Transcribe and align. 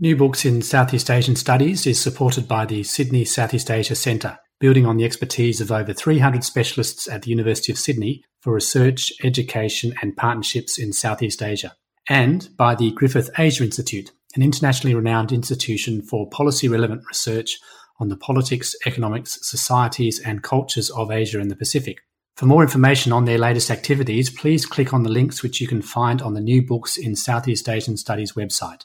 New 0.00 0.14
Books 0.14 0.44
in 0.44 0.62
Southeast 0.62 1.10
Asian 1.10 1.34
Studies 1.34 1.84
is 1.84 2.00
supported 2.00 2.46
by 2.46 2.64
the 2.64 2.84
Sydney 2.84 3.24
Southeast 3.24 3.68
Asia 3.68 3.96
Centre, 3.96 4.38
building 4.60 4.86
on 4.86 4.96
the 4.96 5.04
expertise 5.04 5.60
of 5.60 5.72
over 5.72 5.92
300 5.92 6.44
specialists 6.44 7.08
at 7.08 7.22
the 7.22 7.30
University 7.30 7.72
of 7.72 7.78
Sydney 7.80 8.22
for 8.40 8.52
research, 8.52 9.12
education, 9.24 9.92
and 10.00 10.16
partnerships 10.16 10.78
in 10.78 10.92
Southeast 10.92 11.42
Asia, 11.42 11.74
and 12.08 12.48
by 12.56 12.76
the 12.76 12.92
Griffith 12.92 13.28
Asia 13.36 13.64
Institute, 13.64 14.12
an 14.36 14.42
internationally 14.42 14.94
renowned 14.94 15.32
institution 15.32 16.00
for 16.00 16.30
policy 16.30 16.68
relevant 16.68 17.02
research 17.08 17.58
on 17.98 18.06
the 18.08 18.16
politics, 18.16 18.76
economics, 18.86 19.40
societies, 19.42 20.20
and 20.24 20.44
cultures 20.44 20.90
of 20.90 21.10
Asia 21.10 21.40
and 21.40 21.50
the 21.50 21.56
Pacific. 21.56 21.98
For 22.36 22.46
more 22.46 22.62
information 22.62 23.10
on 23.12 23.24
their 23.24 23.36
latest 23.36 23.68
activities, 23.68 24.30
please 24.30 24.64
click 24.64 24.94
on 24.94 25.02
the 25.02 25.10
links 25.10 25.42
which 25.42 25.60
you 25.60 25.66
can 25.66 25.82
find 25.82 26.22
on 26.22 26.34
the 26.34 26.40
New 26.40 26.64
Books 26.64 26.96
in 26.96 27.16
Southeast 27.16 27.68
Asian 27.68 27.96
Studies 27.96 28.34
website. 28.34 28.84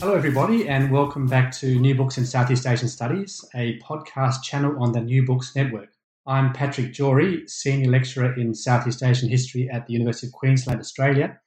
Hello, 0.00 0.14
everybody, 0.14 0.68
and 0.68 0.92
welcome 0.92 1.26
back 1.26 1.50
to 1.52 1.78
New 1.78 1.94
Books 1.94 2.18
in 2.18 2.26
Southeast 2.26 2.66
Asian 2.66 2.88
Studies, 2.88 3.42
a 3.54 3.78
podcast 3.78 4.42
channel 4.42 4.82
on 4.82 4.92
the 4.92 5.00
New 5.00 5.24
Books 5.24 5.56
Network. 5.56 5.94
I'm 6.26 6.52
Patrick 6.52 6.92
Jory, 6.92 7.48
Senior 7.48 7.90
Lecturer 7.90 8.34
in 8.38 8.54
Southeast 8.54 9.02
Asian 9.02 9.30
History 9.30 9.70
at 9.70 9.86
the 9.86 9.94
University 9.94 10.26
of 10.26 10.34
Queensland, 10.34 10.80
Australia, 10.80 11.40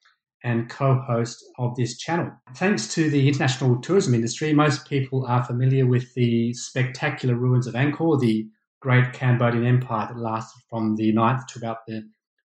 and 0.44 0.70
co 0.70 1.00
host 1.00 1.44
of 1.58 1.76
this 1.76 1.98
channel. 1.98 2.32
Thanks 2.56 2.94
to 2.94 3.10
the 3.10 3.28
international 3.28 3.80
tourism 3.82 4.14
industry, 4.14 4.54
most 4.54 4.88
people 4.88 5.26
are 5.26 5.44
familiar 5.44 5.86
with 5.86 6.14
the 6.14 6.54
spectacular 6.54 7.36
ruins 7.36 7.68
of 7.68 7.74
Angkor, 7.74 8.20
the 8.20 8.48
great 8.82 9.14
Cambodian 9.14 9.66
empire 9.66 10.08
that 10.08 10.20
lasted 10.20 10.62
from 10.70 10.96
the 10.96 11.12
9th 11.14 11.48
to 11.48 11.60
about 11.60 11.86
the 11.88 12.04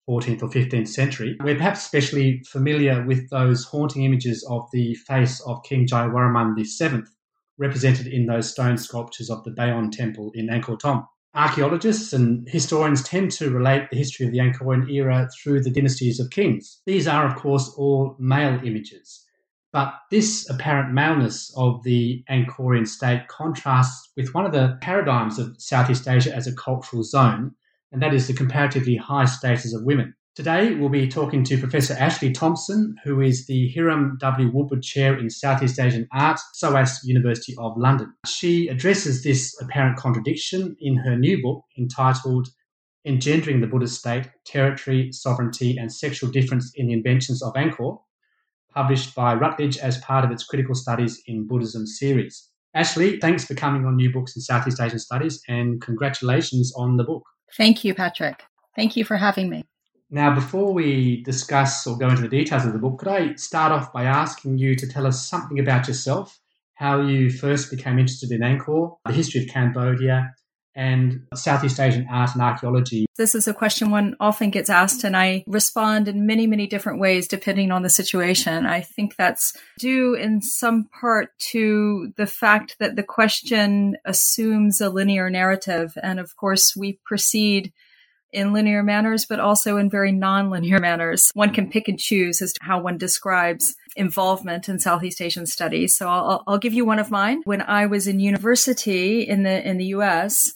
14th 0.09 0.44
or 0.44 0.50
15th 0.50 0.88
century. 0.88 1.38
We're 1.44 1.56
perhaps 1.56 1.81
especially 1.81 2.41
familiar 2.47 3.06
with 3.06 3.29
those 3.29 3.63
haunting 3.66 4.03
images 4.03 4.45
of 4.50 4.68
the 4.72 4.95
face 4.95 5.39
of 5.41 5.63
King 5.63 5.88
Jayavarman 5.88 6.56
VII, 6.56 7.03
represented 7.57 8.07
in 8.07 8.25
those 8.25 8.51
stone 8.51 8.78
sculptures 8.78 9.29
of 9.29 9.44
the 9.44 9.51
Bayon 9.51 9.91
Temple 9.91 10.31
in 10.34 10.47
Angkor 10.47 10.79
Thom. 10.79 11.07
Archaeologists 11.35 12.12
and 12.12 12.47
historians 12.50 13.03
tend 13.03 13.31
to 13.31 13.51
relate 13.51 13.90
the 13.90 13.97
history 13.97 14.25
of 14.25 14.31
the 14.31 14.40
Angkorian 14.40 14.90
era 14.90 15.29
through 15.38 15.62
the 15.62 15.69
dynasties 15.69 16.19
of 16.19 16.31
kings. 16.31 16.81
These 16.85 17.07
are, 17.07 17.28
of 17.28 17.35
course, 17.35 17.69
all 17.78 18.16
male 18.17 18.59
images. 18.66 19.25
But 19.72 19.94
this 20.09 20.50
apparent 20.50 20.91
maleness 20.91 21.53
of 21.56 21.84
the 21.84 22.23
Angkorian 22.29 22.88
state 22.88 23.28
contrasts 23.28 24.12
with 24.18 24.34
one 24.34 24.45
of 24.45 24.51
the 24.51 24.79
paradigms 24.81 25.38
of 25.38 25.62
Southeast 25.62 26.07
Asia 26.07 26.35
as 26.35 26.47
a 26.47 26.56
cultural 26.56 27.03
zone, 27.03 27.51
and 27.91 28.01
that 28.01 28.13
is 28.13 28.28
the 28.28 28.34
comparatively 28.34 28.95
high 28.95 29.25
status 29.25 29.73
of 29.75 29.84
women. 29.84 30.16
Today, 30.35 30.73
we'll 30.73 30.90
be 30.90 31.07
talking 31.07 31.44
to 31.44 31.57
Professor 31.57 31.95
Ashley 31.95 32.31
Thompson, 32.31 32.95
who 33.03 33.19
is 33.19 33.45
the 33.47 33.69
Hiram 33.73 34.17
W. 34.22 34.50
Woodward 34.53 34.84
Chair 34.84 35.17
in 35.17 35.29
Southeast 35.29 35.79
Asian 35.79 36.07
Art, 36.13 36.40
SOAS 36.53 37.01
University 37.03 37.56
of 37.57 37.75
London. 37.75 38.13
She 38.25 38.68
addresses 38.69 39.23
this 39.23 39.59
apparent 39.62 39.97
contradiction 39.97 40.78
in 40.79 40.95
her 40.97 41.18
new 41.18 41.41
book 41.41 41.66
entitled 41.78 42.47
Engendering 43.06 43.59
the 43.59 43.68
Buddhist 43.68 44.00
State 44.00 44.29
Territory, 44.45 45.12
Sovereignty, 45.12 45.78
and 45.78 45.91
Sexual 45.91 46.31
Difference 46.31 46.72
in 46.75 46.88
the 46.88 46.94
Inventions 46.94 47.41
of 47.44 47.53
Angkor, 47.56 48.00
published 48.73 49.16
by 49.16 49.34
Routledge 49.34 49.78
as 49.78 49.97
part 49.97 50.23
of 50.23 50.31
its 50.31 50.44
Critical 50.44 50.75
Studies 50.75 51.22
in 51.25 51.47
Buddhism 51.47 51.85
series. 51.85 52.50
Ashley, 52.73 53.19
thanks 53.19 53.45
for 53.45 53.56
coming 53.56 53.85
on 53.85 53.95
New 53.95 54.12
Books 54.13 54.35
in 54.35 54.41
Southeast 54.41 54.79
Asian 54.79 55.00
Studies 55.00 55.41
and 55.47 55.81
congratulations 55.81 56.72
on 56.75 56.97
the 56.97 57.03
book. 57.03 57.23
Thank 57.57 57.84
you, 57.84 57.95
Patrick. 57.95 58.44
Thank 58.75 58.95
you 58.95 59.03
for 59.03 59.18
having 59.18 59.50
me. 59.50 59.66
Now, 60.11 60.33
before 60.33 60.73
we 60.73 61.21
discuss 61.21 61.85
or 61.85 61.95
go 61.95 62.09
into 62.09 62.23
the 62.23 62.29
details 62.29 62.65
of 62.65 62.73
the 62.73 62.79
book, 62.79 62.97
could 62.97 63.07
I 63.07 63.35
start 63.35 63.71
off 63.71 63.93
by 63.93 64.05
asking 64.05 64.57
you 64.57 64.75
to 64.75 64.87
tell 64.87 65.05
us 65.05 65.27
something 65.27 65.59
about 65.59 65.87
yourself, 65.87 66.39
how 66.73 67.01
you 67.01 67.29
first 67.29 67.69
became 67.69 67.99
interested 67.99 68.31
in 68.31 68.41
Angkor, 68.41 68.97
the 69.05 69.13
history 69.13 69.43
of 69.43 69.49
Cambodia, 69.49 70.33
and 70.75 71.27
Southeast 71.35 71.79
Asian 71.79 72.07
art 72.09 72.31
and 72.33 72.41
archaeology? 72.41 73.05
This 73.17 73.35
is 73.35 73.47
a 73.47 73.53
question 73.53 73.91
one 73.91 74.15
often 74.19 74.49
gets 74.49 74.69
asked, 74.69 75.03
and 75.03 75.15
I 75.15 75.43
respond 75.45 76.07
in 76.07 76.25
many, 76.25 76.47
many 76.47 76.65
different 76.65 76.99
ways 76.99 77.27
depending 77.27 77.71
on 77.71 77.83
the 77.83 77.89
situation. 77.89 78.65
I 78.65 78.81
think 78.81 79.15
that's 79.15 79.53
due 79.77 80.15
in 80.15 80.41
some 80.41 80.87
part 81.01 81.37
to 81.51 82.13
the 82.17 82.27
fact 82.27 82.77
that 82.79 82.95
the 82.95 83.03
question 83.03 83.97
assumes 84.05 84.81
a 84.81 84.89
linear 84.89 85.29
narrative. 85.29 85.93
And 86.01 86.19
of 86.19 86.35
course, 86.35 86.75
we 86.75 86.99
proceed 87.05 87.73
in 88.31 88.53
linear 88.53 88.84
manners, 88.84 89.25
but 89.25 89.40
also 89.40 89.78
in 89.78 89.90
very 89.90 90.12
non-linear 90.12 90.79
manners. 90.79 91.31
One 91.34 91.53
can 91.53 91.69
pick 91.69 91.88
and 91.88 92.00
choose 92.00 92.41
as 92.41 92.53
to 92.53 92.63
how 92.63 92.79
one 92.81 92.97
describes 92.97 93.75
involvement 93.95 94.69
in 94.69 94.79
Southeast 94.79 95.22
Asian 95.22 95.45
studies. 95.45 95.95
So 95.95 96.07
I'll, 96.07 96.44
I'll 96.47 96.57
give 96.57 96.73
you 96.73 96.85
one 96.85 97.00
of 97.00 97.12
mine. 97.12 97.41
When 97.45 97.62
I 97.62 97.85
was 97.85 98.07
in 98.07 98.19
university 98.19 99.22
in 99.22 99.44
the 99.44 99.68
in 99.68 99.77
the 99.77 99.86
U.S., 99.86 100.53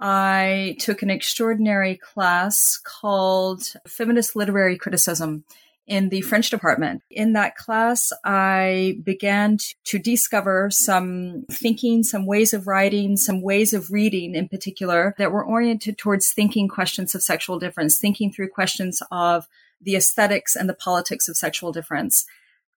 I 0.00 0.76
took 0.78 1.02
an 1.02 1.10
extraordinary 1.10 1.96
class 1.96 2.78
called 2.84 3.72
Feminist 3.86 4.36
Literary 4.36 4.76
Criticism 4.76 5.44
in 5.86 6.08
the 6.08 6.20
French 6.22 6.50
department. 6.50 7.02
In 7.10 7.32
that 7.34 7.56
class, 7.56 8.12
I 8.24 8.98
began 9.02 9.58
to 9.84 9.98
discover 9.98 10.70
some 10.70 11.44
thinking, 11.50 12.02
some 12.02 12.26
ways 12.26 12.52
of 12.52 12.66
writing, 12.66 13.16
some 13.16 13.42
ways 13.42 13.72
of 13.72 13.90
reading 13.90 14.34
in 14.34 14.48
particular 14.48 15.14
that 15.18 15.32
were 15.32 15.44
oriented 15.44 15.98
towards 15.98 16.32
thinking 16.32 16.68
questions 16.68 17.14
of 17.14 17.22
sexual 17.22 17.58
difference, 17.58 17.98
thinking 17.98 18.32
through 18.32 18.48
questions 18.48 19.00
of 19.10 19.46
the 19.80 19.96
aesthetics 19.96 20.56
and 20.56 20.68
the 20.68 20.74
politics 20.74 21.28
of 21.28 21.36
sexual 21.36 21.72
difference. 21.72 22.26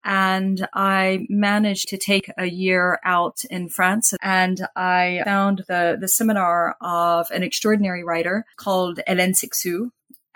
And 0.04 0.68
I 0.74 1.26
managed 1.30 1.90
to 1.90 1.98
take 1.98 2.32
a 2.38 2.46
year 2.46 3.00
out 3.04 3.44
in 3.50 3.68
France 3.68 4.14
and 4.22 4.66
I 4.76 5.22
found 5.26 5.66
the, 5.68 5.98
the 6.00 6.08
seminar 6.08 6.78
of 6.80 7.30
an 7.32 7.44
extraordinary 7.44 8.04
writer 8.04 8.46
called 8.56 9.02
Hélène 9.08 9.36
Cixous, 9.36 9.90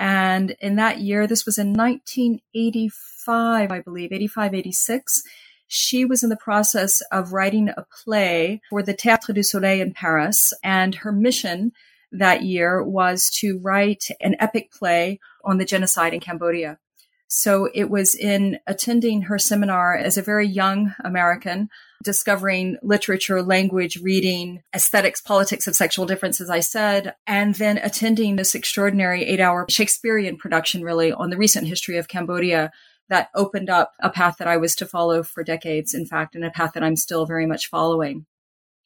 and 0.03 0.55
in 0.59 0.75
that 0.75 0.99
year, 0.99 1.25
this 1.27 1.45
was 1.45 1.57
in 1.57 1.71
1985, 1.71 3.71
I 3.71 3.79
believe, 3.79 4.11
85, 4.11 4.53
86. 4.53 5.23
She 5.67 6.03
was 6.03 6.23
in 6.23 6.29
the 6.29 6.35
process 6.35 6.99
of 7.09 7.31
writing 7.31 7.69
a 7.69 7.85
play 8.03 8.59
for 8.69 8.83
the 8.83 8.93
Théâtre 8.93 9.33
du 9.33 9.41
Soleil 9.41 9.79
in 9.79 9.93
Paris, 9.93 10.51
and 10.61 10.95
her 10.95 11.13
mission 11.13 11.71
that 12.11 12.43
year 12.43 12.83
was 12.83 13.29
to 13.35 13.59
write 13.59 14.09
an 14.19 14.35
epic 14.41 14.73
play 14.73 15.21
on 15.45 15.57
the 15.57 15.63
genocide 15.63 16.13
in 16.13 16.19
Cambodia. 16.19 16.79
So 17.29 17.69
it 17.73 17.89
was 17.89 18.13
in 18.13 18.59
attending 18.67 19.21
her 19.21 19.39
seminar 19.39 19.95
as 19.95 20.17
a 20.17 20.21
very 20.21 20.49
young 20.49 20.93
American, 21.01 21.69
discovering 22.03 22.77
literature, 22.83 23.41
language, 23.41 23.97
reading, 23.97 24.61
aesthetics, 24.75 25.21
politics 25.21 25.67
of 25.67 25.75
sexual 25.75 26.05
difference, 26.05 26.39
as 26.41 26.49
I 26.49 26.59
said, 26.59 27.15
and 27.25 27.55
then 27.55 27.77
attending 27.77 28.35
this 28.35 28.53
extraordinary 28.53 29.23
eight 29.23 29.39
hour 29.39 29.65
Shakespearean 29.69 30.37
production, 30.37 30.83
really, 30.83 31.11
on 31.11 31.29
the 31.29 31.37
recent 31.37 31.67
history 31.67 31.97
of 31.97 32.07
Cambodia 32.07 32.71
that 33.09 33.29
opened 33.35 33.69
up 33.69 33.93
a 34.01 34.09
path 34.09 34.37
that 34.39 34.47
I 34.47 34.57
was 34.57 34.75
to 34.75 34.85
follow 34.85 35.23
for 35.23 35.43
decades, 35.43 35.93
in 35.93 36.05
fact, 36.05 36.35
and 36.35 36.45
a 36.45 36.51
path 36.51 36.73
that 36.73 36.83
I'm 36.83 36.95
still 36.95 37.25
very 37.25 37.45
much 37.45 37.69
following. 37.69 38.25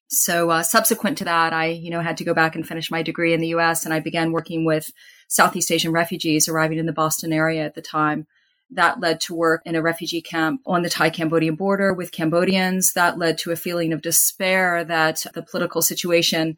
So 0.09 0.49
uh, 0.49 0.63
subsequent 0.63 1.17
to 1.17 1.25
that, 1.25 1.53
I, 1.53 1.67
you 1.67 1.89
know, 1.89 1.99
had 1.99 2.17
to 2.17 2.23
go 2.23 2.33
back 2.33 2.55
and 2.55 2.67
finish 2.67 2.89
my 2.89 3.03
degree 3.03 3.33
in 3.33 3.41
the 3.41 3.49
U.S. 3.49 3.83
and 3.83 3.93
I 3.93 3.99
began 3.99 4.31
working 4.31 4.63
with 4.63 4.91
Southeast 5.27 5.71
Asian 5.71 5.91
refugees 5.91 6.47
arriving 6.47 6.77
in 6.77 6.85
the 6.85 6.93
Boston 6.93 7.33
area 7.33 7.65
at 7.65 7.75
the 7.75 7.81
time. 7.81 8.25
That 8.71 8.99
led 8.99 9.21
to 9.21 9.35
work 9.35 9.61
in 9.65 9.75
a 9.75 9.81
refugee 9.81 10.21
camp 10.21 10.61
on 10.65 10.81
the 10.81 10.89
Thai 10.89 11.09
Cambodian 11.09 11.55
border 11.55 11.93
with 11.93 12.11
Cambodians. 12.11 12.93
That 12.93 13.17
led 13.17 13.37
to 13.39 13.51
a 13.51 13.55
feeling 13.55 13.93
of 13.93 14.01
despair 14.01 14.83
that 14.83 15.25
the 15.33 15.41
political 15.41 15.81
situation 15.81 16.57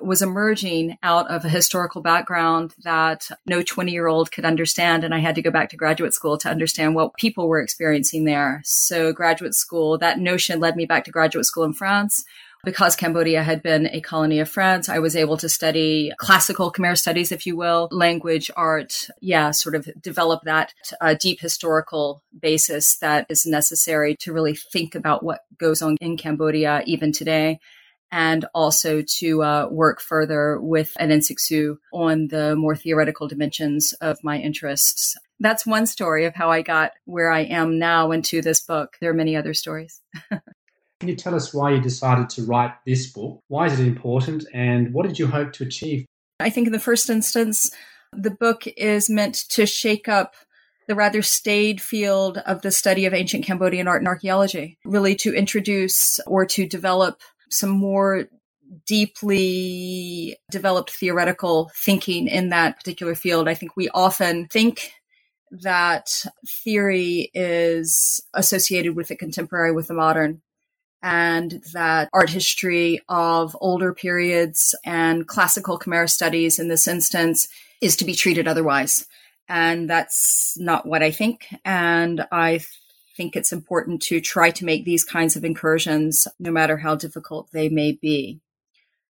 was 0.00 0.22
emerging 0.22 0.96
out 1.02 1.30
of 1.30 1.44
a 1.44 1.50
historical 1.50 2.00
background 2.00 2.74
that 2.82 3.28
no 3.46 3.62
20 3.62 3.92
year 3.92 4.06
old 4.06 4.32
could 4.32 4.44
understand. 4.44 5.04
And 5.04 5.14
I 5.14 5.18
had 5.18 5.34
to 5.34 5.42
go 5.42 5.50
back 5.50 5.68
to 5.70 5.76
graduate 5.76 6.14
school 6.14 6.38
to 6.38 6.48
understand 6.48 6.94
what 6.94 7.16
people 7.16 7.48
were 7.48 7.60
experiencing 7.60 8.24
there. 8.24 8.62
So, 8.64 9.12
graduate 9.12 9.54
school, 9.54 9.98
that 9.98 10.18
notion 10.18 10.60
led 10.60 10.76
me 10.76 10.86
back 10.86 11.04
to 11.04 11.10
graduate 11.10 11.44
school 11.44 11.64
in 11.64 11.74
France 11.74 12.24
because 12.64 12.94
Cambodia 12.94 13.42
had 13.42 13.62
been 13.62 13.86
a 13.88 14.00
colony 14.00 14.38
of 14.38 14.48
France, 14.48 14.88
I 14.88 15.00
was 15.00 15.16
able 15.16 15.36
to 15.38 15.48
study 15.48 16.12
classical 16.18 16.72
Khmer 16.72 16.96
studies, 16.96 17.32
if 17.32 17.44
you 17.46 17.56
will, 17.56 17.88
language, 17.90 18.50
art, 18.56 19.08
yeah, 19.20 19.50
sort 19.50 19.74
of 19.74 19.88
develop 20.00 20.42
that 20.44 20.72
uh, 21.00 21.14
deep 21.14 21.40
historical 21.40 22.22
basis 22.38 22.98
that 22.98 23.26
is 23.28 23.46
necessary 23.46 24.16
to 24.20 24.32
really 24.32 24.54
think 24.54 24.94
about 24.94 25.24
what 25.24 25.40
goes 25.58 25.82
on 25.82 25.96
in 26.00 26.16
Cambodia 26.16 26.82
even 26.86 27.12
today. 27.12 27.58
And 28.14 28.44
also 28.54 29.02
to 29.20 29.42
uh, 29.42 29.68
work 29.70 30.02
further 30.02 30.60
with 30.60 30.92
an 30.98 31.08
Cixous 31.08 31.76
on 31.94 32.28
the 32.28 32.54
more 32.54 32.76
theoretical 32.76 33.26
dimensions 33.26 33.94
of 34.02 34.18
my 34.22 34.36
interests. 34.38 35.16
That's 35.40 35.64
one 35.64 35.86
story 35.86 36.26
of 36.26 36.34
how 36.34 36.50
I 36.50 36.60
got 36.60 36.92
where 37.06 37.32
I 37.32 37.44
am 37.44 37.78
now 37.78 38.10
into 38.12 38.42
this 38.42 38.60
book. 38.60 38.98
There 39.00 39.10
are 39.10 39.14
many 39.14 39.34
other 39.34 39.54
stories. 39.54 40.02
Can 41.02 41.08
you 41.08 41.16
tell 41.16 41.34
us 41.34 41.52
why 41.52 41.72
you 41.72 41.80
decided 41.80 42.30
to 42.30 42.44
write 42.44 42.74
this 42.86 43.10
book? 43.10 43.40
Why 43.48 43.66
is 43.66 43.80
it 43.80 43.88
important 43.88 44.46
and 44.54 44.94
what 44.94 45.04
did 45.04 45.18
you 45.18 45.26
hope 45.26 45.52
to 45.54 45.64
achieve? 45.64 46.06
I 46.38 46.48
think 46.48 46.68
in 46.68 46.72
the 46.72 46.78
first 46.78 47.10
instance, 47.10 47.72
the 48.12 48.30
book 48.30 48.68
is 48.68 49.10
meant 49.10 49.34
to 49.48 49.66
shake 49.66 50.08
up 50.08 50.36
the 50.86 50.94
rather 50.94 51.20
staid 51.20 51.82
field 51.82 52.38
of 52.46 52.62
the 52.62 52.70
study 52.70 53.04
of 53.04 53.14
ancient 53.14 53.44
Cambodian 53.44 53.88
art 53.88 54.00
and 54.00 54.06
archaeology, 54.06 54.78
really 54.84 55.16
to 55.16 55.34
introduce 55.34 56.20
or 56.20 56.46
to 56.46 56.68
develop 56.68 57.20
some 57.50 57.70
more 57.70 58.28
deeply 58.86 60.36
developed 60.52 60.92
theoretical 60.92 61.72
thinking 61.74 62.28
in 62.28 62.50
that 62.50 62.76
particular 62.76 63.16
field. 63.16 63.48
I 63.48 63.54
think 63.54 63.76
we 63.76 63.88
often 63.88 64.46
think 64.46 64.92
that 65.50 66.24
theory 66.46 67.32
is 67.34 68.20
associated 68.34 68.94
with 68.94 69.08
the 69.08 69.16
contemporary, 69.16 69.72
with 69.72 69.88
the 69.88 69.94
modern 69.94 70.42
and 71.02 71.62
that 71.72 72.08
art 72.12 72.30
history 72.30 73.00
of 73.08 73.56
older 73.60 73.92
periods 73.92 74.74
and 74.84 75.26
classical 75.26 75.78
Khmer 75.78 76.08
studies 76.08 76.58
in 76.58 76.68
this 76.68 76.86
instance 76.86 77.48
is 77.80 77.96
to 77.96 78.04
be 78.04 78.14
treated 78.14 78.46
otherwise. 78.46 79.06
And 79.48 79.90
that's 79.90 80.56
not 80.58 80.86
what 80.86 81.02
I 81.02 81.10
think. 81.10 81.46
And 81.64 82.26
I 82.30 82.60
think 83.16 83.36
it's 83.36 83.52
important 83.52 84.02
to 84.02 84.20
try 84.20 84.50
to 84.52 84.64
make 84.64 84.84
these 84.84 85.04
kinds 85.04 85.36
of 85.36 85.44
incursions, 85.44 86.28
no 86.38 86.50
matter 86.50 86.76
how 86.76 86.94
difficult 86.94 87.50
they 87.52 87.68
may 87.68 87.92
be. 87.92 88.40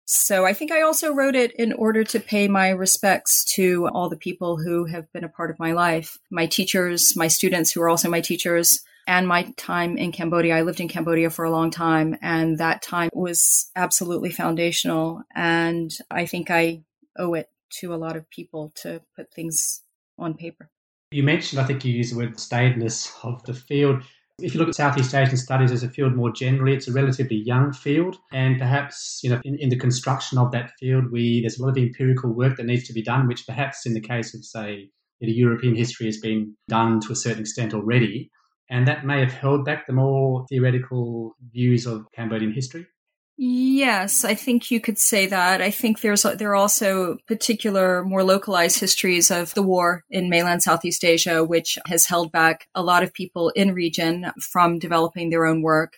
So 0.05 0.45
I 0.45 0.53
think 0.53 0.71
I 0.71 0.81
also 0.81 1.13
wrote 1.13 1.35
it 1.35 1.51
in 1.53 1.71
order 1.73 2.03
to 2.05 2.19
pay 2.19 2.47
my 2.47 2.69
respects 2.69 3.45
to 3.55 3.87
all 3.89 4.09
the 4.09 4.17
people 4.17 4.57
who 4.57 4.85
have 4.85 5.11
been 5.13 5.23
a 5.23 5.29
part 5.29 5.51
of 5.51 5.59
my 5.59 5.71
life, 5.73 6.17
my 6.29 6.47
teachers, 6.47 7.15
my 7.15 7.27
students 7.27 7.71
who 7.71 7.81
are 7.81 7.89
also 7.89 8.09
my 8.09 8.19
teachers, 8.19 8.81
and 9.07 9.27
my 9.27 9.43
time 9.57 9.97
in 9.97 10.11
Cambodia. 10.11 10.55
I 10.55 10.61
lived 10.61 10.79
in 10.79 10.87
Cambodia 10.87 11.29
for 11.29 11.45
a 11.45 11.51
long 11.51 11.71
time, 11.71 12.17
and 12.21 12.57
that 12.57 12.81
time 12.81 13.09
was 13.13 13.71
absolutely 13.75 14.31
foundational. 14.31 15.23
And 15.35 15.91
I 16.09 16.25
think 16.25 16.49
I 16.49 16.83
owe 17.17 17.33
it 17.33 17.49
to 17.79 17.93
a 17.93 17.97
lot 17.97 18.15
of 18.15 18.29
people 18.29 18.71
to 18.75 19.01
put 19.15 19.33
things 19.33 19.81
on 20.17 20.33
paper. 20.33 20.69
You 21.11 21.23
mentioned, 21.23 21.61
I 21.61 21.65
think 21.65 21.83
you 21.83 21.93
used 21.93 22.13
the 22.13 22.17
word 22.17 22.39
staidness 22.39 23.13
of 23.23 23.43
the 23.43 23.53
field. 23.53 24.03
If 24.39 24.53
you 24.53 24.59
look 24.59 24.69
at 24.69 24.75
Southeast 24.75 25.13
Asian 25.13 25.37
studies 25.37 25.71
as 25.71 25.83
a 25.83 25.89
field 25.89 26.15
more 26.15 26.31
generally, 26.31 26.73
it's 26.73 26.87
a 26.87 26.93
relatively 26.93 27.35
young 27.35 27.73
field, 27.73 28.17
and 28.31 28.57
perhaps 28.57 29.19
you 29.23 29.29
know 29.29 29.41
in, 29.43 29.55
in 29.57 29.69
the 29.69 29.77
construction 29.77 30.37
of 30.37 30.51
that 30.51 30.71
field, 30.79 31.11
we 31.11 31.41
there's 31.41 31.59
a 31.59 31.63
lot 31.63 31.69
of 31.69 31.77
empirical 31.77 32.31
work 32.33 32.57
that 32.57 32.65
needs 32.65 32.85
to 32.87 32.93
be 32.93 33.03
done, 33.03 33.27
which 33.27 33.45
perhaps 33.45 33.85
in 33.85 33.93
the 33.93 34.01
case 34.01 34.33
of 34.33 34.43
say 34.43 34.89
European 35.19 35.75
history 35.75 36.07
has 36.07 36.17
been 36.17 36.55
done 36.67 36.99
to 37.01 37.11
a 37.11 37.15
certain 37.15 37.41
extent 37.41 37.73
already 37.73 38.31
and 38.71 38.87
that 38.87 39.05
may 39.05 39.19
have 39.19 39.33
held 39.33 39.65
back 39.65 39.85
the 39.85 39.93
more 39.93 40.45
theoretical 40.47 41.35
views 41.51 41.85
of 41.85 42.07
Cambodian 42.15 42.53
history. 42.53 42.87
Yes, 43.37 44.23
I 44.23 44.35
think 44.35 44.71
you 44.71 44.79
could 44.79 44.97
say 44.97 45.25
that. 45.25 45.61
I 45.61 45.71
think 45.71 46.01
there's 46.01 46.23
there 46.23 46.51
are 46.51 46.55
also 46.55 47.17
particular, 47.27 48.03
more 48.03 48.23
localized 48.23 48.79
histories 48.79 49.31
of 49.31 49.53
the 49.55 49.63
war 49.63 50.03
in 50.09 50.29
mainland 50.29 50.63
Southeast 50.63 51.03
Asia, 51.03 51.43
which 51.43 51.77
has 51.87 52.05
held 52.05 52.31
back 52.31 52.67
a 52.75 52.83
lot 52.83 53.03
of 53.03 53.13
people 53.13 53.49
in 53.49 53.73
region 53.73 54.31
from 54.51 54.79
developing 54.79 55.29
their 55.31 55.45
own 55.45 55.61
work 55.61 55.97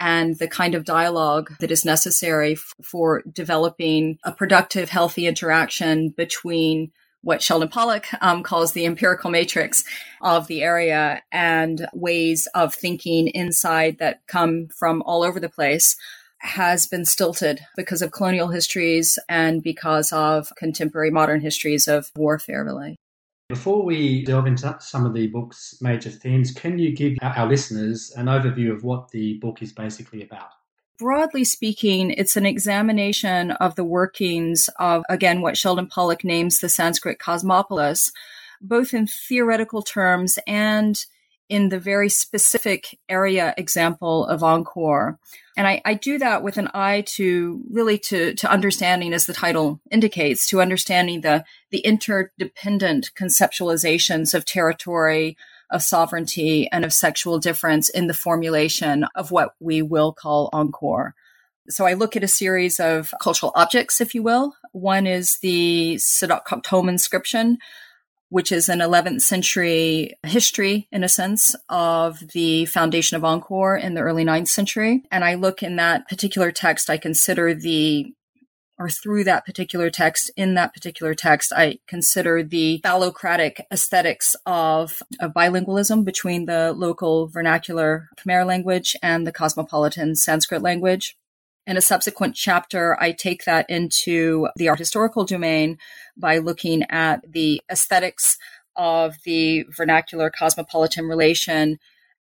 and 0.00 0.38
the 0.38 0.48
kind 0.48 0.74
of 0.74 0.84
dialogue 0.84 1.52
that 1.60 1.70
is 1.70 1.84
necessary 1.84 2.52
f- 2.52 2.74
for 2.82 3.22
developing 3.30 4.18
a 4.24 4.32
productive, 4.32 4.88
healthy 4.88 5.26
interaction 5.26 6.12
between 6.16 6.90
what 7.22 7.42
Sheldon 7.42 7.68
Pollock 7.68 8.06
um, 8.20 8.42
calls 8.42 8.72
the 8.72 8.86
empirical 8.86 9.30
matrix 9.30 9.84
of 10.22 10.46
the 10.46 10.62
area 10.62 11.22
and 11.30 11.86
ways 11.92 12.48
of 12.54 12.74
thinking 12.74 13.28
inside 13.28 13.98
that 13.98 14.26
come 14.26 14.68
from 14.68 15.02
all 15.02 15.22
over 15.22 15.38
the 15.38 15.48
place 15.48 15.96
has 16.38 16.86
been 16.86 17.04
stilted 17.04 17.60
because 17.76 18.00
of 18.00 18.12
colonial 18.12 18.48
histories 18.48 19.18
and 19.28 19.62
because 19.62 20.10
of 20.12 20.50
contemporary 20.56 21.10
modern 21.10 21.40
histories 21.40 21.86
of 21.86 22.10
warfare, 22.16 22.64
really. 22.64 22.96
Before 23.50 23.84
we 23.84 24.24
delve 24.24 24.46
into 24.46 24.76
some 24.80 25.04
of 25.04 25.12
the 25.12 25.26
book's 25.26 25.76
major 25.82 26.08
themes, 26.08 26.52
can 26.52 26.78
you 26.78 26.94
give 26.94 27.18
our 27.20 27.48
listeners 27.48 28.12
an 28.16 28.26
overview 28.26 28.72
of 28.72 28.84
what 28.84 29.10
the 29.10 29.38
book 29.40 29.60
is 29.60 29.72
basically 29.72 30.22
about? 30.22 30.50
Broadly 31.00 31.44
speaking, 31.44 32.10
it's 32.10 32.36
an 32.36 32.44
examination 32.44 33.52
of 33.52 33.74
the 33.74 33.84
workings 33.84 34.68
of, 34.78 35.02
again, 35.08 35.40
what 35.40 35.56
Sheldon 35.56 35.86
Pollock 35.86 36.24
names 36.24 36.60
the 36.60 36.68
Sanskrit 36.68 37.18
cosmopolis, 37.18 38.12
both 38.60 38.92
in 38.92 39.06
theoretical 39.06 39.80
terms 39.80 40.38
and 40.46 41.02
in 41.48 41.70
the 41.70 41.80
very 41.80 42.10
specific 42.10 42.98
area 43.08 43.54
example 43.56 44.26
of 44.26 44.42
Angkor. 44.42 45.16
And 45.56 45.66
I, 45.66 45.80
I, 45.86 45.94
do 45.94 46.18
that 46.18 46.42
with 46.42 46.58
an 46.58 46.68
eye 46.74 47.00
to 47.16 47.62
really 47.70 47.98
to, 48.00 48.34
to 48.34 48.50
understanding, 48.50 49.14
as 49.14 49.24
the 49.24 49.32
title 49.32 49.80
indicates, 49.90 50.46
to 50.48 50.60
understanding 50.60 51.22
the, 51.22 51.46
the 51.70 51.80
interdependent 51.80 53.10
conceptualizations 53.18 54.34
of 54.34 54.44
territory, 54.44 55.38
of 55.70 55.82
sovereignty 55.82 56.68
and 56.70 56.84
of 56.84 56.92
sexual 56.92 57.38
difference 57.38 57.88
in 57.88 58.06
the 58.06 58.14
formulation 58.14 59.06
of 59.14 59.30
what 59.30 59.54
we 59.60 59.82
will 59.82 60.12
call 60.12 60.50
Angkor. 60.52 61.12
So 61.68 61.86
I 61.86 61.92
look 61.94 62.16
at 62.16 62.24
a 62.24 62.28
series 62.28 62.80
of 62.80 63.14
cultural 63.20 63.52
objects, 63.54 64.00
if 64.00 64.14
you 64.14 64.22
will. 64.22 64.54
One 64.72 65.06
is 65.06 65.38
the 65.40 65.96
Sdok 65.96 66.44
Kak 66.44 66.64
Thom 66.64 66.88
inscription, 66.88 67.58
which 68.28 68.50
is 68.50 68.68
an 68.68 68.80
11th 68.80 69.22
century 69.22 70.14
history, 70.24 70.88
in 70.90 71.04
a 71.04 71.08
sense, 71.08 71.54
of 71.68 72.20
the 72.32 72.64
foundation 72.66 73.16
of 73.16 73.22
Angkor 73.22 73.80
in 73.80 73.94
the 73.94 74.00
early 74.00 74.24
9th 74.24 74.48
century. 74.48 75.02
And 75.10 75.24
I 75.24 75.34
look 75.34 75.62
in 75.62 75.76
that 75.76 76.08
particular 76.08 76.50
text, 76.50 76.90
I 76.90 76.96
consider 76.96 77.54
the 77.54 78.12
or 78.80 78.88
through 78.88 79.22
that 79.24 79.44
particular 79.44 79.90
text, 79.90 80.30
in 80.38 80.54
that 80.54 80.72
particular 80.72 81.12
text, 81.14 81.52
I 81.54 81.80
consider 81.86 82.42
the 82.42 82.80
phallocratic 82.82 83.60
aesthetics 83.70 84.34
of, 84.46 85.02
of 85.20 85.34
bilingualism 85.34 86.02
between 86.02 86.46
the 86.46 86.72
local 86.72 87.26
vernacular 87.26 88.08
Khmer 88.16 88.46
language 88.46 88.96
and 89.02 89.26
the 89.26 89.32
cosmopolitan 89.32 90.16
Sanskrit 90.16 90.62
language. 90.62 91.14
In 91.66 91.76
a 91.76 91.82
subsequent 91.82 92.34
chapter, 92.34 92.96
I 92.98 93.12
take 93.12 93.44
that 93.44 93.68
into 93.68 94.48
the 94.56 94.70
art 94.70 94.78
historical 94.78 95.26
domain 95.26 95.76
by 96.16 96.38
looking 96.38 96.82
at 96.88 97.20
the 97.30 97.60
aesthetics 97.70 98.38
of 98.76 99.16
the 99.26 99.64
vernacular 99.76 100.30
cosmopolitan 100.30 101.04
relation 101.04 101.78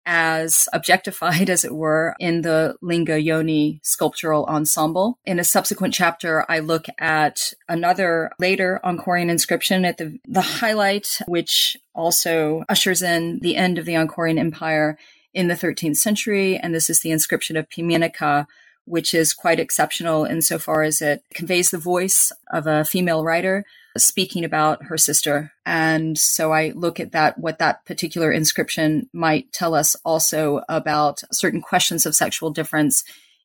as 0.07 0.69
objectified, 0.73 1.49
as 1.51 1.63
it 1.63 1.75
were, 1.75 2.15
in 2.19 2.41
the 2.41 2.75
Linga 2.81 3.21
Yoni 3.21 3.79
sculptural 3.83 4.45
ensemble. 4.45 5.19
In 5.25 5.37
a 5.37 5.43
subsequent 5.43 5.93
chapter, 5.93 6.45
I 6.49 6.59
look 6.59 6.87
at 6.97 7.53
another 7.67 8.31
later 8.39 8.79
Angkorian 8.83 9.29
inscription 9.29 9.85
at 9.85 9.97
the, 9.97 10.17
the 10.25 10.41
highlight, 10.41 11.19
which 11.27 11.77
also 11.93 12.63
ushers 12.69 13.03
in 13.03 13.39
the 13.39 13.57
end 13.57 13.77
of 13.77 13.85
the 13.85 13.93
Angkorian 13.93 14.39
Empire 14.39 14.97
in 15.33 15.49
the 15.49 15.55
13th 15.55 15.97
century. 15.97 16.57
And 16.57 16.73
this 16.73 16.89
is 16.89 17.01
the 17.01 17.11
inscription 17.11 17.57
of 17.57 17.69
Phimeanakas, 17.69 18.47
which 18.85 19.13
is 19.13 19.33
quite 19.33 19.59
exceptional 19.59 20.23
insofar 20.23 20.83
as 20.83 21.01
it 21.01 21.21
conveys 21.33 21.69
the 21.69 21.77
voice 21.77 22.31
of 22.51 22.65
a 22.65 22.85
female 22.85 23.23
writer 23.23 23.65
speaking 24.03 24.43
about 24.43 24.85
her 24.85 24.97
sister. 24.97 25.51
And 25.65 26.17
so 26.17 26.51
I 26.51 26.71
look 26.75 26.99
at 26.99 27.11
that, 27.11 27.37
what 27.37 27.59
that 27.59 27.85
particular 27.85 28.31
inscription 28.31 29.09
might 29.13 29.51
tell 29.51 29.73
us 29.73 29.95
also 30.05 30.61
about 30.69 31.21
certain 31.31 31.61
questions 31.61 32.05
of 32.05 32.15
sexual 32.15 32.51
difference 32.51 33.03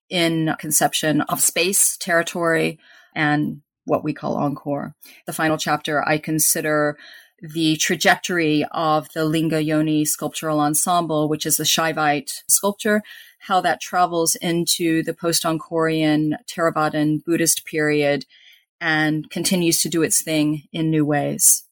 in 0.09 0.55
conception 0.59 1.23
of 1.23 1.41
space, 1.41 1.97
territory, 1.97 2.79
and 3.15 3.63
what 3.85 4.05
we 4.05 4.13
call 4.13 4.37
Angkor. 4.37 4.95
The 5.27 5.33
final 5.33 5.57
chapter, 5.59 6.07
I 6.07 6.19
consider 6.19 6.97
the 7.41 7.77
trajectory 7.77 8.65
of 8.71 9.09
the 9.15 9.25
Linga 9.25 9.63
Yoni 9.63 10.05
sculptural 10.05 10.61
ensemble, 10.61 11.29
which 11.29 11.45
is 11.45 11.59
a 11.59 11.65
Shaivite 11.65 12.43
sculpture, 12.49 13.03
how 13.41 13.61
that 13.61 13.81
travels 13.81 14.37
into 14.37 15.03
the 15.03 15.15
post 15.15 15.43
Angkorian 15.43 16.37
Theravadan 16.47 17.25
Buddhist 17.25 17.67
period 17.67 18.25
and 18.83 19.31
continues 19.31 19.79
to 19.79 19.89
do 19.89 20.03
its 20.03 20.23
thing 20.23 20.65
in 20.73 20.91
new 20.91 21.07
ways. 21.07 21.65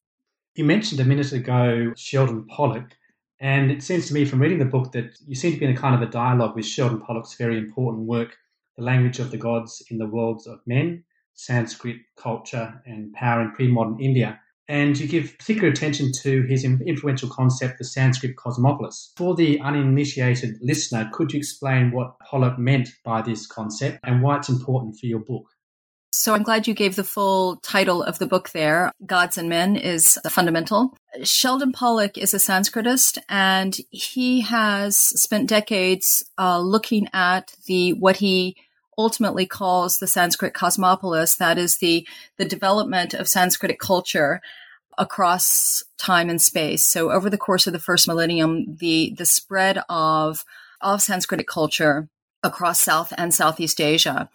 You 0.55 0.63
mentioned 0.63 0.99
a 0.99 1.05
minute 1.05 1.31
ago 1.31 1.93
Sheldon 1.95 2.47
Pollock, 2.47 2.95
and 3.39 3.69
it 3.69 3.83
seems 3.83 4.07
to 4.07 4.13
me 4.13 4.25
from 4.25 4.41
reading 4.41 4.59
the 4.59 4.65
book 4.65 4.93
that 4.93 5.11
you 5.27 5.35
seem 5.35 5.53
to 5.53 5.59
be 5.59 5.65
in 5.65 5.75
a 5.75 5.77
kind 5.77 5.93
of 5.93 6.01
a 6.01 6.11
dialogue 6.11 6.55
with 6.55 6.65
Sheldon 6.65 7.01
Pollock's 7.01 7.35
very 7.35 7.57
important 7.57 8.07
work, 8.07 8.37
The 8.77 8.83
Language 8.83 9.19
of 9.19 9.29
the 9.29 9.37
Gods 9.37 9.83
in 9.91 9.97
the 9.97 10.07
Worlds 10.07 10.47
of 10.47 10.59
Men, 10.65 11.03
Sanskrit 11.33 11.97
Culture 12.17 12.81
and 12.85 13.13
Power 13.13 13.41
in 13.41 13.51
Pre-Modern 13.51 13.99
India 13.99 14.39
and 14.71 14.97
you 14.97 15.05
give 15.05 15.37
particular 15.37 15.67
attention 15.67 16.13
to 16.13 16.43
his 16.43 16.63
influential 16.63 17.27
concept, 17.27 17.77
the 17.77 17.83
Sanskrit 17.83 18.37
cosmopolis. 18.37 19.11
For 19.17 19.35
the 19.35 19.59
uninitiated 19.59 20.59
listener, 20.61 21.09
could 21.11 21.33
you 21.33 21.39
explain 21.39 21.91
what 21.91 22.17
Pollock 22.19 22.57
meant 22.57 22.87
by 23.03 23.21
this 23.21 23.45
concept 23.45 23.99
and 24.05 24.21
why 24.21 24.37
it's 24.37 24.47
important 24.47 24.97
for 24.97 25.07
your 25.07 25.19
book? 25.19 25.43
So 26.13 26.33
I'm 26.33 26.43
glad 26.43 26.67
you 26.67 26.73
gave 26.73 26.97
the 26.97 27.05
full 27.05 27.55
title 27.57 28.03
of 28.03 28.19
the 28.19 28.27
book 28.27 28.49
there. 28.49 28.91
Gods 29.05 29.37
and 29.37 29.47
Men 29.47 29.77
is 29.77 30.19
fundamental. 30.29 30.97
Sheldon 31.23 31.71
Pollock 31.71 32.17
is 32.17 32.33
a 32.33 32.37
Sanskritist 32.37 33.17
and 33.29 33.77
he 33.89 34.41
has 34.41 34.97
spent 34.97 35.47
decades 35.47 36.29
uh, 36.37 36.59
looking 36.59 37.07
at 37.13 37.55
the 37.65 37.93
what 37.93 38.17
he 38.17 38.57
ultimately 38.97 39.45
calls 39.45 39.99
the 39.99 40.07
Sanskrit 40.07 40.53
cosmopolis. 40.53 41.37
That 41.37 41.57
is 41.57 41.77
the, 41.77 42.05
the 42.37 42.45
development 42.45 43.13
of 43.13 43.27
Sanskritic 43.27 43.79
culture 43.79 44.41
across 44.97 45.81
time 45.97 46.29
and 46.29 46.41
space. 46.41 46.83
So 46.83 47.11
over 47.11 47.29
the 47.29 47.37
course 47.37 47.67
of 47.67 47.73
the 47.73 47.79
first 47.79 48.05
millennium, 48.05 48.75
the, 48.79 49.15
the 49.17 49.25
spread 49.25 49.81
of, 49.87 50.43
of 50.81 50.99
Sanskritic 50.99 51.47
culture 51.47 52.09
across 52.43 52.81
South 52.81 53.13
and 53.17 53.33
Southeast 53.33 53.79
Asia. 53.79 54.29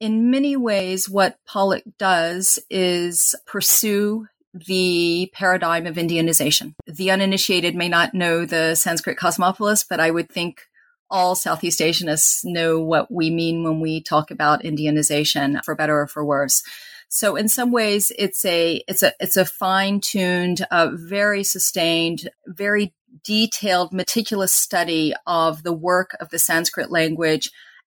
In 0.00 0.30
many 0.30 0.56
ways, 0.56 1.08
what 1.08 1.38
Pollock 1.44 1.82
does 1.98 2.58
is 2.70 3.34
pursue 3.46 4.28
the 4.54 5.30
paradigm 5.34 5.86
of 5.86 5.96
Indianization. 5.96 6.74
The 6.86 7.10
uninitiated 7.10 7.74
may 7.74 7.88
not 7.88 8.14
know 8.14 8.44
the 8.44 8.74
Sanskrit 8.74 9.18
cosmopolis, 9.18 9.84
but 9.84 10.00
I 10.00 10.10
would 10.10 10.30
think 10.30 10.62
all 11.10 11.34
Southeast 11.34 11.80
Asianists 11.80 12.44
know 12.44 12.80
what 12.80 13.10
we 13.10 13.30
mean 13.30 13.64
when 13.64 13.80
we 13.80 14.00
talk 14.00 14.30
about 14.30 14.62
Indianization, 14.62 15.64
for 15.64 15.74
better 15.74 16.00
or 16.00 16.06
for 16.06 16.24
worse. 16.24 16.62
So 17.08 17.36
in 17.36 17.48
some 17.48 17.72
ways, 17.72 18.12
it's 18.18 18.44
a 18.44 18.82
it's 18.86 19.02
a 19.02 19.12
it's 19.18 19.36
a 19.36 19.46
fine 19.46 20.00
tuned, 20.00 20.66
uh, 20.70 20.90
very 20.92 21.42
sustained, 21.42 22.28
very 22.46 22.94
detailed, 23.24 23.92
meticulous 23.92 24.52
study 24.52 25.14
of 25.26 25.62
the 25.62 25.72
work 25.72 26.14
of 26.20 26.28
the 26.28 26.38
Sanskrit 26.38 26.90
language 26.90 27.50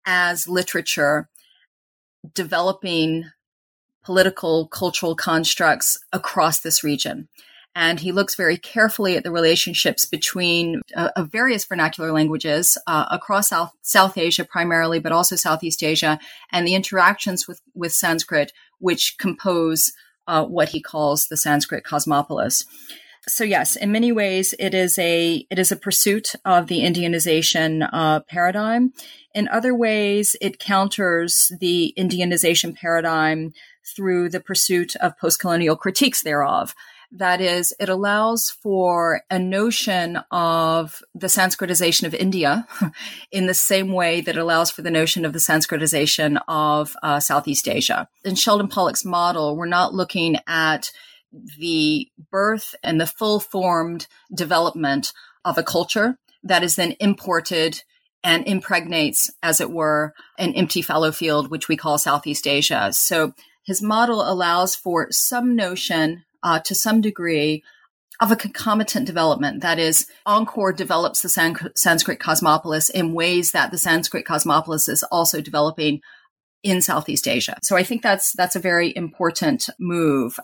as 0.05 0.47
literature, 0.47 1.29
developing 2.33 3.25
political 4.03 4.67
cultural 4.67 5.15
constructs 5.15 5.97
across 6.11 6.59
this 6.59 6.83
region 6.83 7.27
and 7.75 7.99
he 7.99 8.11
looks 8.11 8.35
very 8.35 8.57
carefully 8.57 9.17
at 9.17 9.23
the 9.23 9.31
relationships 9.31 10.05
between 10.05 10.81
uh, 10.95 11.09
various 11.23 11.65
vernacular 11.65 12.11
languages 12.11 12.77
uh, 12.85 13.05
across 13.09 13.49
South, 13.49 13.73
South 13.81 14.17
Asia 14.17 14.45
primarily, 14.45 14.99
but 14.99 15.11
also 15.11 15.35
Southeast 15.35 15.83
Asia, 15.83 16.19
and 16.51 16.67
the 16.67 16.75
interactions 16.75 17.47
with, 17.47 17.61
with 17.73 17.91
Sanskrit, 17.91 18.51
which 18.79 19.17
compose 19.17 19.91
uh, 20.27 20.45
what 20.45 20.69
he 20.69 20.81
calls 20.81 21.27
the 21.27 21.37
Sanskrit 21.37 21.83
cosmopolis. 21.83 22.65
So 23.27 23.45
yes, 23.45 23.77
in 23.77 23.91
many 23.91 24.11
ways, 24.11 24.53
it 24.59 24.73
is 24.73 24.99
a 24.99 25.47
it 25.49 25.57
is 25.57 25.71
a 25.71 25.77
pursuit 25.77 26.35
of 26.43 26.67
the 26.67 26.81
Indianization 26.81 27.87
uh, 27.93 28.19
paradigm. 28.21 28.91
In 29.33 29.47
other 29.47 29.73
ways, 29.73 30.35
it 30.41 30.59
counters 30.59 31.51
the 31.59 31.93
Indianization 31.97 32.75
paradigm 32.75 33.53
through 33.95 34.29
the 34.29 34.41
pursuit 34.41 34.95
of 34.97 35.17
post-colonial 35.17 35.75
critiques 35.77 36.21
thereof. 36.21 36.75
That 37.11 37.41
is, 37.41 37.73
it 37.79 37.89
allows 37.89 38.49
for 38.49 39.21
a 39.29 39.37
notion 39.37 40.17
of 40.31 41.01
the 41.13 41.27
Sanskritization 41.27 42.05
of 42.05 42.15
India 42.15 42.67
in 43.31 43.45
the 43.45 43.53
same 43.53 43.91
way 43.91 44.19
that 44.21 44.35
it 44.35 44.41
allows 44.41 44.71
for 44.71 44.81
the 44.81 44.91
notion 44.91 45.23
of 45.23 45.31
the 45.31 45.39
Sanskritization 45.39 46.41
of 46.47 46.95
uh, 47.03 47.19
Southeast 47.19 47.69
Asia. 47.69 48.09
In 48.25 48.35
Sheldon 48.35 48.67
Pollock's 48.67 49.05
model, 49.05 49.55
we're 49.55 49.67
not 49.67 49.93
looking 49.93 50.37
at 50.47 50.91
the 51.57 52.07
birth 52.31 52.75
and 52.83 52.99
the 52.99 53.07
full 53.07 53.39
formed 53.39 54.07
development 54.33 55.13
of 55.43 55.57
a 55.57 55.63
culture 55.63 56.17
that 56.43 56.63
is 56.63 56.75
then 56.75 56.95
imported 56.99 57.83
and 58.23 58.47
impregnates, 58.47 59.31
as 59.41 59.59
it 59.59 59.71
were, 59.71 60.13
an 60.37 60.53
empty 60.53 60.81
fallow 60.81 61.11
field, 61.11 61.51
which 61.51 61.67
we 61.67 61.75
call 61.75 61.97
Southeast 61.97 62.47
Asia. 62.47 62.93
So 62.93 63.33
his 63.65 63.81
model 63.81 64.21
allows 64.21 64.75
for 64.75 65.07
some 65.11 65.55
notion 65.55 66.23
uh, 66.41 66.59
to 66.59 66.75
some 66.75 67.01
degree 67.01 67.63
of 68.19 68.31
a 68.31 68.35
concomitant 68.35 69.05
development. 69.05 69.61
That 69.61 69.79
is, 69.79 70.07
Angkor 70.25 70.75
develops 70.75 71.21
the 71.21 71.29
San- 71.29 71.71
Sanskrit 71.75 72.19
cosmopolis 72.19 72.89
in 72.89 73.13
ways 73.13 73.51
that 73.51 73.71
the 73.71 73.77
Sanskrit 73.77 74.25
cosmopolis 74.25 74.87
is 74.87 75.03
also 75.03 75.41
developing 75.41 76.01
in 76.61 76.81
Southeast 76.81 77.27
Asia. 77.27 77.57
So 77.61 77.75
I 77.75 77.83
think 77.83 78.01
that's 78.01 78.31
that's 78.31 78.55
a 78.55 78.59
very 78.59 78.95
important 78.95 79.69
move. 79.79 80.39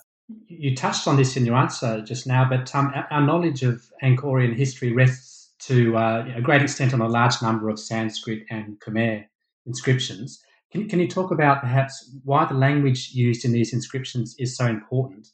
You 0.47 0.75
touched 0.75 1.07
on 1.07 1.17
this 1.17 1.35
in 1.35 1.45
your 1.45 1.55
answer 1.55 2.01
just 2.01 2.27
now, 2.27 2.47
but 2.47 2.73
um, 2.75 2.93
our 3.09 3.21
knowledge 3.21 3.63
of 3.63 3.91
Angkorian 4.03 4.55
history 4.55 4.93
rests 4.93 5.51
to 5.59 5.97
uh, 5.97 6.25
a 6.35 6.41
great 6.41 6.61
extent 6.61 6.93
on 6.93 7.01
a 7.01 7.07
large 7.07 7.41
number 7.41 7.69
of 7.69 7.79
Sanskrit 7.79 8.43
and 8.49 8.79
Khmer 8.79 9.25
inscriptions. 9.65 10.43
Can, 10.71 10.87
can 10.87 10.99
you 10.99 11.07
talk 11.07 11.31
about 11.31 11.61
perhaps 11.61 12.15
why 12.23 12.45
the 12.45 12.53
language 12.53 13.11
used 13.13 13.43
in 13.43 13.51
these 13.51 13.73
inscriptions 13.73 14.35
is 14.37 14.55
so 14.55 14.67
important 14.67 15.27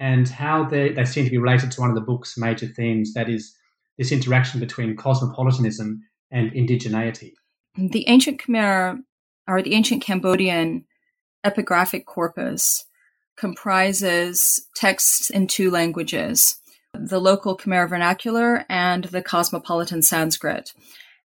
and 0.00 0.28
how 0.28 0.64
they, 0.64 0.90
they 0.90 1.04
seem 1.04 1.24
to 1.24 1.30
be 1.30 1.38
related 1.38 1.70
to 1.72 1.80
one 1.80 1.90
of 1.90 1.94
the 1.94 2.00
book's 2.00 2.38
major 2.38 2.66
themes 2.66 3.12
that 3.14 3.28
is 3.28 3.54
this 3.98 4.12
interaction 4.12 4.60
between 4.60 4.96
cosmopolitanism 4.96 6.02
and 6.30 6.52
indigeneity. 6.52 7.32
The 7.76 8.08
ancient 8.08 8.40
Khmer 8.40 8.98
or 9.46 9.62
the 9.62 9.74
ancient 9.74 10.02
Cambodian 10.02 10.84
epigraphic 11.44 12.04
corpus 12.06 12.86
comprises 13.38 14.66
texts 14.74 15.30
in 15.30 15.46
two 15.46 15.70
languages 15.70 16.60
the 16.94 17.20
local 17.20 17.56
Khmer 17.56 17.88
vernacular 17.88 18.64
and 18.68 19.04
the 19.04 19.22
cosmopolitan 19.22 20.02
Sanskrit. 20.02 20.72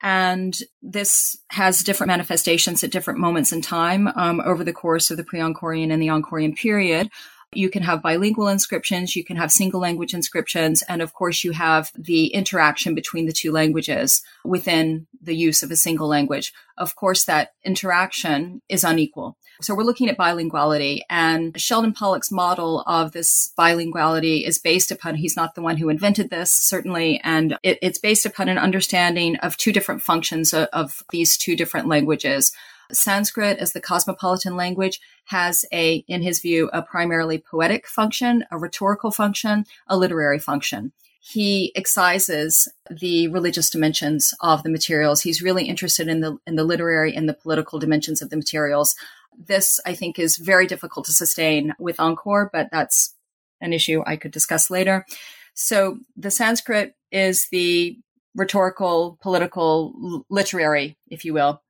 And 0.02 0.58
this 0.82 1.38
has 1.50 1.84
different 1.84 2.10
manifestations 2.10 2.84
at 2.84 2.92
different 2.92 3.20
moments 3.20 3.52
in 3.52 3.62
time 3.62 4.08
um, 4.16 4.40
over 4.46 4.64
the 4.64 4.72
course 4.72 5.12
of 5.12 5.18
the 5.18 5.24
pre 5.24 5.40
Angkorian 5.40 5.92
and 5.92 6.02
the 6.02 6.08
Angkorian 6.08 6.56
period. 6.56 7.10
You 7.52 7.70
can 7.70 7.82
have 7.82 8.04
bilingual 8.04 8.48
inscriptions, 8.48 9.16
you 9.16 9.26
can 9.26 9.36
have 9.36 9.52
single 9.52 9.82
language 9.82 10.14
inscriptions, 10.14 10.84
and 10.84 11.02
of 11.02 11.14
course, 11.14 11.44
you 11.44 11.52
have 11.52 11.92
the 11.98 12.28
interaction 12.28 12.94
between 12.94 13.26
the 13.26 13.34
two 13.34 13.52
languages 13.52 14.22
within 14.46 15.08
the 15.20 15.36
use 15.36 15.64
of 15.64 15.72
a 15.72 15.76
single 15.76 16.08
language. 16.08 16.54
Of 16.78 16.96
course, 16.96 17.26
that 17.26 17.54
interaction 17.66 18.62
is 18.70 18.84
unequal. 18.84 19.36
So 19.62 19.76
we're 19.76 19.84
looking 19.84 20.08
at 20.08 20.18
bilinguality 20.18 21.02
and 21.10 21.60
Sheldon 21.60 21.92
Pollock's 21.92 22.32
model 22.32 22.82
of 22.88 23.12
this 23.12 23.52
bilinguality 23.58 24.46
is 24.48 24.58
based 24.58 24.90
upon, 24.90 25.16
he's 25.16 25.36
not 25.36 25.54
the 25.54 25.62
one 25.62 25.76
who 25.76 25.90
invented 25.90 26.30
this, 26.30 26.54
certainly, 26.54 27.20
and 27.26 27.58
it, 27.62 27.78
it's 27.82 28.00
based 28.00 28.26
upon 28.26 28.48
an 28.48 28.58
understanding 28.58 29.36
of 29.38 29.58
two 29.58 29.74
different 29.74 30.02
functions 30.02 30.54
of, 30.54 30.70
of 30.72 31.04
these 31.12 31.36
two 31.36 31.58
different 31.58 31.90
languages. 31.90 32.54
Sanskrit 32.94 33.58
as 33.58 33.74
the 33.74 33.82
cosmopolitan 33.82 34.56
language 34.56 35.02
has 35.26 35.66
a, 35.74 36.06
in 36.08 36.22
his 36.22 36.40
view, 36.40 36.70
a 36.72 36.82
primarily 36.82 37.38
poetic 37.38 37.86
function, 37.86 38.46
a 38.52 38.58
rhetorical 38.58 39.12
function, 39.12 39.66
a 39.88 39.98
literary 39.98 40.40
function. 40.40 40.94
he 41.20 41.72
excises 41.76 42.68
the 42.90 43.28
religious 43.28 43.70
dimensions 43.70 44.34
of 44.40 44.64
the 44.64 44.70
materials. 44.70 45.22
He's 45.22 45.42
really 45.42 45.66
interested 45.66 46.08
in 46.08 46.22
the 46.22 46.38
in 46.48 46.56
the 46.56 46.64
literary 46.64 47.14
and 47.14 47.28
the 47.28 47.34
political 47.34 47.78
dimensions 47.78 48.22
of 48.22 48.30
the 48.30 48.38
materials. 48.38 48.96
This, 49.38 49.80
I 49.86 49.94
think, 49.94 50.20
is 50.20 50.38
very 50.38 50.68
difficult 50.68 51.06
to 51.06 51.14
sustain 51.14 51.74
with 51.80 51.98
Angkor, 51.98 52.50
but 52.52 52.70
that's 52.72 53.16
an 53.62 53.74
issue 53.74 54.04
I 54.06 54.16
could 54.16 54.32
discuss 54.32 54.70
later. 54.70 55.06
So 55.54 56.00
the 56.16 56.32
Sanskrit 56.32 56.96
is 57.12 57.48
the 57.52 57.98
rhetorical, 58.36 59.18
political, 59.22 60.24
literary, 60.30 60.98
if 61.10 61.26
you 61.26 61.34
will. 61.34 61.62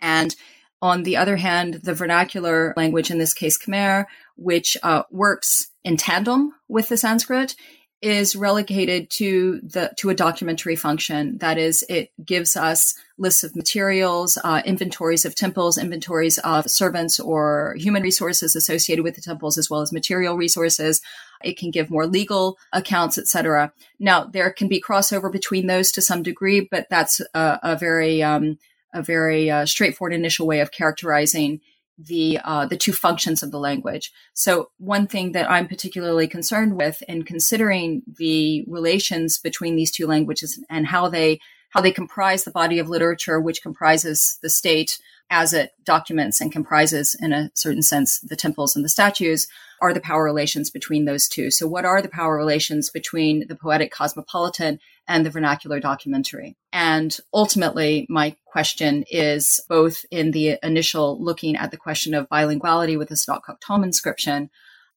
And 0.00 0.34
on 0.82 1.02
the 1.02 1.16
other 1.16 1.36
hand, 1.36 1.80
the 1.82 1.94
vernacular 1.94 2.74
language, 2.76 3.10
in 3.10 3.18
this 3.18 3.32
case 3.32 3.58
Khmer, 3.58 4.04
which 4.36 4.76
uh, 4.82 5.04
works 5.10 5.70
in 5.82 5.96
tandem 5.96 6.52
with 6.68 6.88
the 6.88 6.96
Sanskrit, 6.96 7.56
is 8.04 8.36
relegated 8.36 9.08
to 9.08 9.60
the 9.62 9.90
to 9.96 10.10
a 10.10 10.14
documentary 10.14 10.76
function. 10.76 11.38
That 11.38 11.56
is, 11.56 11.82
it 11.88 12.12
gives 12.22 12.54
us 12.54 12.94
lists 13.16 13.42
of 13.44 13.56
materials, 13.56 14.36
uh, 14.44 14.60
inventories 14.66 15.24
of 15.24 15.34
temples, 15.34 15.78
inventories 15.78 16.36
of 16.38 16.70
servants 16.70 17.18
or 17.18 17.74
human 17.78 18.02
resources 18.02 18.54
associated 18.54 19.04
with 19.04 19.14
the 19.14 19.22
temples, 19.22 19.56
as 19.56 19.70
well 19.70 19.80
as 19.80 19.90
material 19.90 20.36
resources. 20.36 21.00
It 21.42 21.56
can 21.56 21.70
give 21.70 21.90
more 21.90 22.06
legal 22.06 22.58
accounts, 22.74 23.16
etc. 23.16 23.72
Now, 23.98 24.24
there 24.24 24.50
can 24.50 24.68
be 24.68 24.82
crossover 24.82 25.32
between 25.32 25.66
those 25.66 25.90
to 25.92 26.02
some 26.02 26.22
degree, 26.22 26.68
but 26.70 26.86
that's 26.90 27.22
a, 27.32 27.58
a 27.62 27.76
very 27.76 28.22
um, 28.22 28.58
a 28.92 29.02
very 29.02 29.50
uh, 29.50 29.64
straightforward 29.64 30.12
initial 30.12 30.46
way 30.46 30.60
of 30.60 30.70
characterizing 30.70 31.60
the 31.98 32.38
uh, 32.44 32.66
the 32.66 32.76
two 32.76 32.92
functions 32.92 33.42
of 33.42 33.50
the 33.50 33.58
language. 33.58 34.12
So 34.34 34.70
one 34.78 35.06
thing 35.06 35.32
that 35.32 35.50
I'm 35.50 35.68
particularly 35.68 36.26
concerned 36.26 36.76
with 36.76 37.02
in 37.08 37.22
considering 37.22 38.02
the 38.18 38.64
relations 38.66 39.38
between 39.38 39.76
these 39.76 39.90
two 39.90 40.06
languages 40.06 40.62
and 40.68 40.86
how 40.86 41.08
they 41.08 41.40
how 41.74 41.80
they 41.80 41.92
comprise 41.92 42.44
the 42.44 42.52
body 42.52 42.78
of 42.78 42.88
literature, 42.88 43.40
which 43.40 43.60
comprises 43.60 44.38
the 44.42 44.48
state 44.48 44.98
as 45.28 45.52
it 45.52 45.72
documents 45.84 46.40
and 46.40 46.52
comprises, 46.52 47.16
in 47.20 47.32
a 47.32 47.50
certain 47.54 47.82
sense, 47.82 48.20
the 48.20 48.36
temples 48.36 48.76
and 48.76 48.84
the 48.84 48.88
statues, 48.88 49.48
are 49.80 49.92
the 49.92 50.00
power 50.00 50.22
relations 50.22 50.70
between 50.70 51.04
those 51.04 51.26
two. 51.26 51.50
So, 51.50 51.66
what 51.66 51.84
are 51.84 52.00
the 52.00 52.08
power 52.08 52.36
relations 52.36 52.90
between 52.90 53.48
the 53.48 53.56
poetic 53.56 53.90
cosmopolitan 53.90 54.78
and 55.08 55.26
the 55.26 55.30
vernacular 55.30 55.80
documentary? 55.80 56.56
And 56.72 57.16
ultimately, 57.32 58.06
my 58.08 58.36
question 58.44 59.04
is 59.10 59.60
both 59.68 60.04
in 60.10 60.30
the 60.30 60.58
initial 60.62 61.22
looking 61.22 61.56
at 61.56 61.72
the 61.72 61.76
question 61.76 62.14
of 62.14 62.28
bilinguality 62.28 62.96
with 62.96 63.08
the 63.08 63.16
Stok 63.16 63.44
Tom 63.60 63.82
inscription, 63.82 64.48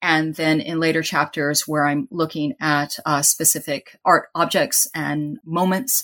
and 0.02 0.36
then 0.36 0.60
in 0.60 0.80
later 0.80 1.02
chapters 1.02 1.68
where 1.68 1.88
I'm 1.88 2.08
looking 2.12 2.54
at 2.62 3.00
uh, 3.04 3.24
specific 3.24 3.98
art 4.06 4.28
objects 4.36 4.88
and 4.94 5.40
moments 5.44 6.04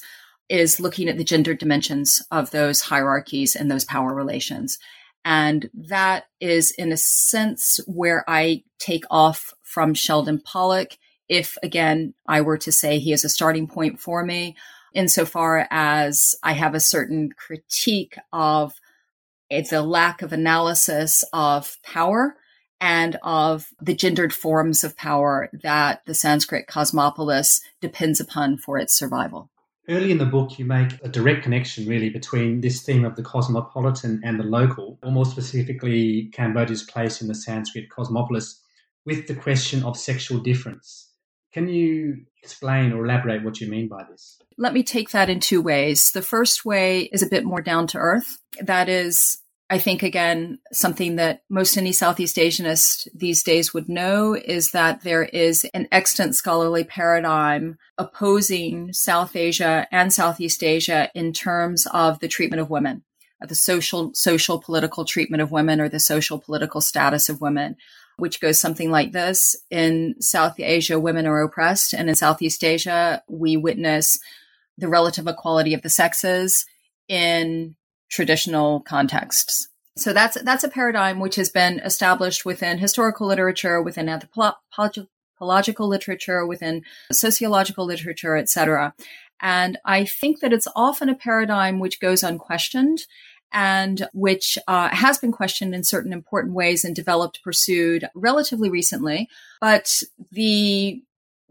is 0.50 0.80
looking 0.80 1.10
at 1.10 1.18
the 1.18 1.24
gender 1.24 1.54
dimensions 1.54 2.22
of 2.32 2.52
those 2.52 2.82
hierarchies 2.82 3.56
and 3.56 3.70
those 3.72 3.86
power 3.86 4.14
relations. 4.14 4.78
And 5.26 5.70
that 5.74 6.26
is, 6.40 6.72
in 6.72 6.92
a 6.92 6.98
sense, 6.98 7.80
where 7.88 8.24
I 8.28 8.64
take 8.80 9.06
off 9.10 9.54
from 9.62 9.94
Sheldon 9.94 10.42
Pollock. 10.42 10.98
If 11.30 11.58
again, 11.64 12.14
I 12.28 12.42
were 12.42 12.58
to 12.60 12.72
say 12.72 13.00
he 13.00 13.14
is 13.14 13.24
a 13.24 13.30
starting 13.30 13.68
point 13.68 14.00
for 14.00 14.26
me, 14.26 14.56
insofar 14.94 15.68
as 15.72 16.36
I 16.44 16.54
have 16.54 16.76
a 16.76 16.80
certain 16.80 17.32
critique 17.32 18.18
of 18.34 18.74
the 19.50 19.82
lack 19.82 20.22
of 20.22 20.34
analysis 20.34 21.24
of 21.32 21.78
power 21.84 22.36
and 22.82 23.18
of 23.24 23.70
the 23.80 23.96
gendered 23.96 24.34
forms 24.34 24.84
of 24.84 24.98
power 24.98 25.50
that 25.64 26.02
the 26.06 26.14
Sanskrit 26.14 26.68
cosmopolis 26.68 27.62
depends 27.80 28.20
upon 28.20 28.58
for 28.58 28.78
its 28.78 28.98
survival. 28.98 29.50
Early 29.90 30.12
in 30.12 30.18
the 30.18 30.25
book, 30.25 30.58
you 30.58 30.63
make 30.63 30.94
a 31.04 31.10
direct 31.10 31.44
connection 31.44 31.86
really 31.88 32.10
between 32.10 32.62
this 32.62 32.84
theme 32.84 33.04
of 33.04 33.18
the 33.18 33.24
cosmopolitan 33.24 34.22
and 34.24 34.40
the 34.40 34.44
local, 34.44 34.98
or 35.04 35.12
more 35.12 35.25
specifically, 35.25 36.30
Cambodia's 36.32 36.84
place 36.84 37.22
in 37.22 37.28
the 37.28 37.36
Sanskrit 37.36 37.90
cosmopolis, 37.90 38.62
with 39.06 39.28
the 39.28 39.36
question 39.36 39.84
of 39.84 39.98
sexual 39.98 40.39
difference. 40.39 41.12
Can 41.52 41.67
you 41.67 42.26
explain 42.41 42.93
or 42.93 43.04
elaborate 43.04 43.43
what 43.43 43.60
you 43.60 43.69
mean 43.69 43.89
by 43.89 44.04
this? 44.10 44.39
Let 44.58 44.74
me 44.74 44.84
take 44.84 45.12
that 45.12 45.30
in 45.30 45.41
two 45.41 45.62
ways. 45.62 46.12
The 46.12 46.22
first 46.22 46.63
way 46.63 47.10
is 47.12 47.22
a 47.22 47.30
bit 47.30 47.43
more 47.43 47.62
down 47.62 47.86
to 47.88 47.98
earth. 47.98 48.38
That 48.62 48.88
is, 48.88 49.42
I 49.69 49.80
think, 49.80 50.04
again, 50.04 50.60
something 50.71 51.15
that 51.15 51.41
most 51.49 51.78
any 51.78 51.93
Southeast 51.93 52.36
Asianist 52.38 53.08
these 53.15 53.43
days 53.43 53.73
would 53.73 53.89
know 53.89 54.36
is 54.36 54.71
that 54.71 55.02
there 55.02 55.23
is 55.23 55.65
an 55.73 55.88
extant 55.91 56.36
scholarly 56.36 56.84
paradigm 56.84 57.78
opposing 57.97 58.93
South 58.93 59.36
Asia 59.36 59.88
and 59.91 60.13
Southeast 60.13 60.63
Asia 60.63 61.10
in 61.15 61.34
terms 61.34 61.88
of 61.91 62.19
the 62.19 62.28
treatment 62.28 62.62
of 62.62 62.69
women, 62.69 63.04
the 63.41 63.56
social, 63.56 64.12
social 64.13 64.60
political 64.60 65.06
treatment 65.06 65.41
of 65.41 65.52
women 65.52 65.82
or 65.82 65.89
the 65.89 65.99
social 65.99 66.39
political 66.39 66.82
status 66.82 67.30
of 67.30 67.41
women, 67.41 67.76
which 68.17 68.41
goes 68.41 68.60
something 68.60 68.91
like 68.91 69.12
this. 69.12 69.56
In 69.71 70.21
South 70.21 70.60
Asia, 70.60 70.99
women 70.99 71.26
are 71.26 71.41
oppressed. 71.41 71.93
And 71.93 72.10
in 72.10 72.15
Southeast 72.15 72.63
Asia, 72.63 73.23
we 73.28 73.58
witness 73.58 74.19
the 74.78 74.89
relative 74.89 75.26
equality 75.26 75.73
of 75.73 75.82
the 75.82 75.89
sexes 75.89 76.65
in 77.08 77.76
traditional 78.13 78.80
contexts. 78.82 79.67
So 79.97 80.13
that's 80.13 80.41
that's 80.41 80.63
a 80.63 80.69
paradigm 80.69 81.19
which 81.19 81.36
has 81.36 81.49
been 81.49 81.80
established 81.80 82.45
within 82.45 82.78
historical 82.78 83.28
literature, 83.28 83.82
within 83.82 84.08
anthropological 84.10 85.88
literature, 85.88 86.45
within 86.45 86.84
sociological 87.12 87.86
literature, 87.86 88.36
etc. 88.36 88.93
And 89.41 89.78
I 89.86 90.06
think 90.06 90.39
that 90.39 90.54
it's 90.54 90.67
often 90.76 91.10
a 91.10 91.15
paradigm 91.15 91.80
which 91.80 91.99
goes 91.99 92.23
unquestioned 92.23 93.06
and 93.52 94.08
which 94.13 94.58
uh, 94.67 94.89
has 94.89 95.19
been 95.19 95.32
questioned 95.32 95.76
in 95.76 95.84
certain 95.84 96.13
important 96.13 96.56
ways 96.56 96.84
and 96.84 96.95
developed, 96.95 97.43
pursued 97.43 98.08
relatively 98.15 98.69
recently. 98.69 99.30
But 99.62 100.02
the 100.32 101.04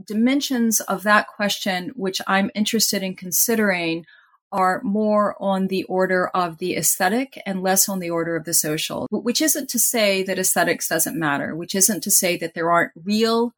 dimensions 0.04 0.80
of 0.80 1.04
that 1.04 1.28
question, 1.28 1.92
which 1.94 2.20
I'm 2.26 2.50
interested 2.54 3.04
in 3.04 3.14
considering, 3.14 4.04
are 4.52 4.82
more 4.84 5.34
on 5.40 5.68
the 5.68 5.84
order 5.84 6.28
of 6.28 6.58
the 6.58 6.76
aesthetic 6.76 7.40
and 7.46 7.62
less 7.62 7.88
on 7.88 7.98
the 7.98 8.10
order 8.10 8.36
of 8.36 8.44
the 8.44 8.54
social, 8.54 9.08
which 9.10 9.40
isn't 9.40 9.70
to 9.70 9.78
say 9.78 10.22
that 10.22 10.38
aesthetics 10.38 10.88
doesn't 10.88 11.18
matter, 11.18 11.56
which 11.56 11.74
isn't 11.74 12.02
to 12.02 12.10
say 12.10 12.36
that 12.36 12.54
there 12.54 12.70
aren't 12.70 12.92
real 13.02 13.54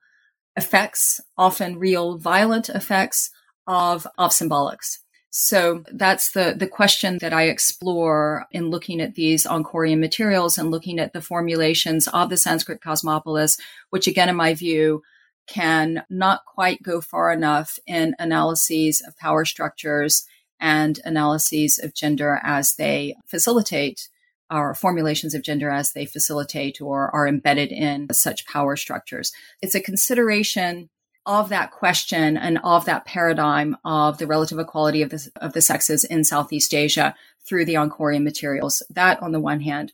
effects, 0.57 1.21
often 1.37 1.79
real 1.79 2.17
violent 2.17 2.69
effects 2.69 3.31
of, 3.67 4.07
of 4.17 4.31
symbolics. 4.31 4.99
So 5.31 5.83
that's 5.93 6.31
the, 6.31 6.55
the 6.57 6.69
question 6.69 7.19
that 7.19 7.33
I 7.33 7.49
explore 7.49 8.47
in 8.53 8.71
looking 8.71 9.01
at 9.01 9.17
these 9.17 9.47
Angkorian 9.47 9.99
materials 9.99 10.57
and 10.59 10.71
looking 10.71 11.01
at 11.01 11.13
the 11.13 11.21
formulations 11.21 12.07
of 12.07 12.31
the 12.31 12.37
Sanskrit 12.37 12.81
cosmopolis, 12.81 13.59
which 13.91 14.07
again, 14.07 14.29
in 14.29 14.37
my 14.37 14.55
view, 14.55 15.03
can 15.49 16.05
not 16.09 16.45
quite 16.47 16.85
go 16.85 17.01
far 17.01 17.33
enough 17.33 17.81
in 17.85 18.15
analyses 18.21 19.03
of 19.05 19.17
power 19.17 19.45
structures 19.45 20.25
and 20.65 20.99
analyses 21.05 21.79
of 21.79 21.93
gender 21.93 22.41
as 22.43 22.77
they 22.77 23.15
facilitate 23.27 24.09
or 24.51 24.75
formulations 24.75 25.35
of 25.35 25.43
gender 25.43 25.69
as 25.69 25.93
they 25.93 26.07
facilitate 26.07 26.81
or 26.81 27.15
are 27.15 27.29
embedded 27.29 27.71
in 27.71 28.09
such 28.13 28.47
power 28.47 28.75
structures. 28.75 29.31
It's 29.61 29.75
a 29.75 29.81
consideration 29.81 30.89
of 31.27 31.51
that 31.51 31.71
question 31.71 32.39
and 32.39 32.59
of 32.65 32.87
that 32.87 33.05
paradigm 33.05 33.77
of 33.85 34.17
the 34.17 34.27
relative 34.27 34.59
equality 34.59 35.03
of 35.03 35.11
the, 35.11 35.31
of 35.37 35.53
the 35.53 35.61
sexes 35.61 36.03
in 36.03 36.25
Southeast 36.25 36.73
Asia 36.73 37.15
through 37.47 37.67
the 37.67 37.75
Angkorian 37.75 38.23
materials. 38.23 38.83
That 38.89 39.23
on 39.23 39.33
the 39.33 39.41
one 39.41 39.61
hand. 39.61 39.93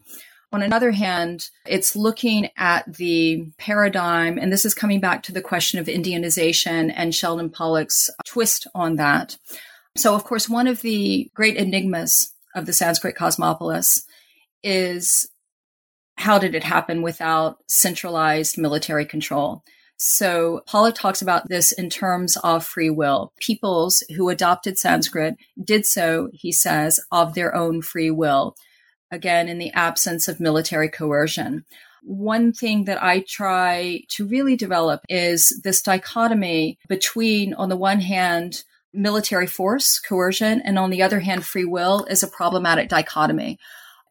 On 0.52 0.62
another 0.62 0.92
hand, 0.92 1.50
it's 1.66 1.94
looking 1.94 2.48
at 2.56 2.94
the 2.94 3.46
paradigm, 3.56 4.36
and 4.36 4.52
this 4.52 4.64
is 4.64 4.74
coming 4.74 5.00
back 5.00 5.22
to 5.24 5.32
the 5.32 5.40
question 5.40 5.78
of 5.78 5.86
Indianization 5.86 6.92
and 6.94 7.14
Sheldon 7.14 7.50
Pollock's 7.50 8.10
twist 8.24 8.66
on 8.74 8.96
that 8.96 9.36
so, 9.96 10.14
of 10.14 10.24
course, 10.24 10.48
one 10.48 10.66
of 10.66 10.82
the 10.82 11.30
great 11.34 11.56
enigmas 11.56 12.32
of 12.54 12.66
the 12.66 12.72
Sanskrit 12.72 13.16
cosmopolis 13.16 14.04
is 14.62 15.28
how 16.16 16.38
did 16.38 16.54
it 16.54 16.64
happen 16.64 17.02
without 17.02 17.58
centralized 17.66 18.58
military 18.58 19.06
control? 19.06 19.62
So 19.96 20.62
Pollock 20.66 20.94
talks 20.94 21.20
about 21.20 21.48
this 21.48 21.72
in 21.72 21.90
terms 21.90 22.36
of 22.38 22.64
free 22.64 22.88
will. 22.88 23.32
Peoples 23.38 24.02
who 24.16 24.28
adopted 24.28 24.78
Sanskrit 24.78 25.36
did 25.62 25.84
so, 25.84 26.30
he 26.32 26.52
says, 26.52 27.00
of 27.10 27.34
their 27.34 27.54
own 27.54 27.82
free 27.82 28.10
will. 28.10 28.54
Again, 29.10 29.48
in 29.48 29.58
the 29.58 29.72
absence 29.72 30.28
of 30.28 30.40
military 30.40 30.88
coercion. 30.88 31.64
One 32.02 32.52
thing 32.52 32.84
that 32.84 33.02
I 33.02 33.24
try 33.28 34.02
to 34.10 34.26
really 34.26 34.56
develop 34.56 35.02
is 35.08 35.60
this 35.64 35.82
dichotomy 35.82 36.78
between, 36.88 37.52
on 37.54 37.68
the 37.68 37.76
one 37.76 38.00
hand, 38.00 38.62
military 38.92 39.46
force, 39.46 39.98
coercion, 39.98 40.60
and 40.62 40.78
on 40.78 40.90
the 40.90 41.02
other 41.02 41.20
hand, 41.20 41.44
free 41.44 41.64
will 41.64 42.04
is 42.04 42.22
a 42.22 42.28
problematic 42.28 42.88
dichotomy. 42.88 43.58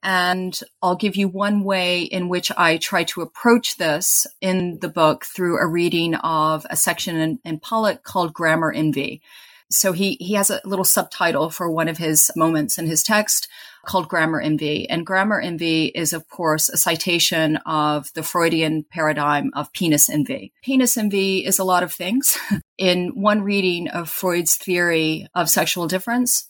And 0.01 0.57
I'll 0.81 0.95
give 0.95 1.17
you 1.17 1.27
one 1.27 1.63
way 1.63 2.01
in 2.03 2.29
which 2.29 2.51
I 2.55 2.77
try 2.77 3.03
to 3.05 3.21
approach 3.21 3.77
this 3.77 4.25
in 4.39 4.79
the 4.79 4.87
book 4.87 5.25
through 5.25 5.57
a 5.57 5.67
reading 5.67 6.15
of 6.15 6.65
a 6.69 6.77
section 6.77 7.17
in, 7.17 7.39
in 7.43 7.59
Pollock 7.59 8.03
called 8.03 8.33
Grammar 8.33 8.71
Envy. 8.71 9.21
So 9.69 9.91
he, 9.91 10.15
he 10.19 10.33
has 10.33 10.49
a 10.49 10.61
little 10.63 10.85
subtitle 10.85 11.49
for 11.49 11.69
one 11.69 11.89
of 11.89 11.97
his 11.97 12.31
moments 12.35 12.77
in 12.77 12.87
his 12.87 13.03
text 13.03 13.49
called 13.85 14.07
Grammar 14.07 14.41
Envy. 14.41 14.89
And 14.89 15.05
Grammar 15.05 15.39
Envy 15.39 15.85
is, 15.85 16.13
of 16.13 16.27
course, 16.27 16.69
a 16.69 16.77
citation 16.77 17.57
of 17.65 18.11
the 18.13 18.23
Freudian 18.23 18.83
paradigm 18.83 19.51
of 19.55 19.71
penis 19.73 20.09
envy. 20.09 20.53
Penis 20.61 20.97
envy 20.97 21.45
is 21.45 21.59
a 21.59 21.63
lot 21.63 21.83
of 21.83 21.93
things. 21.93 22.37
in 22.77 23.09
one 23.09 23.41
reading 23.41 23.87
of 23.89 24.09
Freud's 24.09 24.55
theory 24.55 25.27
of 25.33 25.49
sexual 25.49 25.87
difference, 25.87 26.49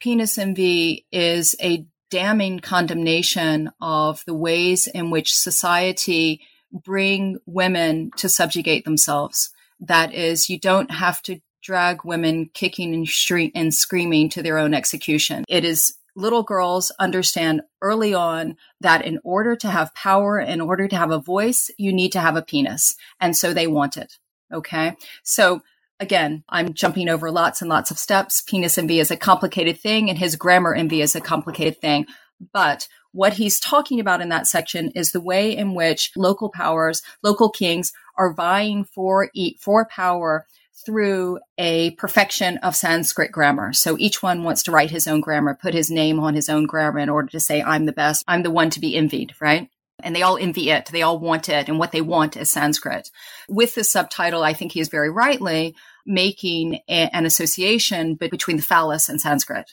penis 0.00 0.38
envy 0.38 1.06
is 1.12 1.54
a 1.62 1.86
damning 2.10 2.60
condemnation 2.60 3.70
of 3.80 4.22
the 4.26 4.34
ways 4.34 4.86
in 4.86 5.10
which 5.10 5.34
society 5.34 6.40
bring 6.72 7.38
women 7.46 8.10
to 8.16 8.28
subjugate 8.28 8.84
themselves. 8.84 9.50
That 9.80 10.12
is, 10.12 10.48
you 10.48 10.58
don't 10.58 10.90
have 10.90 11.22
to 11.22 11.40
drag 11.62 12.04
women 12.04 12.50
kicking 12.52 12.92
and, 12.92 13.52
and 13.54 13.74
screaming 13.74 14.28
to 14.30 14.42
their 14.42 14.58
own 14.58 14.74
execution. 14.74 15.44
It 15.48 15.64
is 15.64 15.94
little 16.14 16.42
girls 16.42 16.92
understand 16.98 17.62
early 17.80 18.14
on 18.14 18.56
that 18.80 19.04
in 19.04 19.18
order 19.24 19.56
to 19.56 19.68
have 19.68 19.94
power, 19.94 20.38
in 20.38 20.60
order 20.60 20.88
to 20.88 20.96
have 20.96 21.10
a 21.10 21.18
voice, 21.18 21.70
you 21.78 21.92
need 21.92 22.12
to 22.12 22.20
have 22.20 22.36
a 22.36 22.42
penis. 22.42 22.96
And 23.20 23.36
so 23.36 23.52
they 23.52 23.66
want 23.66 23.96
it. 23.96 24.18
Okay. 24.52 24.96
So 25.22 25.62
again, 25.98 26.44
I'm 26.48 26.74
jumping 26.74 27.08
over 27.08 27.30
lots 27.30 27.62
and 27.62 27.68
lots 27.68 27.90
of 27.90 27.98
steps. 27.98 28.42
Penis 28.42 28.76
envy 28.76 28.98
is 28.98 29.10
a 29.10 29.16
complicated 29.16 29.78
thing 29.78 30.10
and 30.10 30.18
his 30.18 30.36
grammar 30.36 30.74
envy 30.74 31.00
is 31.00 31.16
a 31.16 31.20
complicated 31.20 31.80
thing. 31.80 32.06
But 32.52 32.88
what 33.12 33.34
he's 33.34 33.60
talking 33.60 34.00
about 34.00 34.20
in 34.20 34.30
that 34.30 34.46
section 34.46 34.90
is 34.90 35.12
the 35.12 35.20
way 35.20 35.56
in 35.56 35.74
which 35.74 36.12
local 36.16 36.50
powers, 36.50 37.02
local 37.22 37.50
kings 37.50 37.92
are 38.16 38.32
vying 38.32 38.84
for, 38.84 39.30
for 39.60 39.86
power 39.86 40.46
through 40.84 41.38
a 41.58 41.92
perfection 41.92 42.58
of 42.58 42.76
Sanskrit 42.76 43.32
grammar. 43.32 43.72
So 43.72 43.96
each 43.98 44.22
one 44.22 44.44
wants 44.44 44.62
to 44.64 44.70
write 44.70 44.90
his 44.90 45.06
own 45.06 45.20
grammar, 45.20 45.58
put 45.60 45.74
his 45.74 45.90
name 45.90 46.18
on 46.20 46.34
his 46.34 46.48
own 46.48 46.66
grammar 46.66 46.98
in 46.98 47.08
order 47.08 47.28
to 47.28 47.40
say, 47.40 47.62
I'm 47.62 47.86
the 47.86 47.92
best. 47.92 48.24
I'm 48.28 48.42
the 48.42 48.50
one 48.50 48.70
to 48.70 48.80
be 48.80 48.96
envied, 48.96 49.34
right? 49.40 49.68
And 50.02 50.16
they 50.16 50.22
all 50.22 50.36
envy 50.36 50.70
it. 50.70 50.86
They 50.86 51.02
all 51.02 51.18
want 51.18 51.48
it. 51.48 51.68
And 51.68 51.78
what 51.78 51.92
they 51.92 52.00
want 52.00 52.36
is 52.36 52.50
Sanskrit. 52.50 53.10
With 53.48 53.74
the 53.74 53.84
subtitle, 53.84 54.42
I 54.42 54.52
think 54.52 54.72
he 54.72 54.80
is 54.80 54.88
very 54.88 55.10
rightly 55.10 55.74
making 56.04 56.80
a, 56.88 57.08
an 57.12 57.26
association 57.26 58.16
between 58.16 58.56
the 58.56 58.62
phallus 58.62 59.08
and 59.08 59.20
Sanskrit. 59.20 59.70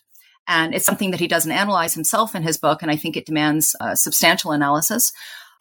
And 0.47 0.73
it's 0.73 0.85
something 0.85 1.11
that 1.11 1.19
he 1.19 1.27
doesn't 1.27 1.51
analyze 1.51 1.93
himself 1.93 2.35
in 2.35 2.43
his 2.43 2.57
book. 2.57 2.81
And 2.81 2.91
I 2.91 2.95
think 2.95 3.15
it 3.15 3.25
demands 3.25 3.75
uh, 3.79 3.95
substantial 3.95 4.51
analysis. 4.51 5.11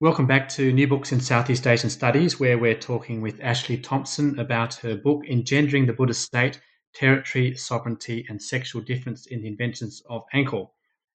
Welcome 0.00 0.26
back 0.26 0.48
to 0.50 0.72
New 0.72 0.88
Books 0.88 1.12
in 1.12 1.20
Southeast 1.20 1.68
Asian 1.68 1.88
Studies, 1.88 2.40
where 2.40 2.58
we're 2.58 2.74
talking 2.74 3.20
with 3.20 3.40
Ashley 3.40 3.78
Thompson 3.78 4.36
about 4.40 4.74
her 4.74 4.96
book 4.96 5.22
Engendering 5.28 5.86
the 5.86 5.92
Buddhist 5.92 6.22
State 6.22 6.60
Territory, 6.96 7.54
Sovereignty, 7.54 8.26
and 8.28 8.42
Sexual 8.42 8.82
Difference 8.82 9.26
in 9.26 9.40
the 9.40 9.46
Inventions 9.46 10.02
of 10.10 10.24
Angkor. 10.34 10.68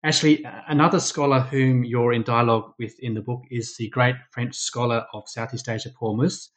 Ashley, 0.04 0.44
another 0.68 1.00
scholar 1.00 1.40
whom 1.40 1.84
you're 1.84 2.12
in 2.12 2.22
dialogue 2.22 2.74
with 2.78 2.98
in 3.00 3.14
the 3.14 3.22
book 3.22 3.44
is 3.50 3.74
the 3.78 3.88
great 3.88 4.16
French 4.30 4.54
scholar 4.54 5.06
of 5.14 5.26
Southeast 5.26 5.70
Asia, 5.70 5.88
Paul 5.98 6.18
Mus, 6.18 6.50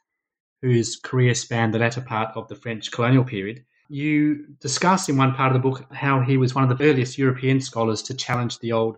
whose 0.62 0.98
career 0.98 1.34
spanned 1.34 1.74
the 1.74 1.80
latter 1.80 2.02
part 2.02 2.36
of 2.36 2.50
the 2.50 2.56
French 2.56 2.92
colonial 2.92 3.24
period. 3.24 3.64
You 3.88 4.46
discuss 4.60 5.08
in 5.08 5.16
one 5.16 5.36
part 5.36 5.56
of 5.56 5.62
the 5.62 5.68
book 5.68 5.86
how 5.94 6.20
he 6.20 6.36
was 6.36 6.54
one 6.54 6.70
of 6.70 6.78
the 6.78 6.84
earliest 6.84 7.18
European 7.18 7.62
scholars 7.62 8.02
to 8.04 8.14
challenge 8.14 8.60
the 8.60 8.74
old 8.74 8.98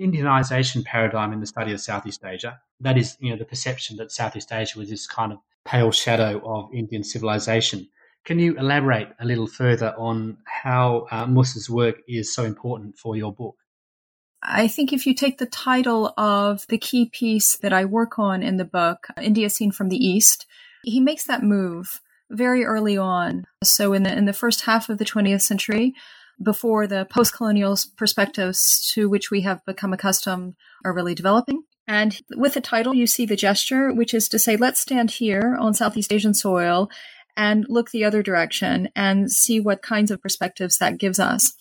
Indianization 0.00 0.84
paradigm 0.84 1.32
in 1.32 1.40
the 1.40 1.46
study 1.46 1.72
of 1.72 1.80
Southeast 1.80 2.24
Asia. 2.24 2.60
That 2.80 2.98
is, 2.98 3.16
you 3.20 3.30
know, 3.30 3.36
the 3.36 3.44
perception 3.44 3.96
that 3.96 4.12
Southeast 4.12 4.52
Asia 4.52 4.78
was 4.78 4.90
this 4.90 5.06
kind 5.06 5.32
of 5.32 5.38
pale 5.64 5.90
shadow 5.90 6.40
of 6.44 6.72
Indian 6.74 7.02
civilization. 7.02 7.88
Can 8.24 8.38
you 8.38 8.56
elaborate 8.58 9.08
a 9.20 9.24
little 9.24 9.46
further 9.46 9.94
on 9.96 10.38
how 10.44 11.06
uh, 11.10 11.26
Mus's 11.26 11.70
work 11.70 11.96
is 12.08 12.34
so 12.34 12.44
important 12.44 12.98
for 12.98 13.16
your 13.16 13.32
book? 13.32 13.56
I 14.42 14.68
think 14.68 14.92
if 14.92 15.06
you 15.06 15.14
take 15.14 15.38
the 15.38 15.46
title 15.46 16.12
of 16.16 16.66
the 16.68 16.78
key 16.78 17.06
piece 17.06 17.56
that 17.58 17.72
I 17.72 17.84
work 17.84 18.18
on 18.18 18.42
in 18.42 18.56
the 18.56 18.64
book, 18.64 19.08
India 19.20 19.50
Seen 19.50 19.72
from 19.72 19.88
the 19.88 19.96
East, 19.96 20.46
he 20.84 21.00
makes 21.00 21.24
that 21.24 21.42
move 21.42 22.00
very 22.30 22.64
early 22.64 22.96
on. 22.96 23.44
So 23.62 23.92
in 23.92 24.02
the 24.02 24.16
in 24.16 24.24
the 24.24 24.32
first 24.32 24.62
half 24.62 24.88
of 24.88 24.98
the 24.98 25.04
20th 25.04 25.42
century, 25.42 25.94
before 26.42 26.86
the 26.86 27.06
post 27.06 27.34
colonial 27.34 27.76
perspectives 27.96 28.92
to 28.94 29.08
which 29.08 29.30
we 29.30 29.42
have 29.42 29.64
become 29.64 29.92
accustomed 29.92 30.54
are 30.84 30.92
really 30.92 31.14
developing. 31.14 31.62
And 31.88 32.20
with 32.36 32.54
the 32.54 32.60
title, 32.60 32.94
you 32.94 33.06
see 33.06 33.26
the 33.26 33.36
gesture, 33.36 33.92
which 33.92 34.12
is 34.12 34.28
to 34.30 34.38
say, 34.38 34.56
let's 34.56 34.80
stand 34.80 35.12
here 35.12 35.56
on 35.58 35.72
Southeast 35.72 36.12
Asian 36.12 36.34
soil 36.34 36.90
and 37.36 37.64
look 37.68 37.90
the 37.90 38.04
other 38.04 38.22
direction 38.22 38.88
and 38.96 39.30
see 39.30 39.60
what 39.60 39.82
kinds 39.82 40.10
of 40.10 40.20
perspectives 40.20 40.78
that 40.78 40.98
gives 40.98 41.18
us. 41.18 41.52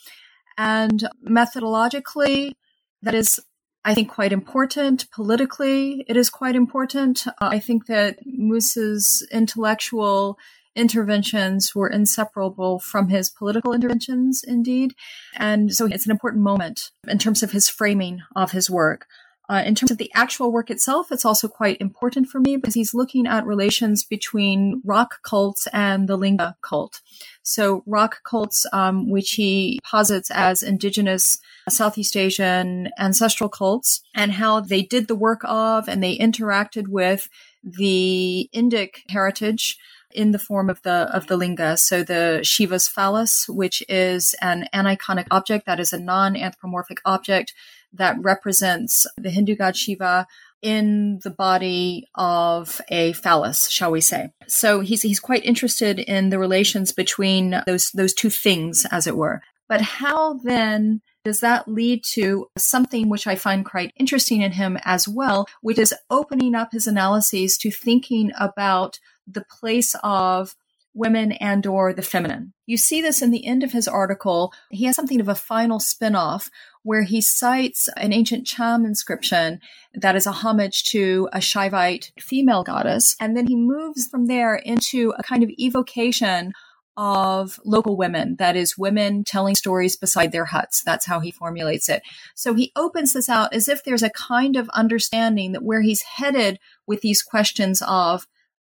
And 0.58 1.08
methodologically, 1.28 2.54
that 3.02 3.14
is, 3.14 3.40
I 3.84 3.94
think, 3.94 4.10
quite 4.10 4.32
important. 4.32 5.10
Politically, 5.12 6.06
it 6.08 6.18
is 6.18 6.30
quite 6.30 6.56
important. 6.56 7.28
Uh, 7.28 7.32
I 7.42 7.60
think 7.60 7.86
that 7.88 8.20
Mus's 8.26 9.28
intellectual 9.32 10.40
interventions 10.76 11.74
were 11.74 11.90
inseparable 11.90 12.80
from 12.80 13.10
his 13.10 13.30
political 13.30 13.74
interventions, 13.74 14.44
indeed. 14.46 14.94
And 15.36 15.74
so 15.74 15.86
it's 15.86 16.06
an 16.06 16.12
important 16.12 16.44
moment 16.44 16.92
in 17.08 17.18
terms 17.18 17.44
of 17.44 17.52
his 17.52 17.70
framing 17.70 18.22
of 18.36 18.52
his 18.52 18.70
work. 18.70 19.08
Uh, 19.48 19.62
in 19.66 19.76
terms 19.76 19.92
of 19.92 19.98
the 19.98 20.12
actual 20.16 20.52
work 20.52 20.72
itself, 20.72 21.12
it's 21.12 21.26
also 21.26 21.48
quite 21.48 21.80
important 21.80 22.28
for 22.28 22.40
me 22.40 22.56
because 22.56 22.74
he's 22.74 22.96
looking 22.96 23.28
at 23.28 23.46
relations 23.46 24.04
between 24.04 24.82
rock 24.84 25.22
cults 25.24 25.68
and 25.72 26.10
the 26.10 26.18
Linga 26.18 26.56
cult. 26.62 27.02
So, 27.44 27.84
rock 27.86 28.22
cults, 28.24 28.66
um, 28.74 29.10
which 29.10 29.34
he 29.34 29.80
posits 29.84 30.32
as 30.32 30.64
indigenous 30.64 31.38
Southeast 31.70 32.18
Asian 32.18 32.90
ancestral 32.98 33.50
cults, 33.50 34.02
and 34.16 34.32
how 34.32 34.62
they 34.62 34.82
did 34.82 35.08
the 35.08 35.16
work 35.16 35.42
of 35.44 35.88
and 35.88 36.02
they 36.02 36.18
interacted 36.18 36.88
with 36.88 37.30
the 37.64 38.50
Indic 38.54 39.10
heritage 39.10 39.78
in 40.16 40.32
the 40.32 40.40
form 40.40 40.70
of 40.70 40.82
the 40.84 41.10
of 41.14 41.28
the 41.28 41.38
linga. 41.38 41.78
So 41.78 42.04
the 42.04 42.40
Shiva's 42.44 42.88
phallus, 42.88 43.46
which 43.48 43.84
is 43.90 44.36
an 44.42 44.68
aniconic 44.74 45.28
object, 45.32 45.66
that 45.66 45.80
is 45.80 45.94
a 45.94 46.00
non-anthropomorphic 46.00 47.00
object 47.06 47.54
that 47.94 48.18
represents 48.20 49.06
the 49.18 49.30
Hindu 49.30 49.56
god 49.56 49.76
Shiva 49.76 50.28
in 50.62 51.20
the 51.24 51.30
body 51.30 52.08
of 52.16 52.82
a 52.90 53.14
phallus, 53.14 53.70
shall 53.70 53.92
we 53.92 54.02
say. 54.02 54.32
So 54.48 54.80
he's 54.80 55.04
he's 55.04 55.20
quite 55.20 55.46
interested 55.46 56.00
in 56.00 56.30
the 56.30 56.40
relations 56.40 56.92
between 56.92 57.62
those 57.66 57.92
those 57.92 58.14
two 58.14 58.30
things, 58.30 58.86
as 58.92 59.08
it 59.08 59.16
were. 59.16 59.42
But 59.68 59.82
how 59.82 60.34
then 60.34 61.02
does 61.24 61.40
that 61.40 61.68
lead 61.68 62.04
to 62.14 62.48
something 62.58 63.10
which 63.10 63.26
I 63.26 63.36
find 63.36 63.66
quite 63.66 63.92
interesting 63.98 64.42
in 64.42 64.54
him 64.54 64.78
as 64.86 65.08
well, 65.08 65.48
which 65.62 65.80
is 65.80 65.94
opening 66.10 66.54
up 66.54 66.72
his 66.72 66.86
analyses 66.86 67.58
to 67.58 67.72
thinking 67.72 68.32
about 68.40 69.00
the 69.28 69.46
place 69.60 69.96
of 70.04 70.56
women 70.94 71.34
and 71.34 71.66
or 71.68 71.92
the 71.92 72.02
feminine. 72.02 72.54
You 72.66 72.78
see 72.78 73.02
this 73.02 73.22
in 73.22 73.32
the 73.32 73.46
end 73.46 73.64
of 73.64 73.74
his 73.74 73.86
article. 73.86 74.54
He 74.72 74.86
has 74.86 74.96
something 74.96 75.20
of 75.20 75.28
a 75.28 75.36
final 75.36 75.80
spin-off 75.80 76.50
where 76.84 77.04
he 77.04 77.20
cites 77.20 77.90
an 77.98 78.14
ancient 78.14 78.48
Cham 78.48 78.86
inscription 78.86 79.60
that 79.94 80.16
is 80.16 80.26
a 80.26 80.32
homage 80.32 80.86
to 80.86 81.28
a 81.34 81.40
Shaivite 81.40 82.12
female 82.18 82.64
goddess. 82.64 83.16
And 83.20 83.36
then 83.36 83.48
he 83.48 83.58
moves 83.58 84.08
from 84.08 84.28
there 84.28 84.56
into 84.56 85.14
a 85.18 85.24
kind 85.24 85.44
of 85.44 85.50
evocation 85.58 86.54
of 86.96 87.60
local 87.66 87.98
women, 87.98 88.38
that 88.40 88.56
is, 88.56 88.78
women 88.78 89.26
telling 89.26 89.56
stories 89.56 89.98
beside 89.98 90.32
their 90.32 90.46
huts. 90.46 90.82
That's 90.82 91.06
how 91.06 91.20
he 91.20 91.30
formulates 91.30 91.90
it. 91.90 92.04
So 92.36 92.54
he 92.54 92.72
opens 92.74 93.12
this 93.12 93.28
out 93.28 93.54
as 93.54 93.68
if 93.68 93.84
there's 93.84 94.04
a 94.04 94.10
kind 94.12 94.56
of 94.56 94.70
understanding 94.70 95.52
that 95.52 95.64
where 95.64 95.82
he's 95.82 96.04
headed 96.04 96.58
with 96.88 97.02
these 97.02 97.22
questions 97.22 97.84
of 97.86 98.28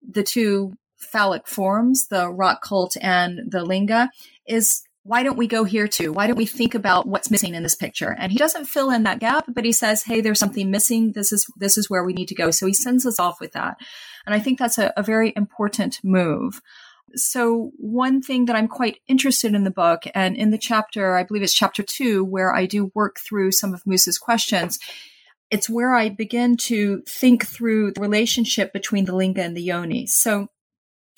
the 0.09 0.23
two 0.23 0.75
phallic 0.99 1.47
forms, 1.47 2.09
the 2.09 2.31
rock 2.31 2.63
cult 2.63 2.97
and 3.01 3.51
the 3.51 3.65
linga, 3.65 4.11
is 4.47 4.83
why 5.05 5.23
don't 5.23 5.37
we 5.37 5.47
go 5.47 5.65
here 5.65 5.87
too? 5.87 6.13
Why 6.13 6.27
don't 6.27 6.37
we 6.37 6.47
think 6.47 6.75
about 6.75 7.07
what's 7.07 7.31
missing 7.31 7.55
in 7.55 7.63
this 7.63 7.75
picture? 7.75 8.17
And 8.19 8.33
he 8.33 8.39
doesn't 8.39 8.65
fill 8.65 8.91
in 8.91 9.03
that 9.03 9.19
gap, 9.19 9.45
but 9.49 9.65
he 9.65 9.73
says, 9.73 10.03
Hey, 10.03 10.23
there's 10.23 10.39
something 10.39 10.71
missing. 10.71 11.13
This 11.13 11.31
is, 11.31 11.47
this 11.59 11.77
is 11.77 11.91
where 11.91 12.05
we 12.05 12.15
need 12.15 12.29
to 12.29 12.35
go. 12.35 12.51
So 12.51 12.67
he 12.67 12.73
sends 12.73 13.05
us 13.05 13.21
off 13.21 13.39
with 13.39 13.53
that. 13.53 13.77
And 14.25 14.35
I 14.35 14.41
think 14.41 14.59
that's 14.59 14.79
a, 14.79 14.93
a 14.97 15.03
very 15.03 15.35
important 15.37 16.01
move. 16.03 16.63
So 17.17 17.71
one 17.77 18.23
thing 18.23 18.47
that 18.47 18.57
I'm 18.57 18.67
quite 18.67 18.99
interested 19.07 19.55
in 19.55 19.65
the 19.65 19.71
book 19.71 20.05
and 20.15 20.37
in 20.37 20.51
the 20.51 20.59
chapter, 20.59 21.17
I 21.17 21.23
believe 21.23 21.43
it's 21.43 21.53
chapter 21.53 21.83
two, 21.83 22.25
where 22.25 22.55
I 22.55 22.67
do 22.67 22.91
work 22.95 23.19
through 23.21 23.53
some 23.53 23.75
of 23.75 23.87
Mus's 23.87 24.19
questions. 24.19 24.79
It's 25.55 25.71
where 25.71 25.95
I 25.95 26.09
begin 26.09 26.57
to 26.57 27.05
think 27.09 27.47
through 27.47 27.93
the 27.93 28.01
relationship 28.01 28.73
between 28.73 29.05
the 29.05 29.15
linga 29.15 29.41
and 29.41 29.57
the 29.57 29.63
yoni. 29.63 30.05
So 30.05 30.49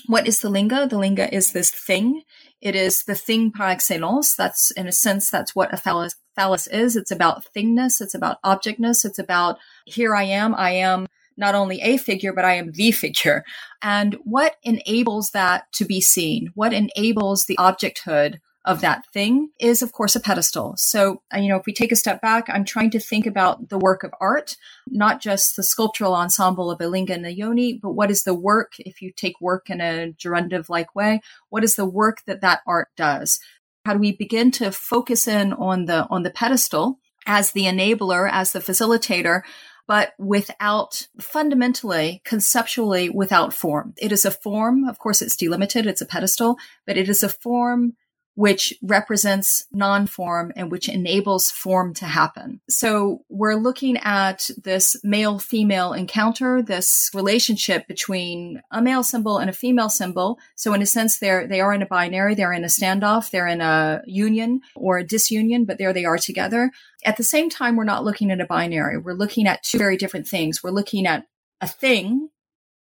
what 0.08 0.28
is 0.28 0.40
the 0.40 0.50
linga? 0.50 0.86
The 0.86 0.98
linga 0.98 1.34
is 1.34 1.52
this 1.52 1.70
thing. 1.70 2.20
It 2.60 2.74
is 2.74 3.04
the 3.04 3.14
thing 3.14 3.50
par 3.50 3.68
excellence. 3.68 4.36
That's 4.36 4.70
in 4.72 4.86
a 4.86 4.92
sense, 4.92 5.30
that's 5.30 5.56
what 5.56 5.72
a 5.72 5.78
phallus, 5.78 6.16
phallus 6.34 6.66
is. 6.66 6.96
It's 6.96 7.10
about 7.10 7.46
thingness. 7.56 8.02
It's 8.02 8.14
about 8.14 8.36
objectness. 8.44 9.06
It's 9.06 9.18
about 9.18 9.56
here 9.86 10.14
I 10.14 10.24
am. 10.24 10.54
I 10.54 10.72
am 10.72 11.06
not 11.38 11.54
only 11.54 11.80
a 11.80 11.96
figure, 11.96 12.34
but 12.34 12.44
I 12.44 12.56
am 12.56 12.72
the 12.72 12.92
figure. 12.92 13.42
And 13.80 14.18
what 14.22 14.56
enables 14.62 15.30
that 15.30 15.72
to 15.76 15.86
be 15.86 16.02
seen? 16.02 16.50
What 16.52 16.74
enables 16.74 17.46
the 17.46 17.56
objecthood 17.56 18.40
of 18.66 18.80
that 18.80 19.06
thing 19.12 19.50
is, 19.60 19.80
of 19.80 19.92
course, 19.92 20.16
a 20.16 20.20
pedestal. 20.20 20.74
So, 20.76 21.22
uh, 21.32 21.38
you 21.38 21.48
know, 21.48 21.56
if 21.56 21.66
we 21.66 21.72
take 21.72 21.92
a 21.92 21.96
step 21.96 22.20
back, 22.20 22.46
I'm 22.48 22.64
trying 22.64 22.90
to 22.90 22.98
think 22.98 23.24
about 23.24 23.68
the 23.68 23.78
work 23.78 24.02
of 24.02 24.12
art, 24.20 24.56
not 24.88 25.22
just 25.22 25.54
the 25.54 25.62
sculptural 25.62 26.14
ensemble 26.14 26.70
of 26.70 26.80
a 26.80 26.88
linga 26.88 27.14
and 27.14 27.24
a 27.24 27.32
yoni, 27.32 27.78
but 27.80 27.92
what 27.92 28.10
is 28.10 28.24
the 28.24 28.34
work, 28.34 28.72
if 28.80 29.00
you 29.00 29.12
take 29.12 29.40
work 29.40 29.70
in 29.70 29.80
a 29.80 30.12
gerundive 30.18 30.68
like 30.68 30.94
way, 30.96 31.20
what 31.48 31.62
is 31.62 31.76
the 31.76 31.86
work 31.86 32.24
that 32.26 32.40
that 32.40 32.60
art 32.66 32.88
does? 32.96 33.38
How 33.84 33.92
do 33.92 34.00
we 34.00 34.10
begin 34.10 34.50
to 34.52 34.72
focus 34.72 35.28
in 35.28 35.52
on 35.52 35.84
the, 35.84 36.06
on 36.10 36.24
the 36.24 36.30
pedestal 36.30 36.98
as 37.24 37.52
the 37.52 37.64
enabler, 37.64 38.28
as 38.30 38.50
the 38.50 38.58
facilitator, 38.58 39.42
but 39.86 40.14
without 40.18 41.06
fundamentally, 41.20 42.20
conceptually, 42.24 43.08
without 43.08 43.54
form. 43.54 43.94
It 43.96 44.10
is 44.10 44.24
a 44.24 44.32
form. 44.32 44.88
Of 44.88 44.98
course, 44.98 45.22
it's 45.22 45.36
delimited. 45.36 45.86
It's 45.86 46.00
a 46.00 46.06
pedestal, 46.06 46.56
but 46.84 46.96
it 46.96 47.08
is 47.08 47.22
a 47.22 47.28
form 47.28 47.94
which 48.36 48.74
represents 48.82 49.66
non-form 49.72 50.52
and 50.54 50.70
which 50.70 50.90
enables 50.90 51.50
form 51.50 51.94
to 51.94 52.04
happen. 52.04 52.60
So 52.68 53.24
we're 53.30 53.54
looking 53.54 53.96
at 53.96 54.50
this 54.62 54.94
male 55.02 55.38
female 55.38 55.94
encounter, 55.94 56.62
this 56.62 57.10
relationship 57.14 57.88
between 57.88 58.62
a 58.70 58.82
male 58.82 59.02
symbol 59.02 59.38
and 59.38 59.48
a 59.48 59.54
female 59.54 59.88
symbol. 59.88 60.38
So 60.54 60.74
in 60.74 60.82
a 60.82 60.86
sense, 60.86 61.18
they're, 61.18 61.46
they 61.46 61.62
are 61.62 61.72
in 61.72 61.80
a 61.80 61.86
binary, 61.86 62.34
they're 62.34 62.52
in 62.52 62.62
a 62.62 62.68
standoff, 62.68 63.30
they're 63.30 63.46
in 63.46 63.62
a 63.62 64.02
union 64.04 64.60
or 64.74 64.98
a 64.98 65.06
disunion, 65.06 65.64
but 65.64 65.78
there 65.78 65.94
they 65.94 66.04
are 66.04 66.18
together. 66.18 66.70
At 67.06 67.16
the 67.16 67.24
same 67.24 67.48
time, 67.48 67.74
we're 67.74 67.84
not 67.84 68.04
looking 68.04 68.30
at 68.30 68.40
a 68.40 68.46
binary. 68.46 68.98
We're 68.98 69.14
looking 69.14 69.46
at 69.46 69.62
two 69.62 69.78
very 69.78 69.96
different 69.96 70.28
things. 70.28 70.62
We're 70.62 70.70
looking 70.70 71.06
at 71.06 71.26
a 71.62 71.66
thing 71.66 72.28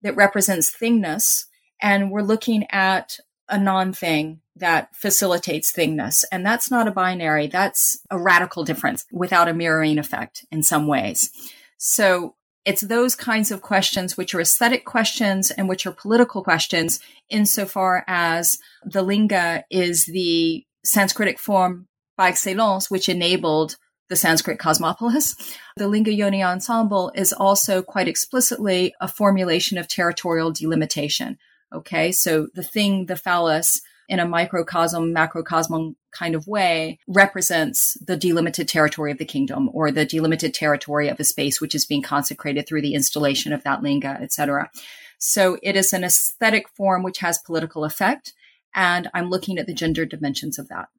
that 0.03 0.15
represents 0.15 0.73
thingness 0.73 1.45
and 1.81 2.11
we're 2.11 2.21
looking 2.21 2.65
at 2.71 3.19
a 3.49 3.59
non 3.59 3.91
thing 3.91 4.39
that 4.55 4.95
facilitates 4.95 5.71
thingness. 5.71 6.23
And 6.31 6.45
that's 6.45 6.69
not 6.69 6.87
a 6.87 6.91
binary. 6.91 7.47
That's 7.47 7.97
a 8.11 8.19
radical 8.19 8.63
difference 8.63 9.05
without 9.11 9.47
a 9.47 9.53
mirroring 9.53 9.97
effect 9.97 10.45
in 10.51 10.63
some 10.63 10.87
ways. 10.87 11.31
So 11.77 12.35
it's 12.65 12.81
those 12.81 13.15
kinds 13.15 13.51
of 13.51 13.61
questions, 13.61 14.15
which 14.15 14.33
are 14.33 14.41
aesthetic 14.41 14.85
questions 14.85 15.51
and 15.51 15.67
which 15.67 15.85
are 15.85 15.91
political 15.91 16.43
questions, 16.43 16.99
insofar 17.29 18.03
as 18.07 18.59
the 18.85 19.01
linga 19.01 19.63
is 19.69 20.05
the 20.05 20.65
Sanskritic 20.85 21.39
form 21.39 21.87
by 22.17 22.29
excellence, 22.29 22.91
which 22.91 23.09
enabled 23.09 23.77
the 24.09 24.15
Sanskrit 24.15 24.59
cosmopolis. 24.59 25.35
The 25.77 25.87
Linga 25.87 26.13
Yoni 26.13 26.43
ensemble 26.43 27.11
is 27.15 27.33
also 27.33 27.81
quite 27.81 28.07
explicitly 28.07 28.93
a 29.01 29.07
formulation 29.07 29.77
of 29.77 29.87
territorial 29.87 30.51
delimitation. 30.51 31.37
Okay. 31.73 32.11
So 32.11 32.47
the 32.53 32.63
thing, 32.63 33.07
the 33.07 33.15
phallus, 33.15 33.81
in 34.09 34.19
a 34.19 34.27
microcosm, 34.27 35.13
macrocosm 35.13 35.95
kind 36.11 36.35
of 36.35 36.47
way 36.47 36.99
represents 37.07 37.95
the 38.05 38.17
delimited 38.17 38.67
territory 38.67 39.11
of 39.11 39.17
the 39.17 39.25
kingdom 39.25 39.69
or 39.73 39.91
the 39.91 40.05
delimited 40.05 40.53
territory 40.53 41.07
of 41.09 41.19
a 41.19 41.23
space 41.23 41.59
which 41.59 41.75
is 41.75 41.85
being 41.85 42.01
consecrated 42.01 42.67
through 42.67 42.81
the 42.81 42.93
installation 42.93 43.53
of 43.53 43.63
that 43.63 43.81
linga, 43.81 44.17
etc. 44.21 44.69
So 45.17 45.57
it 45.63 45.75
is 45.75 45.93
an 45.93 46.03
aesthetic 46.03 46.67
form 46.69 47.03
which 47.03 47.19
has 47.19 47.37
political 47.37 47.85
effect. 47.85 48.33
And 48.75 49.09
I'm 49.13 49.29
looking 49.29 49.57
at 49.57 49.67
the 49.67 49.73
gender 49.73 50.05
dimensions 50.05 50.59
of 50.59 50.67
that. 50.69 50.89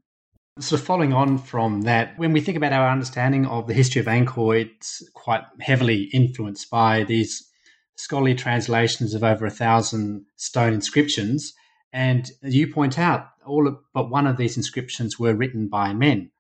Of 0.56 0.80
following 0.80 1.12
on 1.12 1.38
from 1.38 1.82
that, 1.82 2.16
when 2.16 2.32
we 2.32 2.40
think 2.40 2.56
about 2.56 2.72
our 2.72 2.88
understanding 2.88 3.44
of 3.46 3.66
the 3.66 3.74
history 3.74 4.00
of 4.00 4.06
Angkor, 4.06 4.60
it's 4.60 5.02
quite 5.12 5.42
heavily 5.60 6.04
influenced 6.12 6.70
by 6.70 7.02
these 7.02 7.50
scholarly 7.96 8.34
translations 8.34 9.14
of 9.14 9.24
over 9.24 9.46
a 9.46 9.50
thousand 9.50 10.24
stone 10.36 10.72
inscriptions 10.72 11.54
and 11.94 12.28
you 12.42 12.66
point 12.66 12.98
out 12.98 13.28
all 13.46 13.68
of, 13.68 13.78
but 13.94 14.10
one 14.10 14.26
of 14.26 14.36
these 14.36 14.56
inscriptions 14.56 15.16
were 15.16 15.32
written 15.32 15.68
by 15.68 15.94
men. 15.94 16.32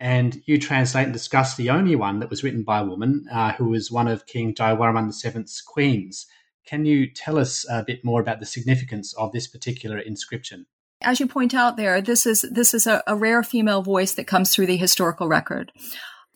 And 0.00 0.40
you 0.46 0.58
translate 0.58 1.04
and 1.04 1.12
discuss 1.12 1.54
the 1.54 1.68
only 1.68 1.94
one 1.94 2.20
that 2.20 2.30
was 2.30 2.42
written 2.42 2.62
by 2.62 2.80
a 2.80 2.86
woman, 2.86 3.26
uh, 3.30 3.52
who 3.52 3.66
was 3.66 3.92
one 3.92 4.08
of 4.08 4.24
King 4.24 4.54
Jayavarman 4.54 5.12
VII's 5.12 5.60
queens. 5.60 6.26
Can 6.64 6.86
you 6.86 7.06
tell 7.12 7.38
us 7.38 7.66
a 7.68 7.84
bit 7.86 8.02
more 8.06 8.22
about 8.22 8.40
the 8.40 8.46
significance 8.46 9.12
of 9.18 9.32
this 9.32 9.46
particular 9.46 9.98
inscription? 9.98 10.64
As 11.02 11.20
you 11.20 11.26
point 11.26 11.52
out 11.54 11.76
there, 11.76 12.00
this 12.00 12.24
is 12.24 12.46
this 12.50 12.72
is 12.72 12.86
a, 12.86 13.02
a 13.06 13.14
rare 13.14 13.42
female 13.42 13.82
voice 13.82 14.14
that 14.14 14.26
comes 14.26 14.54
through 14.54 14.66
the 14.66 14.78
historical 14.78 15.28
record. 15.28 15.72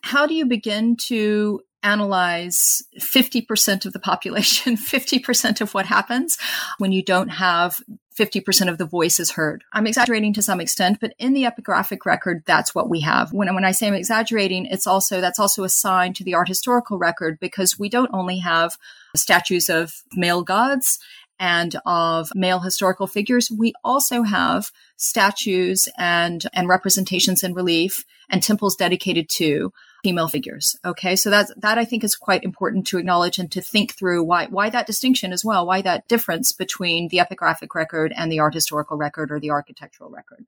How 0.02 0.26
do 0.26 0.34
you 0.34 0.44
begin 0.44 0.96
to 1.08 1.62
analyze 1.84 2.82
50% 2.98 3.86
of 3.86 3.92
the 3.92 4.00
population, 4.00 4.76
50% 4.76 5.60
of 5.60 5.74
what 5.74 5.86
happens 5.86 6.38
when 6.78 6.90
you 6.90 7.02
don't 7.02 7.28
have 7.28 7.80
50% 8.18 8.68
of 8.68 8.78
the 8.78 8.86
voices 8.86 9.32
heard. 9.32 9.64
I'm 9.72 9.86
exaggerating 9.86 10.32
to 10.34 10.42
some 10.42 10.60
extent, 10.60 10.98
but 11.00 11.14
in 11.18 11.32
the 11.32 11.44
epigraphic 11.44 12.06
record, 12.06 12.44
that's 12.46 12.74
what 12.74 12.88
we 12.88 13.00
have. 13.00 13.32
When, 13.32 13.52
when 13.54 13.64
I 13.64 13.72
say 13.72 13.88
I'm 13.88 13.94
exaggerating, 13.94 14.66
it's 14.66 14.86
also, 14.86 15.20
that's 15.20 15.38
also 15.38 15.64
a 15.64 15.68
sign 15.68 16.14
to 16.14 16.24
the 16.24 16.34
art 16.34 16.48
historical 16.48 16.96
record 16.96 17.38
because 17.40 17.78
we 17.78 17.88
don't 17.88 18.10
only 18.12 18.38
have 18.38 18.78
statues 19.16 19.68
of 19.68 20.02
male 20.14 20.42
gods 20.42 20.98
and 21.40 21.74
of 21.84 22.30
male 22.34 22.60
historical 22.60 23.08
figures. 23.08 23.50
We 23.50 23.72
also 23.82 24.22
have 24.22 24.70
statues 24.96 25.88
and, 25.98 26.44
and 26.52 26.68
representations 26.68 27.42
in 27.42 27.52
relief 27.54 28.04
and 28.30 28.42
temples 28.42 28.76
dedicated 28.76 29.28
to 29.30 29.72
female 30.04 30.28
figures. 30.28 30.76
Okay. 30.84 31.16
So 31.16 31.30
that's, 31.30 31.50
that 31.56 31.78
I 31.78 31.86
think 31.86 32.04
is 32.04 32.14
quite 32.14 32.44
important 32.44 32.86
to 32.88 32.98
acknowledge 32.98 33.38
and 33.38 33.50
to 33.52 33.62
think 33.62 33.94
through 33.94 34.22
why, 34.22 34.46
why 34.46 34.68
that 34.68 34.86
distinction 34.86 35.32
as 35.32 35.42
well, 35.42 35.66
why 35.66 35.80
that 35.80 36.06
difference 36.08 36.52
between 36.52 37.08
the 37.08 37.18
epigraphic 37.18 37.74
record 37.74 38.12
and 38.14 38.30
the 38.30 38.38
art 38.38 38.52
historical 38.52 38.98
record 38.98 39.32
or 39.32 39.40
the 39.40 39.50
architectural 39.50 40.10
record. 40.10 40.44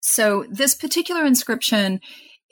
So 0.00 0.46
this 0.48 0.74
particular 0.74 1.26
inscription 1.26 2.00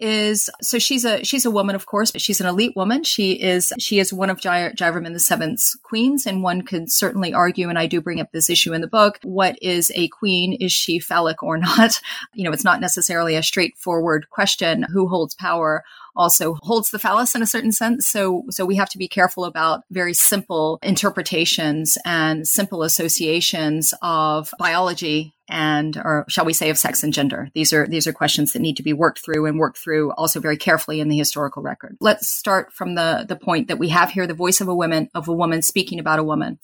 is 0.00 0.48
so 0.62 0.78
she's 0.78 1.04
a 1.04 1.22
she's 1.22 1.44
a 1.44 1.50
woman 1.50 1.74
of 1.76 1.84
course 1.84 2.10
but 2.10 2.22
she's 2.22 2.40
an 2.40 2.46
elite 2.46 2.74
woman 2.74 3.04
she 3.04 3.32
is 3.32 3.70
she 3.78 3.98
is 3.98 4.12
one 4.12 4.30
of 4.30 4.40
Jai, 4.40 4.70
Jayavarman 4.70 5.12
the 5.12 5.20
seventh's 5.20 5.76
queens 5.82 6.24
and 6.26 6.42
one 6.42 6.62
could 6.62 6.90
certainly 6.90 7.34
argue 7.34 7.68
and 7.68 7.78
I 7.78 7.86
do 7.86 8.00
bring 8.00 8.18
up 8.18 8.32
this 8.32 8.48
issue 8.48 8.72
in 8.72 8.80
the 8.80 8.86
book 8.86 9.18
what 9.22 9.62
is 9.62 9.92
a 9.94 10.08
queen 10.08 10.54
is 10.54 10.72
she 10.72 10.98
phallic 10.98 11.42
or 11.42 11.58
not 11.58 12.00
you 12.32 12.44
know 12.44 12.50
it's 12.50 12.64
not 12.64 12.80
necessarily 12.80 13.36
a 13.36 13.42
straightforward 13.42 14.30
question 14.30 14.86
who 14.90 15.06
holds 15.06 15.34
power 15.34 15.84
also 16.16 16.56
holds 16.62 16.90
the 16.90 16.98
phallus 16.98 17.34
in 17.34 17.42
a 17.42 17.46
certain 17.46 17.72
sense. 17.72 18.06
So, 18.06 18.44
so 18.50 18.64
we 18.64 18.76
have 18.76 18.88
to 18.90 18.98
be 18.98 19.08
careful 19.08 19.44
about 19.44 19.82
very 19.90 20.14
simple 20.14 20.78
interpretations 20.82 21.96
and 22.04 22.46
simple 22.46 22.82
associations 22.82 23.94
of 24.02 24.52
biology 24.58 25.34
and 25.50 25.96
or 25.96 26.24
shall 26.28 26.44
we 26.44 26.52
say 26.52 26.70
of 26.70 26.78
sex 26.78 27.02
and 27.02 27.12
gender. 27.12 27.50
These 27.54 27.72
are 27.72 27.86
these 27.86 28.06
are 28.06 28.12
questions 28.12 28.52
that 28.52 28.60
need 28.60 28.76
to 28.76 28.82
be 28.82 28.92
worked 28.92 29.18
through 29.18 29.46
and 29.46 29.58
worked 29.58 29.78
through 29.78 30.12
also 30.12 30.38
very 30.40 30.56
carefully 30.56 31.00
in 31.00 31.08
the 31.08 31.18
historical 31.18 31.62
record. 31.62 31.96
Let's 32.00 32.30
start 32.30 32.72
from 32.72 32.94
the 32.94 33.24
the 33.28 33.36
point 33.36 33.68
that 33.68 33.78
we 33.78 33.88
have 33.88 34.10
here 34.10 34.26
the 34.26 34.34
voice 34.34 34.60
of 34.60 34.68
a 34.68 34.74
woman 34.74 35.10
of 35.14 35.28
a 35.28 35.32
woman 35.32 35.62
speaking 35.62 35.98
about 35.98 36.20
a 36.20 36.24
woman 36.24 36.58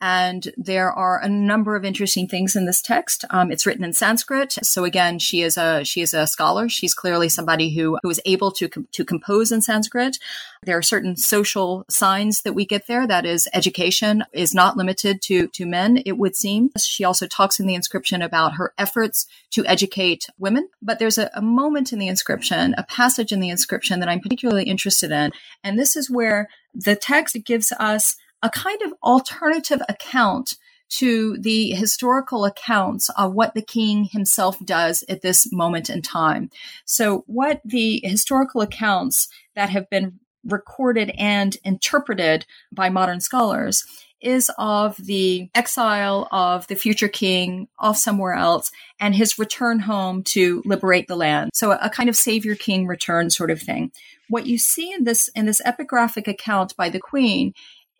and 0.00 0.52
there 0.56 0.92
are 0.92 1.20
a 1.20 1.28
number 1.28 1.76
of 1.76 1.84
interesting 1.84 2.28
things 2.28 2.56
in 2.56 2.66
this 2.66 2.82
text. 2.82 3.24
Um, 3.30 3.50
it's 3.50 3.66
written 3.66 3.84
in 3.84 3.92
Sanskrit, 3.92 4.52
so 4.62 4.84
again, 4.84 5.18
she 5.18 5.42
is 5.42 5.56
a 5.56 5.84
she 5.84 6.02
is 6.02 6.12
a 6.12 6.26
scholar. 6.26 6.68
She's 6.68 6.94
clearly 6.94 7.28
somebody 7.28 7.74
who 7.74 7.98
who 8.02 8.10
is 8.10 8.20
able 8.24 8.50
to 8.52 8.68
com- 8.68 8.88
to 8.92 9.04
compose 9.04 9.52
in 9.52 9.62
Sanskrit. 9.62 10.18
There 10.64 10.76
are 10.76 10.82
certain 10.82 11.16
social 11.16 11.84
signs 11.88 12.42
that 12.42 12.54
we 12.54 12.66
get 12.66 12.86
there. 12.86 13.06
That 13.06 13.26
is, 13.26 13.48
education 13.52 14.24
is 14.32 14.54
not 14.54 14.76
limited 14.76 15.22
to 15.22 15.48
to 15.48 15.66
men. 15.66 16.02
It 16.04 16.18
would 16.18 16.36
seem. 16.36 16.70
She 16.78 17.04
also 17.04 17.26
talks 17.26 17.60
in 17.60 17.66
the 17.66 17.74
inscription 17.74 18.22
about 18.22 18.54
her 18.54 18.74
efforts 18.78 19.26
to 19.52 19.64
educate 19.66 20.26
women. 20.38 20.68
But 20.82 20.98
there's 20.98 21.18
a, 21.18 21.30
a 21.34 21.42
moment 21.42 21.92
in 21.92 21.98
the 21.98 22.08
inscription, 22.08 22.74
a 22.76 22.84
passage 22.84 23.32
in 23.32 23.40
the 23.40 23.50
inscription 23.50 24.00
that 24.00 24.08
I'm 24.08 24.20
particularly 24.20 24.64
interested 24.64 25.10
in, 25.10 25.32
and 25.62 25.78
this 25.78 25.96
is 25.96 26.10
where 26.10 26.48
the 26.74 26.96
text 26.96 27.36
gives 27.44 27.72
us 27.72 28.16
a 28.44 28.50
kind 28.50 28.82
of 28.82 28.92
alternative 29.02 29.82
account 29.88 30.56
to 30.90 31.36
the 31.38 31.70
historical 31.70 32.44
accounts 32.44 33.08
of 33.16 33.32
what 33.32 33.54
the 33.54 33.62
king 33.62 34.04
himself 34.04 34.58
does 34.64 35.02
at 35.08 35.22
this 35.22 35.50
moment 35.50 35.90
in 35.90 36.02
time. 36.02 36.50
So, 36.84 37.24
what 37.26 37.62
the 37.64 38.00
historical 38.04 38.60
accounts 38.60 39.28
that 39.56 39.70
have 39.70 39.88
been 39.90 40.20
recorded 40.44 41.10
and 41.18 41.56
interpreted 41.64 42.44
by 42.70 42.90
modern 42.90 43.20
scholars 43.20 43.82
is 44.20 44.50
of 44.58 44.96
the 44.96 45.50
exile 45.54 46.28
of 46.30 46.66
the 46.66 46.74
future 46.74 47.08
king 47.08 47.68
off 47.78 47.96
somewhere 47.96 48.34
else 48.34 48.70
and 49.00 49.14
his 49.14 49.38
return 49.38 49.80
home 49.80 50.22
to 50.22 50.62
liberate 50.64 51.08
the 51.08 51.16
land. 51.16 51.50
So 51.52 51.72
a, 51.72 51.90
kind 51.90 52.08
of 52.08 52.16
savior 52.16 52.54
king 52.54 52.86
return 52.86 53.30
sort 53.30 53.50
of 53.50 53.60
thing. 53.60 53.92
What 54.28 54.46
you 54.46 54.56
see 54.58 54.92
in 54.92 55.04
this 55.04 55.28
in 55.28 55.46
this 55.46 55.60
epigraphic 55.66 56.26
account 56.26 56.74
by 56.76 56.88
the 56.88 57.00
queen 57.00 57.52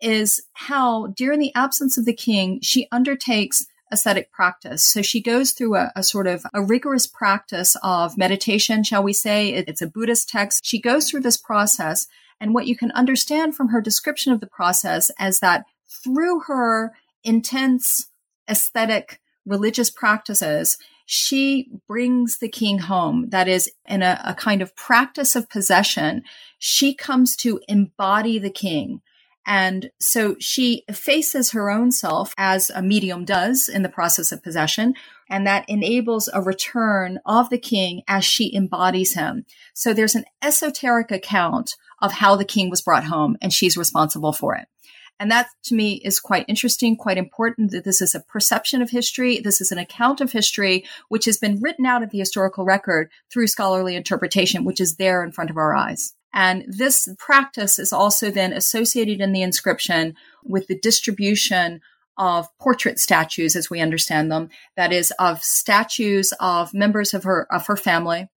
is 0.05 0.39
how 0.53 1.07
during 1.07 1.39
the 1.39 1.53
absence 1.55 1.97
of 1.97 2.05
the 2.05 2.13
king, 2.13 2.59
she 2.61 2.87
undertakes 2.91 3.65
ascetic 3.91 4.31
practice. 4.31 4.85
So 4.85 5.01
she 5.01 5.21
goes 5.21 5.51
through 5.51 5.75
a, 5.75 5.91
a, 5.95 6.03
sort 6.03 6.27
of 6.27 6.45
a 6.53 6.61
rigorous 6.61 7.07
practice 7.07 7.75
of 7.81 8.17
meditation, 8.17 8.83
shall 8.83 9.03
we 9.03 9.13
say. 9.13 9.49
It, 9.49 9.67
it's 9.67 9.81
a 9.81 9.87
Buddhist 9.87 10.29
text. 10.29 10.65
She 10.65 10.79
goes 10.79 11.09
through 11.09 11.21
this 11.21 11.37
process. 11.37 12.07
And 12.39 12.53
what 12.53 12.67
you 12.67 12.75
can 12.75 12.91
understand 12.91 13.55
from 13.55 13.69
her 13.69 13.81
description 13.81 14.31
of 14.31 14.41
the 14.41 14.47
process 14.47 15.09
is 15.19 15.39
that 15.39 15.65
through 16.03 16.41
her 16.41 16.93
intense 17.23 18.07
aesthetic 18.47 19.21
religious 19.45 19.89
practices, 19.89 20.77
she 21.05 21.69
brings 21.87 22.37
the 22.37 22.49
king 22.49 22.79
home. 22.79 23.29
That 23.29 23.47
is, 23.47 23.71
in 23.87 24.01
a, 24.03 24.21
a 24.23 24.33
kind 24.33 24.61
of 24.61 24.75
practice 24.75 25.35
of 25.35 25.49
possession, 25.49 26.23
she 26.59 26.93
comes 26.93 27.35
to 27.37 27.59
embody 27.67 28.39
the 28.39 28.49
king. 28.49 29.01
And 29.45 29.91
so 29.99 30.35
she 30.39 30.83
faces 30.91 31.51
her 31.51 31.69
own 31.69 31.91
self 31.91 32.33
as 32.37 32.69
a 32.71 32.81
medium 32.81 33.25
does 33.25 33.69
in 33.69 33.83
the 33.83 33.89
process 33.89 34.31
of 34.31 34.43
possession. 34.43 34.95
And 35.29 35.45
that 35.45 35.65
enables 35.67 36.29
a 36.33 36.41
return 36.41 37.19
of 37.25 37.49
the 37.49 37.57
king 37.57 38.01
as 38.07 38.25
she 38.25 38.55
embodies 38.55 39.13
him. 39.13 39.45
So 39.73 39.93
there's 39.93 40.15
an 40.15 40.25
esoteric 40.41 41.11
account 41.11 41.75
of 42.01 42.13
how 42.13 42.35
the 42.35 42.45
king 42.45 42.69
was 42.69 42.81
brought 42.81 43.05
home 43.05 43.37
and 43.41 43.53
she's 43.53 43.77
responsible 43.77 44.33
for 44.33 44.55
it. 44.55 44.67
And 45.19 45.31
that 45.31 45.47
to 45.65 45.75
me 45.75 46.01
is 46.03 46.19
quite 46.19 46.45
interesting, 46.47 46.97
quite 46.97 47.17
important 47.17 47.71
that 47.71 47.85
this 47.85 48.01
is 48.01 48.15
a 48.15 48.19
perception 48.19 48.81
of 48.81 48.89
history. 48.89 49.39
This 49.39 49.61
is 49.61 49.71
an 49.71 49.77
account 49.77 50.19
of 50.19 50.31
history, 50.31 50.83
which 51.07 51.25
has 51.25 51.37
been 51.37 51.61
written 51.61 51.85
out 51.85 52.03
of 52.03 52.09
the 52.09 52.19
historical 52.19 52.65
record 52.65 53.09
through 53.31 53.47
scholarly 53.47 53.95
interpretation, 53.95 54.65
which 54.65 54.81
is 54.81 54.97
there 54.97 55.23
in 55.23 55.31
front 55.31 55.49
of 55.49 55.57
our 55.57 55.73
eyes. 55.73 56.14
And 56.35 56.65
this 56.67 57.07
practice 57.17 57.79
is 57.79 57.93
also 57.93 58.29
then 58.29 58.51
associated 58.51 59.21
in 59.21 59.31
the 59.31 59.41
inscription 59.41 60.15
with 60.43 60.67
the 60.67 60.77
distribution 60.77 61.79
of 62.17 62.47
portrait 62.59 62.99
statues 62.99 63.55
as 63.55 63.69
we 63.69 63.81
understand 63.81 64.31
them 64.31 64.49
that 64.77 64.93
is 64.93 65.11
of 65.19 65.43
statues 65.43 66.33
of 66.39 66.73
members 66.73 67.13
of 67.13 67.23
her 67.23 67.45
of 67.51 67.67
her 67.67 67.75
family 67.75 68.29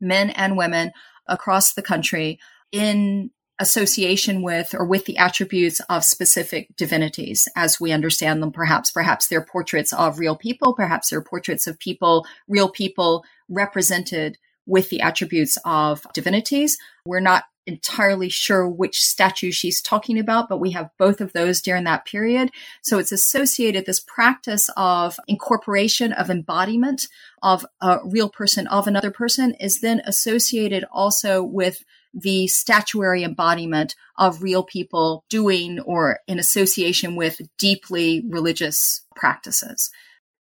men 0.00 0.30
and 0.30 0.56
women 0.56 0.90
across 1.28 1.72
the 1.72 1.82
country 1.82 2.40
in 2.72 3.30
association 3.60 4.42
with 4.42 4.74
or 4.74 4.84
with 4.84 5.04
the 5.04 5.16
attributes 5.18 5.80
of 5.88 6.04
specific 6.04 6.74
divinities 6.76 7.46
as 7.54 7.78
we 7.78 7.92
understand 7.92 8.42
them 8.42 8.50
perhaps 8.50 8.90
perhaps 8.90 9.28
they're 9.28 9.44
portraits 9.44 9.92
of 9.92 10.18
real 10.18 10.34
people 10.34 10.74
perhaps 10.74 11.10
they're 11.10 11.22
portraits 11.22 11.68
of 11.68 11.78
people 11.78 12.26
real 12.48 12.68
people 12.68 13.24
represented 13.48 14.36
with 14.66 14.90
the 14.90 15.00
attributes 15.00 15.58
of 15.64 16.06
divinities. 16.12 16.78
We're 17.04 17.20
not 17.20 17.44
entirely 17.66 18.28
sure 18.28 18.68
which 18.68 19.00
statue 19.00 19.52
she's 19.52 19.80
talking 19.80 20.18
about, 20.18 20.48
but 20.48 20.58
we 20.58 20.72
have 20.72 20.90
both 20.98 21.20
of 21.20 21.32
those 21.32 21.60
during 21.60 21.84
that 21.84 22.04
period. 22.04 22.50
So 22.82 22.98
it's 22.98 23.12
associated 23.12 23.86
this 23.86 24.00
practice 24.00 24.68
of 24.76 25.16
incorporation 25.28 26.12
of 26.12 26.30
embodiment 26.30 27.06
of 27.42 27.64
a 27.80 27.98
real 28.04 28.28
person 28.28 28.66
of 28.66 28.86
another 28.86 29.10
person 29.10 29.54
is 29.60 29.80
then 29.80 30.02
associated 30.04 30.84
also 30.90 31.42
with 31.42 31.84
the 32.14 32.46
statuary 32.46 33.22
embodiment 33.24 33.94
of 34.18 34.42
real 34.42 34.62
people 34.62 35.24
doing 35.30 35.80
or 35.80 36.18
in 36.26 36.38
association 36.38 37.16
with 37.16 37.40
deeply 37.58 38.22
religious 38.28 39.02
practices. 39.16 39.90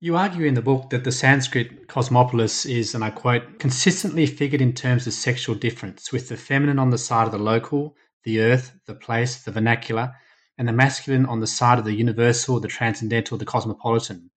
You 0.03 0.17
argue 0.17 0.45
in 0.45 0.53
the 0.53 0.61
book 0.61 0.89
that 0.89 1.05
the 1.05 1.13
Sanskrit 1.13 1.87
cosmopolis 1.87 2.65
is, 2.65 2.93
and 2.93 3.05
I 3.05 3.09
quote, 3.09 3.57
consistently 3.57 4.25
figured 4.25 4.59
in 4.59 4.73
terms 4.73 5.07
of 5.07 5.13
sexual 5.13 5.55
difference, 5.55 6.11
with 6.11 6.27
the 6.27 6.35
feminine 6.35 6.77
on 6.77 6.89
the 6.89 6.97
side 6.97 7.25
of 7.25 7.31
the 7.31 7.37
local, 7.37 7.95
the 8.25 8.41
earth, 8.41 8.73
the 8.85 8.95
place, 8.95 9.41
the 9.41 9.51
vernacular, 9.53 10.11
and 10.57 10.67
the 10.67 10.73
masculine 10.73 11.25
on 11.25 11.39
the 11.39 11.47
side 11.47 11.79
of 11.79 11.85
the 11.85 11.93
universal, 11.93 12.59
the 12.59 12.67
transcendental, 12.67 13.37
the 13.37 13.45
cosmopolitan. 13.45 14.29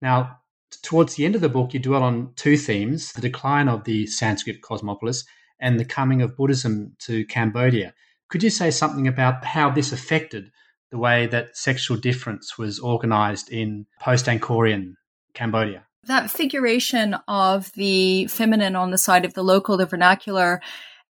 Now, 0.00 0.42
towards 0.84 1.16
the 1.16 1.24
end 1.24 1.34
of 1.34 1.40
the 1.40 1.48
book, 1.48 1.74
you 1.74 1.80
dwell 1.80 2.04
on 2.04 2.32
two 2.36 2.56
themes 2.56 3.12
the 3.12 3.20
decline 3.20 3.68
of 3.68 3.82
the 3.82 4.06
Sanskrit 4.06 4.62
cosmopolis 4.62 5.24
and 5.58 5.80
the 5.80 5.84
coming 5.84 6.22
of 6.22 6.36
Buddhism 6.36 6.94
to 7.00 7.24
Cambodia. 7.24 7.94
Could 8.28 8.44
you 8.44 8.50
say 8.50 8.70
something 8.70 9.08
about 9.08 9.44
how 9.44 9.70
this 9.70 9.90
affected 9.90 10.52
the 10.92 10.98
way 10.98 11.26
that 11.26 11.56
sexual 11.56 11.96
difference 11.96 12.56
was 12.56 12.78
organized 12.78 13.50
in 13.50 13.86
post 14.00 14.26
Angkorian 14.26 14.94
Cambodia. 15.34 15.84
That 16.04 16.30
figuration 16.30 17.14
of 17.28 17.72
the 17.72 18.26
feminine 18.26 18.74
on 18.74 18.90
the 18.90 18.98
side 18.98 19.24
of 19.24 19.34
the 19.34 19.44
local, 19.44 19.76
the 19.76 19.86
vernacular, 19.86 20.60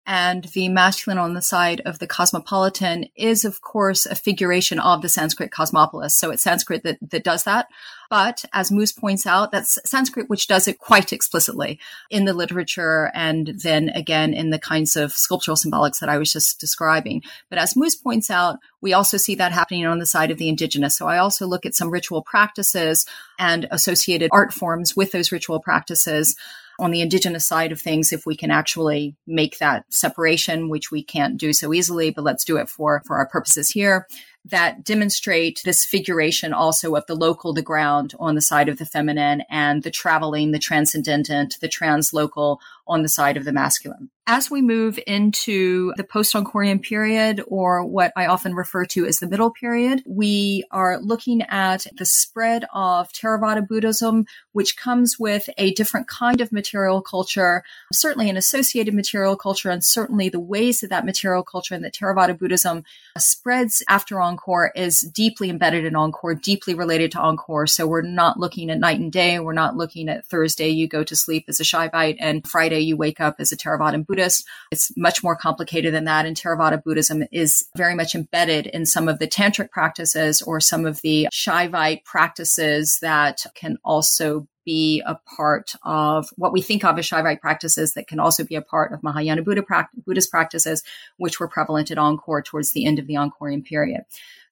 and 0.07 0.45
the 0.45 0.69
masculine 0.69 1.19
on 1.19 1.35
the 1.35 1.43
side 1.43 1.81
of 1.85 1.99
the 1.99 2.07
cosmopolitan 2.07 3.07
is, 3.15 3.45
of 3.45 3.61
course, 3.61 4.07
a 4.07 4.15
figuration 4.15 4.81
of 4.81 5.03
the 5.03 5.09
Sanskrit 5.09 5.53
cosmopolis. 5.53 6.19
So 6.19 6.31
it's 6.31 6.43
Sanskrit 6.43 6.83
that, 6.83 6.99
that 7.11 7.23
does 7.23 7.45
that. 7.45 7.69
But 8.11 8.45
as 8.53 8.73
Mus 8.73 8.91
points 8.91 9.25
out, 9.25 9.53
that's 9.53 9.79
Sanskrit 9.87 10.29
which 10.29 10.49
does 10.49 10.67
it 10.67 10.79
quite 10.79 11.13
explicitly 11.13 11.79
in 12.11 12.25
the 12.25 12.35
literature 12.35 13.11
and 13.15 13.47
then 13.63 13.89
again 13.91 14.35
in 14.35 14.51
the 14.51 14.59
kinds 14.59 14.97
of 14.97 15.13
sculptural 15.13 15.57
symbolics 15.57 16.01
that 16.01 16.09
I 16.09 16.19
was 16.19 16.33
just 16.33 16.59
describing. 16.59 17.23
But 17.49 17.61
as 17.61 17.77
Mus 17.77 17.95
points 17.95 18.29
out, 18.29 18.59
we 18.81 18.93
also 18.93 19.17
see 19.17 19.37
that 19.37 19.53
happening 19.53 19.87
on 19.87 20.01
the 20.01 20.07
side 20.07 20.33
of 20.33 20.39
the 20.39 20.49
indigenous. 20.49 20.99
So 20.99 21.07
I 21.07 21.19
also 21.19 21.47
look 21.47 21.65
at 21.65 21.77
some 21.77 21.91
ritual 21.91 22.23
practices 22.23 23.07
and 23.39 23.69
associated 23.71 24.31
art 24.33 24.53
forms 24.53 24.97
with 24.97 25.13
those 25.13 25.31
ritual 25.31 25.61
practices 25.61 26.35
on 26.81 26.91
the 26.91 27.03
indigenous 27.03 27.47
side 27.47 27.73
of 27.73 27.81
things 27.81 28.13
if 28.13 28.25
we 28.27 28.35
can 28.35 28.51
actually 28.51 29.15
make 29.27 29.59
that 29.59 29.85
separation 29.91 30.71
which 30.71 30.91
we 30.91 31.03
can't 31.03 31.37
do 31.37 31.53
so 31.53 31.73
easily 31.75 32.11
but 32.11 32.25
let's 32.25 32.45
do 32.45 32.57
it 32.57 32.69
for 32.69 33.03
for 33.05 33.19
our 33.19 33.29
purposes 33.29 33.69
here 33.69 34.07
that 34.45 34.85
demonstrate 34.85 35.61
this 35.65 35.85
figuration 35.85 36.53
also 36.53 36.95
of 36.95 37.05
the 37.07 37.15
local, 37.15 37.53
the 37.53 37.63
ground 37.63 38.15
on 38.19 38.35
the 38.35 38.41
side 38.41 38.69
of 38.69 38.79
the 38.79 38.87
feminine 38.87 39.43
and 39.51 39.83
the 39.83 39.91
traveling, 39.91 40.51
the 40.51 40.59
transcendent, 40.59 41.57
the 41.61 41.69
translocal 41.69 42.59
on 42.91 43.03
the 43.03 43.09
side 43.09 43.37
of 43.37 43.45
the 43.45 43.53
masculine. 43.53 44.11
As 44.27 44.49
we 44.49 44.63
move 44.63 45.01
into 45.09 45.93
the 45.97 46.05
post-Angkorian 46.05 46.83
period, 46.83 47.43
or 47.49 47.85
what 47.85 48.13
I 48.15 48.27
often 48.27 48.55
refer 48.55 48.85
to 48.85 49.05
as 49.05 49.19
the 49.19 49.29
middle 49.29 49.51
period, 49.51 50.05
we 50.07 50.63
are 50.71 51.01
looking 51.01 51.43
at 51.43 51.87
the 51.97 52.05
spread 52.05 52.65
of 52.73 53.13
Theravada 53.13 53.67
Buddhism, 53.67 54.27
which 54.53 54.77
comes 54.77 55.17
with 55.19 55.49
a 55.59 55.73
different 55.73 56.07
kind 56.07 56.41
of 56.41 56.53
material 56.53 57.03
culture, 57.03 57.65
certainly 57.93 58.31
an 58.31 58.37
associated 58.37 58.95
material 58.95 59.37
culture, 59.37 59.69
and 59.69 59.85
certainly 59.85 60.29
the 60.29 60.39
ways 60.39 60.79
that 60.81 60.91
that 60.91 61.05
material 61.05 61.43
culture 61.43 61.75
and 61.75 61.85
that 61.85 61.95
Theravada 61.95 62.39
Buddhism 62.39 62.85
spreads 63.19 63.83
after 63.89 64.17
Angkor 64.17 64.69
is 64.77 65.01
deeply 65.01 65.51
embedded 65.51 65.85
in 65.85 65.95
Angkor, 65.95 66.41
deeply 66.41 66.75
related 66.75 67.11
to 67.13 67.19
Angkor. 67.19 67.69
So 67.69 67.87
we're 67.89 68.03
not 68.03 68.39
looking 68.39 68.71
at 68.71 68.79
night 68.79 69.01
and 69.01 69.11
day. 69.11 69.41
We're 69.41 69.55
not 69.55 69.77
looking 69.77 70.09
at 70.09 70.27
Thursday 70.27 70.69
you 70.69 70.87
go 70.87 71.03
to 71.03 71.17
sleep 71.17 71.47
as 71.49 71.59
a 71.59 71.65
Shaivite 71.65 72.19
and 72.21 72.47
Friday 72.47 72.80
you 72.83 72.97
wake 72.97 73.21
up 73.21 73.37
as 73.39 73.53
a 73.53 73.57
Theravadan 73.57 74.07
Buddhist. 74.07 74.47
It's 74.71 74.93
much 74.97 75.23
more 75.23 75.37
complicated 75.37 75.95
than 75.95 76.05
that. 76.05 76.27
And 76.27 76.37
Theravada 76.37 76.83
Buddhism 76.83 77.25
is 77.33 77.67
very 77.77 77.95
much 77.95 78.15
embedded 78.15 78.67
in 78.67 78.87
some 78.87 79.09
of 79.09 79.19
the 79.19 79.29
tantric 79.29 79.71
practices 79.71 80.43
or 80.43 80.61
some 80.61 80.87
of 80.87 81.01
the 81.03 81.29
Shaivite 81.33 82.05
practices 82.05 82.99
that 83.01 83.45
can 83.55 83.79
also 83.85 84.47
be 84.65 85.03
a 85.07 85.19
part 85.37 85.73
of 85.85 86.29
what 86.37 86.53
we 86.53 86.61
think 86.61 86.85
of 86.85 86.99
as 86.99 87.09
Shaivite 87.09 87.41
practices 87.41 87.95
that 87.95 88.07
can 88.07 88.21
also 88.21 88.45
be 88.45 88.55
a 88.55 88.63
part 88.63 88.93
of 88.93 89.03
Mahayana 89.03 89.43
Buddha 89.43 89.65
Buddhist 90.07 90.31
practices, 90.31 90.83
which 91.17 91.41
were 91.41 91.49
prevalent 91.49 91.91
at 91.91 91.99
Angkor 91.99 92.45
towards 92.45 92.73
the 92.73 92.87
end 92.87 92.99
of 92.99 93.07
the 93.07 93.15
Angkorian 93.15 93.65
period. 93.65 94.03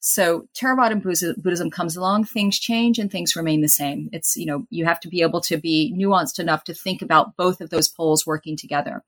So 0.01 0.47
Theravada 0.57 1.01
Buddhism 1.43 1.71
comes 1.71 1.97
along, 1.97 2.25
things 2.25 2.59
change 2.59 2.99
and 2.99 3.11
things 3.11 3.35
remain 3.35 3.63
the 3.63 3.69
same. 3.69 4.09
It's, 4.13 4.37
you 4.37 4.47
know, 4.47 4.67
you 4.71 4.85
have 4.85 5.01
to 5.01 5.09
be 5.09 5.23
able 5.23 5.41
to 5.43 5.57
be 5.57 5.95
nuanced 5.97 6.39
enough 6.39 6.65
to 6.65 6.75
think 6.75 7.03
about 7.03 7.37
both 7.37 7.61
of 7.61 7.71
those 7.71 7.89
poles 7.89 8.27
working 8.27 8.57
together. 8.57 9.03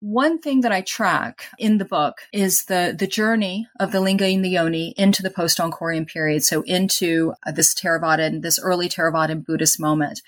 One 0.00 0.38
thing 0.38 0.62
that 0.62 0.72
I 0.72 0.80
track 0.80 1.44
in 1.58 1.76
the 1.76 1.84
book 1.84 2.22
is 2.32 2.64
the 2.64 2.96
the 2.98 3.06
journey 3.06 3.68
of 3.78 3.92
the 3.92 4.00
Linga 4.00 4.24
and 4.24 4.42
the 4.42 4.48
Yoni 4.48 4.94
into 4.96 5.22
the 5.22 5.28
post 5.28 5.58
Angkorian 5.58 6.06
period, 6.06 6.42
so 6.42 6.62
into 6.62 7.34
uh, 7.46 7.52
this 7.52 7.74
this 7.74 8.02
and 8.02 8.42
this 8.42 8.58
early 8.58 8.88
Theravadan 8.88 9.44
Buddhist 9.44 9.78
moment. 9.78 10.22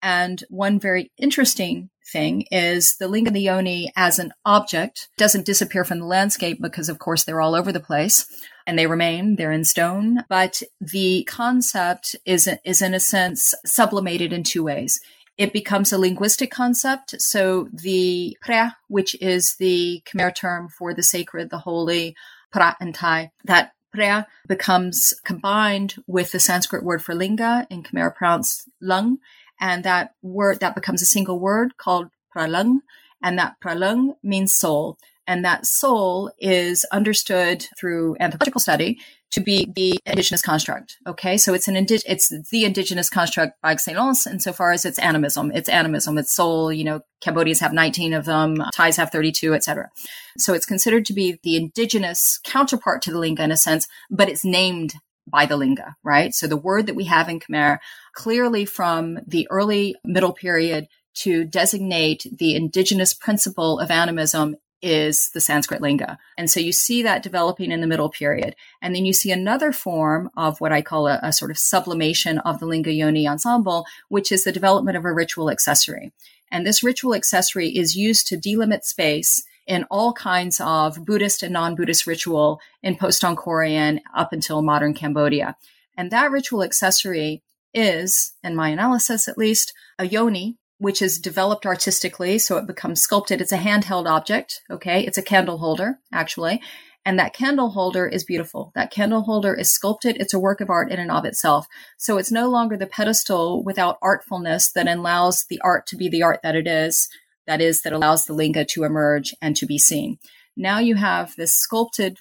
And 0.00 0.44
one 0.48 0.78
very 0.78 1.10
interesting 1.18 1.90
thing 2.12 2.44
is 2.52 2.94
the 2.98 3.08
Linga 3.08 3.30
and 3.30 3.36
the 3.36 3.40
Yoni 3.40 3.92
as 3.96 4.20
an 4.20 4.32
object 4.44 5.08
doesn't 5.16 5.46
disappear 5.46 5.84
from 5.84 5.98
the 5.98 6.06
landscape 6.06 6.58
because, 6.62 6.88
of 6.88 7.00
course, 7.00 7.24
they're 7.24 7.40
all 7.40 7.56
over 7.56 7.72
the 7.72 7.80
place 7.80 8.24
and 8.68 8.78
they 8.78 8.86
remain, 8.86 9.34
they're 9.34 9.50
in 9.50 9.64
stone. 9.64 10.22
But 10.28 10.62
the 10.80 11.24
concept 11.24 12.14
is, 12.24 12.48
is 12.64 12.80
in 12.80 12.94
a 12.94 13.00
sense 13.00 13.52
sublimated 13.64 14.32
in 14.32 14.44
two 14.44 14.62
ways 14.62 15.00
it 15.38 15.52
becomes 15.52 15.92
a 15.92 15.98
linguistic 15.98 16.50
concept. 16.50 17.14
So 17.22 17.68
the 17.72 18.36
pra, 18.42 18.76
which 18.88 19.14
is 19.22 19.54
the 19.58 20.02
Khmer 20.04 20.34
term 20.34 20.68
for 20.68 20.92
the 20.92 21.04
sacred, 21.04 21.48
the 21.48 21.58
holy, 21.58 22.16
pra 22.52 22.76
and 22.80 22.94
thai, 22.94 23.30
that 23.44 23.72
pra 23.94 24.26
becomes 24.48 25.14
combined 25.24 25.94
with 26.08 26.32
the 26.32 26.40
Sanskrit 26.40 26.82
word 26.82 27.02
for 27.02 27.14
linga 27.14 27.66
in 27.70 27.84
Khmer 27.84 28.14
pronounced 28.14 28.68
lung. 28.82 29.18
And 29.60 29.84
that 29.84 30.14
word, 30.22 30.60
that 30.60 30.74
becomes 30.74 31.02
a 31.02 31.06
single 31.06 31.38
word 31.38 31.76
called 31.76 32.08
pralung. 32.34 32.80
And 33.22 33.38
that 33.38 33.56
pralung 33.64 34.16
means 34.22 34.54
soul. 34.54 34.98
And 35.28 35.44
that 35.44 35.66
soul 35.66 36.32
is 36.38 36.84
understood 36.90 37.66
through 37.78 38.16
anthropological 38.18 38.60
study 38.60 38.98
to 39.30 39.40
be 39.40 39.70
the 39.76 40.00
indigenous 40.06 40.40
construct. 40.40 40.96
Okay, 41.06 41.36
so 41.36 41.52
it's 41.52 41.68
an 41.68 41.76
indi- 41.76 42.00
it's 42.06 42.32
the 42.50 42.64
indigenous 42.64 43.10
construct 43.10 43.60
by 43.62 43.72
excellence 43.72 44.26
insofar 44.26 44.72
as 44.72 44.86
it's 44.86 44.98
animism. 44.98 45.52
It's 45.54 45.68
animism. 45.68 46.16
It's 46.16 46.32
soul. 46.32 46.72
You 46.72 46.84
know, 46.84 47.00
Cambodians 47.20 47.60
have 47.60 47.74
19 47.74 48.14
of 48.14 48.24
them. 48.24 48.56
Thais 48.74 48.96
have 48.96 49.10
32, 49.10 49.52
etc. 49.52 49.90
So 50.38 50.54
it's 50.54 50.64
considered 50.64 51.04
to 51.06 51.12
be 51.12 51.38
the 51.42 51.56
indigenous 51.56 52.40
counterpart 52.42 53.02
to 53.02 53.12
the 53.12 53.18
linga 53.18 53.44
in 53.44 53.52
a 53.52 53.56
sense, 53.56 53.86
but 54.10 54.30
it's 54.30 54.46
named 54.46 54.94
by 55.30 55.44
the 55.44 55.58
linga, 55.58 55.94
right? 56.02 56.32
So 56.32 56.46
the 56.46 56.56
word 56.56 56.86
that 56.86 56.96
we 56.96 57.04
have 57.04 57.28
in 57.28 57.38
Khmer 57.38 57.78
clearly 58.14 58.64
from 58.64 59.18
the 59.26 59.46
early 59.50 59.94
middle 60.04 60.32
period 60.32 60.86
to 61.16 61.44
designate 61.44 62.26
the 62.38 62.54
indigenous 62.54 63.12
principle 63.12 63.78
of 63.78 63.90
animism 63.90 64.56
is 64.80 65.30
the 65.30 65.40
Sanskrit 65.40 65.80
linga. 65.80 66.18
And 66.36 66.50
so 66.50 66.60
you 66.60 66.72
see 66.72 67.02
that 67.02 67.22
developing 67.22 67.72
in 67.72 67.80
the 67.80 67.86
middle 67.86 68.08
period. 68.08 68.54
And 68.80 68.94
then 68.94 69.04
you 69.04 69.12
see 69.12 69.30
another 69.30 69.72
form 69.72 70.30
of 70.36 70.60
what 70.60 70.72
I 70.72 70.82
call 70.82 71.08
a, 71.08 71.18
a, 71.22 71.32
sort 71.32 71.50
of 71.50 71.58
sublimation 71.58 72.38
of 72.38 72.60
the 72.60 72.66
linga 72.66 72.92
yoni 72.92 73.26
ensemble, 73.26 73.86
which 74.08 74.30
is 74.30 74.44
the 74.44 74.52
development 74.52 74.96
of 74.96 75.04
a 75.04 75.12
ritual 75.12 75.50
accessory. 75.50 76.12
And 76.50 76.66
this 76.66 76.82
ritual 76.82 77.14
accessory 77.14 77.68
is 77.68 77.96
used 77.96 78.26
to 78.28 78.36
delimit 78.36 78.84
space 78.84 79.44
in 79.66 79.84
all 79.90 80.12
kinds 80.12 80.60
of 80.60 81.04
Buddhist 81.04 81.42
and 81.42 81.52
non-Buddhist 81.52 82.06
ritual 82.06 82.60
in 82.82 82.96
post-Angkorian 82.96 84.00
up 84.16 84.32
until 84.32 84.62
modern 84.62 84.94
Cambodia. 84.94 85.56
And 85.96 86.10
that 86.10 86.30
ritual 86.30 86.62
accessory 86.62 87.42
is, 87.74 88.32
in 88.42 88.54
my 88.56 88.68
analysis 88.68 89.28
at 89.28 89.36
least, 89.36 89.74
a 89.98 90.06
yoni, 90.06 90.56
which 90.78 91.02
is 91.02 91.18
developed 91.18 91.66
artistically. 91.66 92.38
So 92.38 92.56
it 92.56 92.66
becomes 92.66 93.02
sculpted. 93.02 93.40
It's 93.40 93.52
a 93.52 93.58
handheld 93.58 94.08
object. 94.08 94.62
Okay. 94.70 95.04
It's 95.04 95.18
a 95.18 95.22
candle 95.22 95.58
holder, 95.58 95.98
actually. 96.12 96.60
And 97.04 97.18
that 97.18 97.32
candle 97.32 97.70
holder 97.70 98.06
is 98.06 98.24
beautiful. 98.24 98.70
That 98.74 98.90
candle 98.90 99.22
holder 99.22 99.54
is 99.54 99.72
sculpted. 99.72 100.16
It's 100.18 100.34
a 100.34 100.38
work 100.38 100.60
of 100.60 100.68
art 100.68 100.90
in 100.90 101.00
and 101.00 101.10
of 101.10 101.24
itself. 101.24 101.66
So 101.96 102.18
it's 102.18 102.30
no 102.30 102.48
longer 102.48 102.76
the 102.76 102.86
pedestal 102.86 103.62
without 103.64 103.98
artfulness 104.02 104.72
that 104.72 104.88
allows 104.88 105.44
the 105.48 105.60
art 105.64 105.86
to 105.86 105.96
be 105.96 106.08
the 106.08 106.22
art 106.22 106.40
that 106.42 106.54
it 106.54 106.66
is. 106.66 107.08
That 107.46 107.62
is, 107.62 107.80
that 107.82 107.94
allows 107.94 108.26
the 108.26 108.34
linga 108.34 108.66
to 108.66 108.84
emerge 108.84 109.34
and 109.40 109.56
to 109.56 109.64
be 109.64 109.78
seen. 109.78 110.18
Now 110.54 110.80
you 110.80 110.96
have 110.96 111.34
this 111.36 111.54
sculpted 111.54 112.18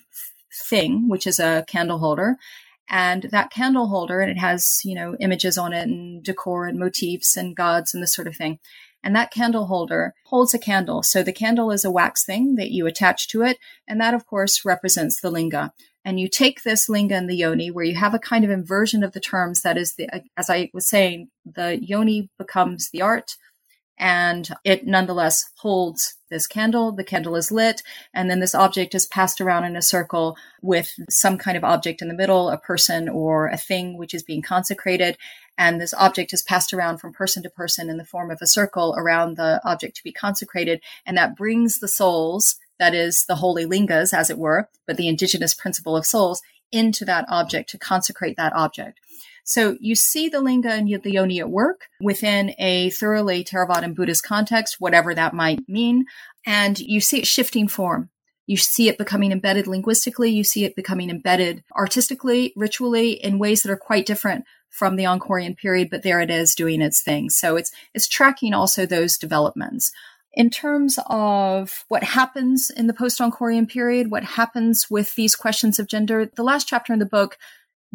thing, 0.70 1.10
which 1.10 1.28
is 1.28 1.40
a 1.40 1.66
candle 1.68 1.98
holder, 1.98 2.38
and 2.90 3.24
that 3.32 3.52
candle 3.52 3.88
holder 3.88 4.22
and 4.22 4.32
it 4.32 4.38
has 4.38 4.82
you 4.84 4.96
know 4.96 5.16
images 5.20 5.58
on 5.58 5.74
it 5.74 5.88
and 5.88 6.24
decor 6.24 6.68
and 6.68 6.80
motifs 6.80 7.36
and 7.38 7.56
gods 7.56 7.94
and 7.94 8.02
this 8.02 8.14
sort 8.14 8.28
of 8.28 8.36
thing. 8.36 8.60
And 9.04 9.16
that 9.16 9.32
candle 9.32 9.68
holder 9.68 10.14
holds 10.26 10.54
a 10.54 10.60
candle. 10.60 11.04
So 11.04 11.24
the 11.24 11.32
candle 11.32 11.72
is 11.72 11.86
a 11.86 11.92
wax 11.92 12.26
thing 12.26 12.56
that 12.56 12.72
you 12.72 12.88
attach 12.88 13.28
to 13.30 13.44
it 13.44 13.58
and 13.88 14.02
that 14.02 14.14
of 14.14 14.26
course 14.26 14.66
represents 14.66 15.22
the 15.22 15.32
linga. 15.32 15.72
And 16.04 16.20
you 16.20 16.28
take 16.30 16.64
this 16.64 16.90
linga 16.90 17.16
and 17.16 17.30
the 17.30 17.36
yoni 17.36 17.70
where 17.70 17.86
you 17.86 17.96
have 17.96 18.14
a 18.14 18.20
kind 18.20 18.44
of 18.44 18.50
inversion 18.50 19.04
of 19.04 19.12
the 19.12 19.20
terms. 19.20 19.62
That 19.62 19.78
is 19.78 19.96
the 19.96 20.10
as 20.36 20.50
i 20.50 20.70
was 20.74 20.88
saying 20.88 21.30
the 21.46 21.80
yoni 21.82 22.30
becomes 22.38 22.90
the 22.90 23.02
art 23.02 23.36
and 23.98 24.50
it 24.64 24.86
nonetheless 24.86 25.50
holds 25.58 26.16
this 26.30 26.46
candle. 26.48 26.92
The 26.92 27.04
candle 27.04 27.36
is 27.36 27.52
lit, 27.52 27.82
and 28.14 28.30
then 28.30 28.40
this 28.40 28.56
object 28.56 28.94
is 28.94 29.06
passed 29.06 29.42
around 29.42 29.64
in 29.64 29.76
a 29.76 29.82
circle 29.82 30.38
with 30.62 30.92
some 31.10 31.38
kind 31.38 31.58
of 31.58 31.64
object 31.64 32.02
in 32.02 32.08
the 32.08 32.14
middle, 32.14 32.50
a 32.50 32.58
person 32.58 33.10
or 33.10 33.48
a 33.48 33.58
thing 33.58 33.98
which 33.98 34.14
is 34.14 34.24
being 34.24 34.42
consecrated. 34.42 35.18
And 35.58 35.82
this 35.82 35.94
object 35.94 36.34
is 36.34 36.44
passed 36.44 36.74
around 36.74 37.00
from 37.00 37.14
person 37.14 37.42
to 37.44 37.50
person 37.50 37.90
in 37.90 37.98
the 37.98 38.06
form 38.06 38.30
of 38.30 38.40
a 38.42 38.48
circle 38.48 38.94
around 38.98 39.38
the 39.38 39.60
object 39.66 39.98
to 39.98 40.04
be 40.04 40.12
consecrated. 40.12 40.82
And 41.06 41.18
that 41.18 41.36
brings 41.36 41.80
the 41.80 41.88
souls, 41.88 42.58
that 42.78 42.94
is 42.94 43.26
the 43.26 43.36
holy 43.36 43.66
lingas, 43.66 44.14
as 44.14 44.30
it 44.30 44.38
were, 44.38 44.70
but 44.86 44.98
the 44.98 45.08
indigenous 45.08 45.56
principle 45.56 45.96
of 45.96 46.06
souls, 46.06 46.42
into 46.72 47.06
that 47.06 47.26
object 47.30 47.70
to 47.72 47.78
consecrate 47.78 48.38
that 48.38 48.54
object. 48.54 49.00
So 49.48 49.78
you 49.80 49.96
see 49.96 50.28
the 50.28 50.42
linga 50.42 50.70
and 50.74 50.90
the 51.02 51.12
yoni 51.12 51.40
at 51.40 51.50
work 51.50 51.88
within 52.02 52.54
a 52.60 52.90
thoroughly 52.90 53.46
Theravadan 53.46 53.96
Buddhist 53.96 54.24
context, 54.24 54.76
whatever 54.80 55.16
that 55.16 55.34
might 55.34 55.62
mean. 55.70 56.04
And 56.46 56.78
you 56.78 57.00
see 57.00 57.20
it 57.20 57.28
shifting 57.28 57.70
form. 57.70 58.10
You 58.46 58.58
see 58.58 58.90
it 58.90 58.98
becoming 58.98 59.32
embedded 59.32 59.66
linguistically. 59.66 60.32
You 60.32 60.44
see 60.44 60.66
it 60.66 60.76
becoming 60.76 61.10
embedded 61.10 61.64
artistically, 61.78 62.52
ritually 62.58 63.12
in 63.12 63.40
ways 63.40 63.64
that 63.64 63.72
are 63.72 63.78
quite 63.78 64.06
different 64.06 64.44
from 64.70 64.98
the 64.98 65.06
Angkorian 65.06 65.56
period, 65.56 65.90
but 65.90 66.04
there 66.04 66.20
it 66.20 66.30
is 66.30 66.54
doing 66.54 66.82
its 66.82 67.02
thing. 67.02 67.30
So 67.30 67.56
it's, 67.56 67.72
it's 67.94 68.08
tracking 68.08 68.54
also 68.54 68.86
those 68.86 69.18
developments. 69.18 69.94
In 70.34 70.50
terms 70.50 71.00
of 71.08 71.86
what 71.88 72.04
happens 72.04 72.70
in 72.70 72.88
the 72.88 72.94
post 72.94 73.20
Angkorian 73.20 73.70
period, 73.70 74.12
what 74.12 74.26
happens 74.26 74.88
with 74.90 75.16
these 75.16 75.38
questions 75.38 75.80
of 75.80 75.88
gender, 75.88 76.30
the 76.36 76.44
last 76.44 76.68
chapter 76.68 76.92
in 76.92 77.00
the 77.00 77.06
book 77.06 77.38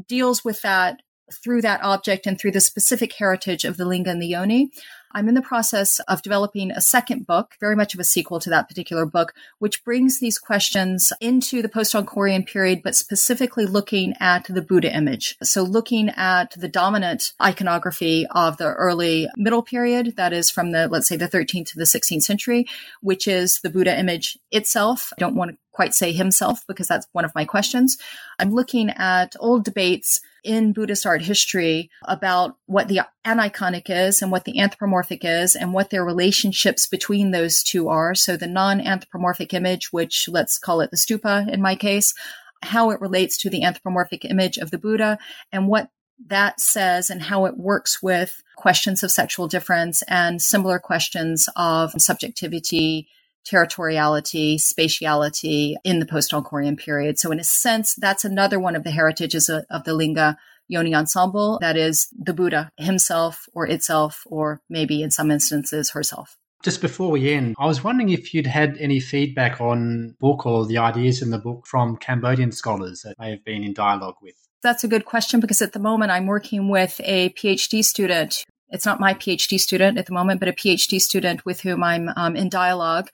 deals 0.09 0.43
with 0.43 0.63
that 0.63 1.03
through 1.31 1.63
that 1.63 1.83
object 1.83 2.27
and 2.27 2.39
through 2.39 2.53
the 2.53 2.61
specific 2.61 3.13
heritage 3.13 3.65
of 3.65 3.77
the 3.77 3.85
linga 3.85 4.11
and 4.11 4.21
the 4.21 4.27
yoni. 4.27 4.71
I'm 5.15 5.29
in 5.29 5.35
the 5.35 5.43
process 5.43 6.01
of 6.09 6.23
developing 6.23 6.71
a 6.71 6.81
second 6.81 7.27
book, 7.27 7.55
very 7.61 7.77
much 7.77 7.93
of 7.93 8.01
a 8.01 8.05
sequel 8.05 8.41
to 8.41 8.51
that 8.51 8.69
particular 8.69 9.05
book, 9.05 9.35
which 9.59 9.85
brings 9.85 10.21
these 10.21 10.39
questions 10.39 11.13
into 11.21 11.61
the 11.61 11.69
post 11.69 11.93
Angkorian 11.95 12.47
period, 12.47 12.81
but 12.83 12.97
specifically 12.97 13.67
looking 13.67 14.15
at 14.21 14.45
the 14.49 14.63
Buddha 14.63 14.95
image. 14.95 15.37
So 15.43 15.63
looking 15.63 16.09
at 16.11 16.53
the 16.57 16.69
dominant 16.69 17.33
iconography 17.43 18.27
of 18.31 18.57
the 18.57 18.73
early 18.73 19.29
middle 19.37 19.63
period, 19.63 20.15
that 20.17 20.33
is 20.33 20.51
from 20.51 20.73
the, 20.73 20.89
let's 20.89 21.09
say, 21.09 21.17
the 21.17 21.29
13th 21.29 21.73
to 21.73 21.79
the 21.79 21.85
16th 21.85 22.23
century, 22.23 22.67
which 23.03 23.29
is 23.29 23.61
the 23.63 23.71
Buddha 23.71 23.99
image 23.99 24.39
itself. 24.51 25.13
I 25.17 25.21
don't 25.21 25.37
want 25.37 25.51
to 25.51 25.57
quite 25.73 25.95
say 25.95 26.13
himself 26.13 26.65
because 26.69 26.87
that's 26.87 27.07
one 27.13 27.25
of 27.25 27.35
my 27.35 27.45
questions. 27.45 27.97
I'm 28.39 28.53
looking 28.53 28.91
at 28.91 29.35
old 29.41 29.65
debates 29.65 30.21
in 30.45 30.73
Buddhist 30.73 31.07
art 31.07 31.23
history 31.23 31.91
about 32.05 32.57
what 32.67 32.89
the 32.89 33.01
aniconic 33.25 33.89
is 33.89 34.23
and 34.23 34.31
what 34.31 34.45
the 34.45 34.61
anthropomorphic 34.61 35.25
is 35.25 35.55
and 35.55 35.73
what 35.73 35.91
their 35.91 36.05
relationships 36.05 36.87
between 36.87 37.31
those 37.31 37.63
two 37.63 37.89
are. 37.89 38.15
So 38.15 38.37
the 38.37 38.47
non-anthropomorphic 38.47 39.55
image, 39.55 39.93
which 39.93 40.29
let's 40.29 40.59
call 40.59 40.81
it 40.81 40.91
the 40.91 40.97
stupa 40.97 41.49
in 41.49 41.63
my 41.63 41.75
case, 41.75 42.15
how 42.63 42.91
it 42.91 43.01
relates 43.01 43.37
to 43.39 43.51
the 43.51 43.65
anthropomorphic 43.65 44.25
image 44.25 44.57
of 44.57 44.71
the 44.71 44.79
Buddha 44.79 45.19
and 45.51 45.69
what 45.69 45.91
that 46.27 46.61
says 46.61 47.11
and 47.11 47.23
how 47.23 47.47
it 47.47 47.57
works 47.57 48.03
with 48.03 48.43
questions 48.57 49.03
of 49.03 49.11
sexual 49.11 49.49
difference 49.49 50.03
and 50.09 50.41
similar 50.41 50.79
questions 50.79 51.49
of 51.57 51.93
subjectivity, 51.99 53.09
territoriality, 53.45 54.55
spatiality 54.57 55.75
in 55.85 55.99
the 55.99 56.07
post-Angkorian 56.07 56.79
period. 56.79 57.19
So 57.19 57.31
in 57.31 57.41
a 57.41 57.45
sense, 57.45 57.95
that's 57.95 58.25
another 58.25 58.59
one 58.59 58.77
of 58.77 58.85
the 58.85 58.91
heritages 58.91 59.49
of, 59.49 59.65
of 59.71 59.85
the 59.85 59.95
Linga 59.95 60.37
Yoni 60.69 60.95
ensemble. 60.95 61.59
That 61.61 61.77
is 61.77 62.09
the 62.17 62.33
Buddha 62.33 62.71
himself 62.77 63.47
or 63.53 63.67
itself, 63.67 64.23
or 64.27 64.61
maybe 64.69 65.03
in 65.03 65.11
some 65.11 65.31
instances 65.31 65.91
herself. 65.91 66.37
Just 66.63 66.81
before 66.81 67.11
we 67.11 67.33
end, 67.33 67.57
I 67.59 67.67
was 67.67 67.83
wondering 67.83 68.11
if 68.11 68.33
you'd 68.33 68.47
had 68.47 68.77
any 68.79 69.01
feedback 69.01 69.61
on 69.61 70.15
book 70.21 70.47
or 70.47 70.65
the 70.65 70.79
ideas 70.79 71.21
in 71.21 71.31
the 71.31 71.39
book 71.39 71.67
from 71.67 71.97
Cambodian 71.97 72.53
scholars 72.53 73.03
that 73.03 73.19
may 73.19 73.31
have 73.31 73.45
been 73.45 73.65
in 73.65 73.75
dialogue 73.75 74.15
with. 74.23 74.37
That's 74.63 74.85
a 74.85 74.89
good 74.89 75.05
question 75.05 75.41
because 75.41 75.61
at 75.61 75.73
the 75.73 75.81
moment 75.81 76.13
I'm 76.13 76.27
working 76.27 76.69
with 76.69 77.01
a 77.03 77.31
PhD 77.31 77.85
student. 77.85 78.45
It's 78.73 78.87
not 78.87 79.01
my 79.01 79.15
PhD 79.15 79.61
student 79.61 79.99
at 79.99 80.07
the 80.07 80.13
moment, 80.13 80.41
but 80.41 80.49
a 80.49 80.53
PhD 80.53 81.01
student 81.01 81.45
with 81.45 81.61
whom 81.61 81.85
I'm 81.85 82.11
um, 82.17 82.35
in 82.35 82.49
dialogue 82.49 83.11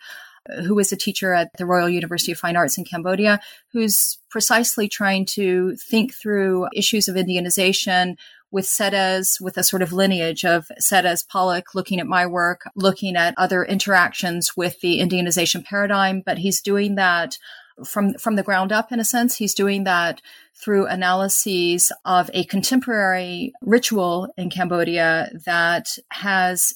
who 0.65 0.79
is 0.79 0.93
a 0.93 0.97
teacher 0.97 1.33
at 1.35 1.57
the 1.59 1.67
Royal 1.67 1.89
University 1.89 2.33
of 2.33 2.39
Fine 2.39 2.57
Arts 2.57 2.79
in 2.79 2.85
Cambodia, 2.85 3.41
who's 3.73 4.19
precisely 4.31 4.89
trying 4.89 5.27
to 5.27 5.77
think 5.77 6.15
through 6.15 6.69
issues 6.75 7.09
of 7.09 7.17
Indianization 7.17 8.17
with 8.51 8.65
Coedès, 8.65 9.41
with 9.41 9.59
a 9.59 9.63
sort 9.63 9.83
of 9.83 9.93
lineage 9.93 10.45
of 10.45 10.69
Coedès 10.81 11.27
Pollock, 11.29 11.75
looking 11.75 12.01
at 12.01 12.07
my 12.07 12.27
work, 12.27 12.63
looking 12.75 13.15
at 13.15 13.35
other 13.37 13.63
interactions 13.63 14.57
with 14.57 14.81
the 14.81 15.01
Indianization 15.01 15.65
paradigm. 15.65 16.23
But 16.25 16.39
he's 16.39 16.63
doing 16.63 16.95
that 16.95 17.39
from, 17.85 18.15
from 18.15 18.37
the 18.37 18.43
ground 18.43 18.73
up, 18.73 18.93
in 18.93 19.01
a 19.01 19.05
sense. 19.05 19.37
He's 19.37 19.55
doing 19.55 19.85
that 19.85 20.21
through 20.55 20.87
analyses 20.87 21.93
of 22.05 22.31
a 22.35 22.45
contemporary 22.45 23.53
ritual 23.63 24.33
in 24.37 24.51
Cambodia 24.51 25.31
that 25.45 25.99
has 26.11 26.75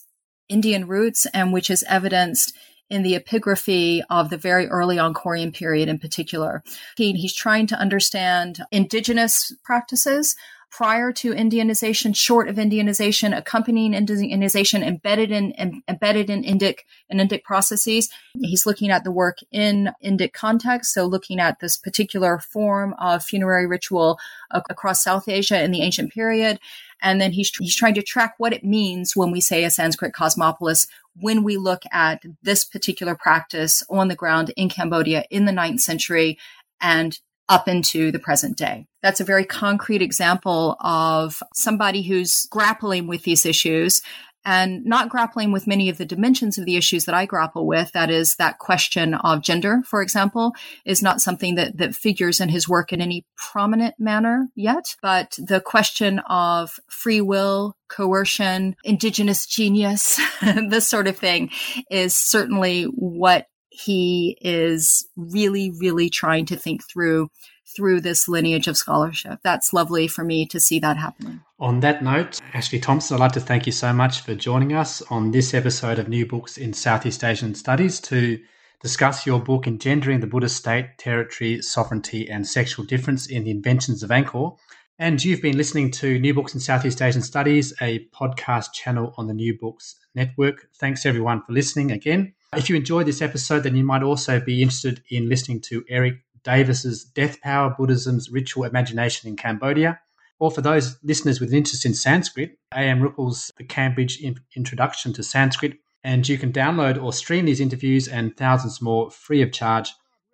Indian 0.48 0.86
roots 0.86 1.26
and 1.32 1.52
which 1.52 1.70
is 1.70 1.84
evidenced 1.88 2.56
in 2.90 3.02
the 3.02 3.18
epigraphy 3.18 4.02
of 4.10 4.28
the 4.28 4.36
very 4.36 4.66
early 4.68 4.96
Angkorian 4.96 5.54
period 5.54 5.88
in 5.88 5.98
particular. 5.98 6.62
He, 6.96 7.12
he's 7.12 7.34
trying 7.34 7.66
to 7.68 7.76
understand 7.76 8.60
indigenous 8.70 9.50
practices 9.64 10.36
prior 10.72 11.12
to 11.12 11.32
Indianization, 11.32 12.16
short 12.16 12.48
of 12.48 12.56
Indianization, 12.56 13.36
accompanying 13.36 13.92
Indianization, 13.92 14.82
embedded 14.82 15.30
in 15.30 15.82
embedded 15.86 16.30
in 16.30 16.42
Indic 16.42 16.80
and 17.10 17.20
Indic 17.20 17.44
processes. 17.44 18.08
He's 18.40 18.64
looking 18.64 18.90
at 18.90 19.04
the 19.04 19.12
work 19.12 19.38
in 19.52 19.90
Indic 20.02 20.32
context, 20.32 20.94
so 20.94 21.04
looking 21.04 21.38
at 21.38 21.60
this 21.60 21.76
particular 21.76 22.38
form 22.38 22.94
of 22.98 23.22
funerary 23.22 23.66
ritual 23.66 24.18
across 24.50 25.04
South 25.04 25.28
Asia 25.28 25.62
in 25.62 25.72
the 25.72 25.82
ancient 25.82 26.10
period. 26.10 26.58
And 27.02 27.20
then 27.20 27.32
he's, 27.32 27.54
he's 27.56 27.76
trying 27.76 27.94
to 27.94 28.02
track 28.02 28.34
what 28.38 28.52
it 28.52 28.64
means 28.64 29.14
when 29.14 29.30
we 29.30 29.40
say 29.40 29.64
a 29.64 29.70
Sanskrit 29.70 30.14
cosmopolis, 30.14 30.86
when 31.16 31.42
we 31.42 31.56
look 31.56 31.82
at 31.92 32.22
this 32.42 32.64
particular 32.64 33.14
practice 33.14 33.82
on 33.90 34.08
the 34.08 34.14
ground 34.14 34.52
in 34.56 34.68
Cambodia 34.68 35.24
in 35.28 35.44
the 35.44 35.52
ninth 35.52 35.80
century 35.80 36.38
and 36.80 37.18
up 37.52 37.68
into 37.68 38.10
the 38.10 38.18
present 38.18 38.56
day. 38.56 38.86
That's 39.02 39.20
a 39.20 39.24
very 39.24 39.44
concrete 39.44 40.00
example 40.00 40.76
of 40.80 41.42
somebody 41.54 42.00
who's 42.00 42.46
grappling 42.46 43.06
with 43.06 43.24
these 43.24 43.44
issues 43.44 44.00
and 44.44 44.84
not 44.86 45.10
grappling 45.10 45.52
with 45.52 45.66
many 45.66 45.90
of 45.90 45.98
the 45.98 46.06
dimensions 46.06 46.56
of 46.56 46.64
the 46.64 46.76
issues 46.76 47.04
that 47.04 47.14
I 47.14 47.26
grapple 47.26 47.66
with. 47.66 47.92
That 47.92 48.10
is 48.10 48.36
that 48.36 48.58
question 48.58 49.12
of 49.14 49.42
gender, 49.42 49.82
for 49.86 50.00
example, 50.00 50.54
is 50.86 51.02
not 51.02 51.20
something 51.20 51.54
that, 51.56 51.76
that 51.76 51.94
figures 51.94 52.40
in 52.40 52.48
his 52.48 52.66
work 52.66 52.90
in 52.90 53.02
any 53.02 53.26
prominent 53.36 53.96
manner 53.98 54.48
yet. 54.54 54.96
But 55.02 55.36
the 55.38 55.60
question 55.60 56.20
of 56.20 56.80
free 56.88 57.20
will, 57.20 57.76
coercion, 57.88 58.76
indigenous 58.82 59.46
genius, 59.46 60.18
this 60.68 60.88
sort 60.88 61.06
of 61.06 61.18
thing 61.18 61.50
is 61.90 62.16
certainly 62.16 62.84
what 62.84 63.46
he 63.72 64.36
is 64.40 65.08
really, 65.16 65.72
really 65.78 66.10
trying 66.10 66.46
to 66.46 66.56
think 66.56 66.82
through 66.88 67.30
through 67.74 68.02
this 68.02 68.28
lineage 68.28 68.68
of 68.68 68.76
scholarship. 68.76 69.38
That's 69.42 69.72
lovely 69.72 70.06
for 70.06 70.24
me 70.24 70.44
to 70.46 70.60
see 70.60 70.78
that 70.80 70.98
happening. 70.98 71.40
On 71.58 71.80
that 71.80 72.02
note, 72.02 72.38
Ashley 72.52 72.78
Thompson, 72.78 73.16
I'd 73.16 73.20
like 73.20 73.32
to 73.32 73.40
thank 73.40 73.64
you 73.64 73.72
so 73.72 73.94
much 73.94 74.20
for 74.20 74.34
joining 74.34 74.74
us 74.74 75.00
on 75.10 75.30
this 75.30 75.54
episode 75.54 75.98
of 75.98 76.08
New 76.08 76.26
Books 76.26 76.58
in 76.58 76.74
Southeast 76.74 77.24
Asian 77.24 77.54
Studies 77.54 77.98
to 78.00 78.38
discuss 78.82 79.26
your 79.26 79.40
book 79.40 79.66
Engendering 79.66 80.20
the 80.20 80.26
Buddhist 80.26 80.56
State, 80.56 80.98
Territory, 80.98 81.62
Sovereignty 81.62 82.28
and 82.28 82.46
Sexual 82.46 82.84
Difference 82.84 83.26
in 83.26 83.44
the 83.44 83.50
Inventions 83.50 84.02
of 84.02 84.10
Angkor. 84.10 84.56
And 84.98 85.24
you've 85.24 85.42
been 85.42 85.56
listening 85.56 85.90
to 85.92 86.18
New 86.18 86.34
Books 86.34 86.54
in 86.54 86.60
Southeast 86.60 87.00
Asian 87.00 87.22
Studies, 87.22 87.72
a 87.80 88.06
podcast 88.14 88.72
channel 88.74 89.14
on 89.16 89.28
the 89.28 89.34
New 89.34 89.56
Books 89.58 89.96
Network. 90.14 90.68
Thanks 90.78 91.06
everyone 91.06 91.42
for 91.42 91.52
listening 91.52 91.90
again. 91.90 92.34
If 92.54 92.68
you 92.68 92.76
enjoyed 92.76 93.06
this 93.06 93.22
episode, 93.22 93.62
then 93.62 93.76
you 93.76 93.82
might 93.82 94.02
also 94.02 94.38
be 94.38 94.60
interested 94.60 95.02
in 95.08 95.26
listening 95.26 95.62
to 95.62 95.82
Erik 95.88 96.16
Davis's 96.44 97.02
Death 97.02 97.40
Power 97.40 97.74
Buddhism's 97.78 98.28
Ritual 98.30 98.64
Imagination 98.64 99.30
in 99.30 99.36
Cambodia. 99.36 99.98
Or 100.38 100.50
for 100.50 100.60
those 100.60 100.98
listeners 101.02 101.40
with 101.40 101.48
an 101.50 101.56
interest 101.56 101.86
in 101.86 101.94
Sanskrit, 101.94 102.58
A.M. 102.74 103.00
Ruppel's 103.00 103.50
The 103.56 103.64
Cambridge 103.64 104.22
Introduction 104.54 105.14
to 105.14 105.22
Sanskrit. 105.22 105.78
And 106.04 106.28
you 106.28 106.36
can 106.36 106.52
download 106.52 107.02
or 107.02 107.14
stream 107.14 107.46
these 107.46 107.60
interviews 107.60 108.06
and 108.06 108.36
thousands 108.36 108.82
more 108.82 109.10
free 109.10 109.40
of 109.40 109.50
charge 109.50 109.90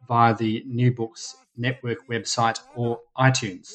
via 0.09 0.35
the 0.35 0.65
New 0.67 0.93
Books 0.93 1.37
Network 1.57 1.99
website 2.09 2.59
or 2.75 2.99
iTunes. 3.17 3.75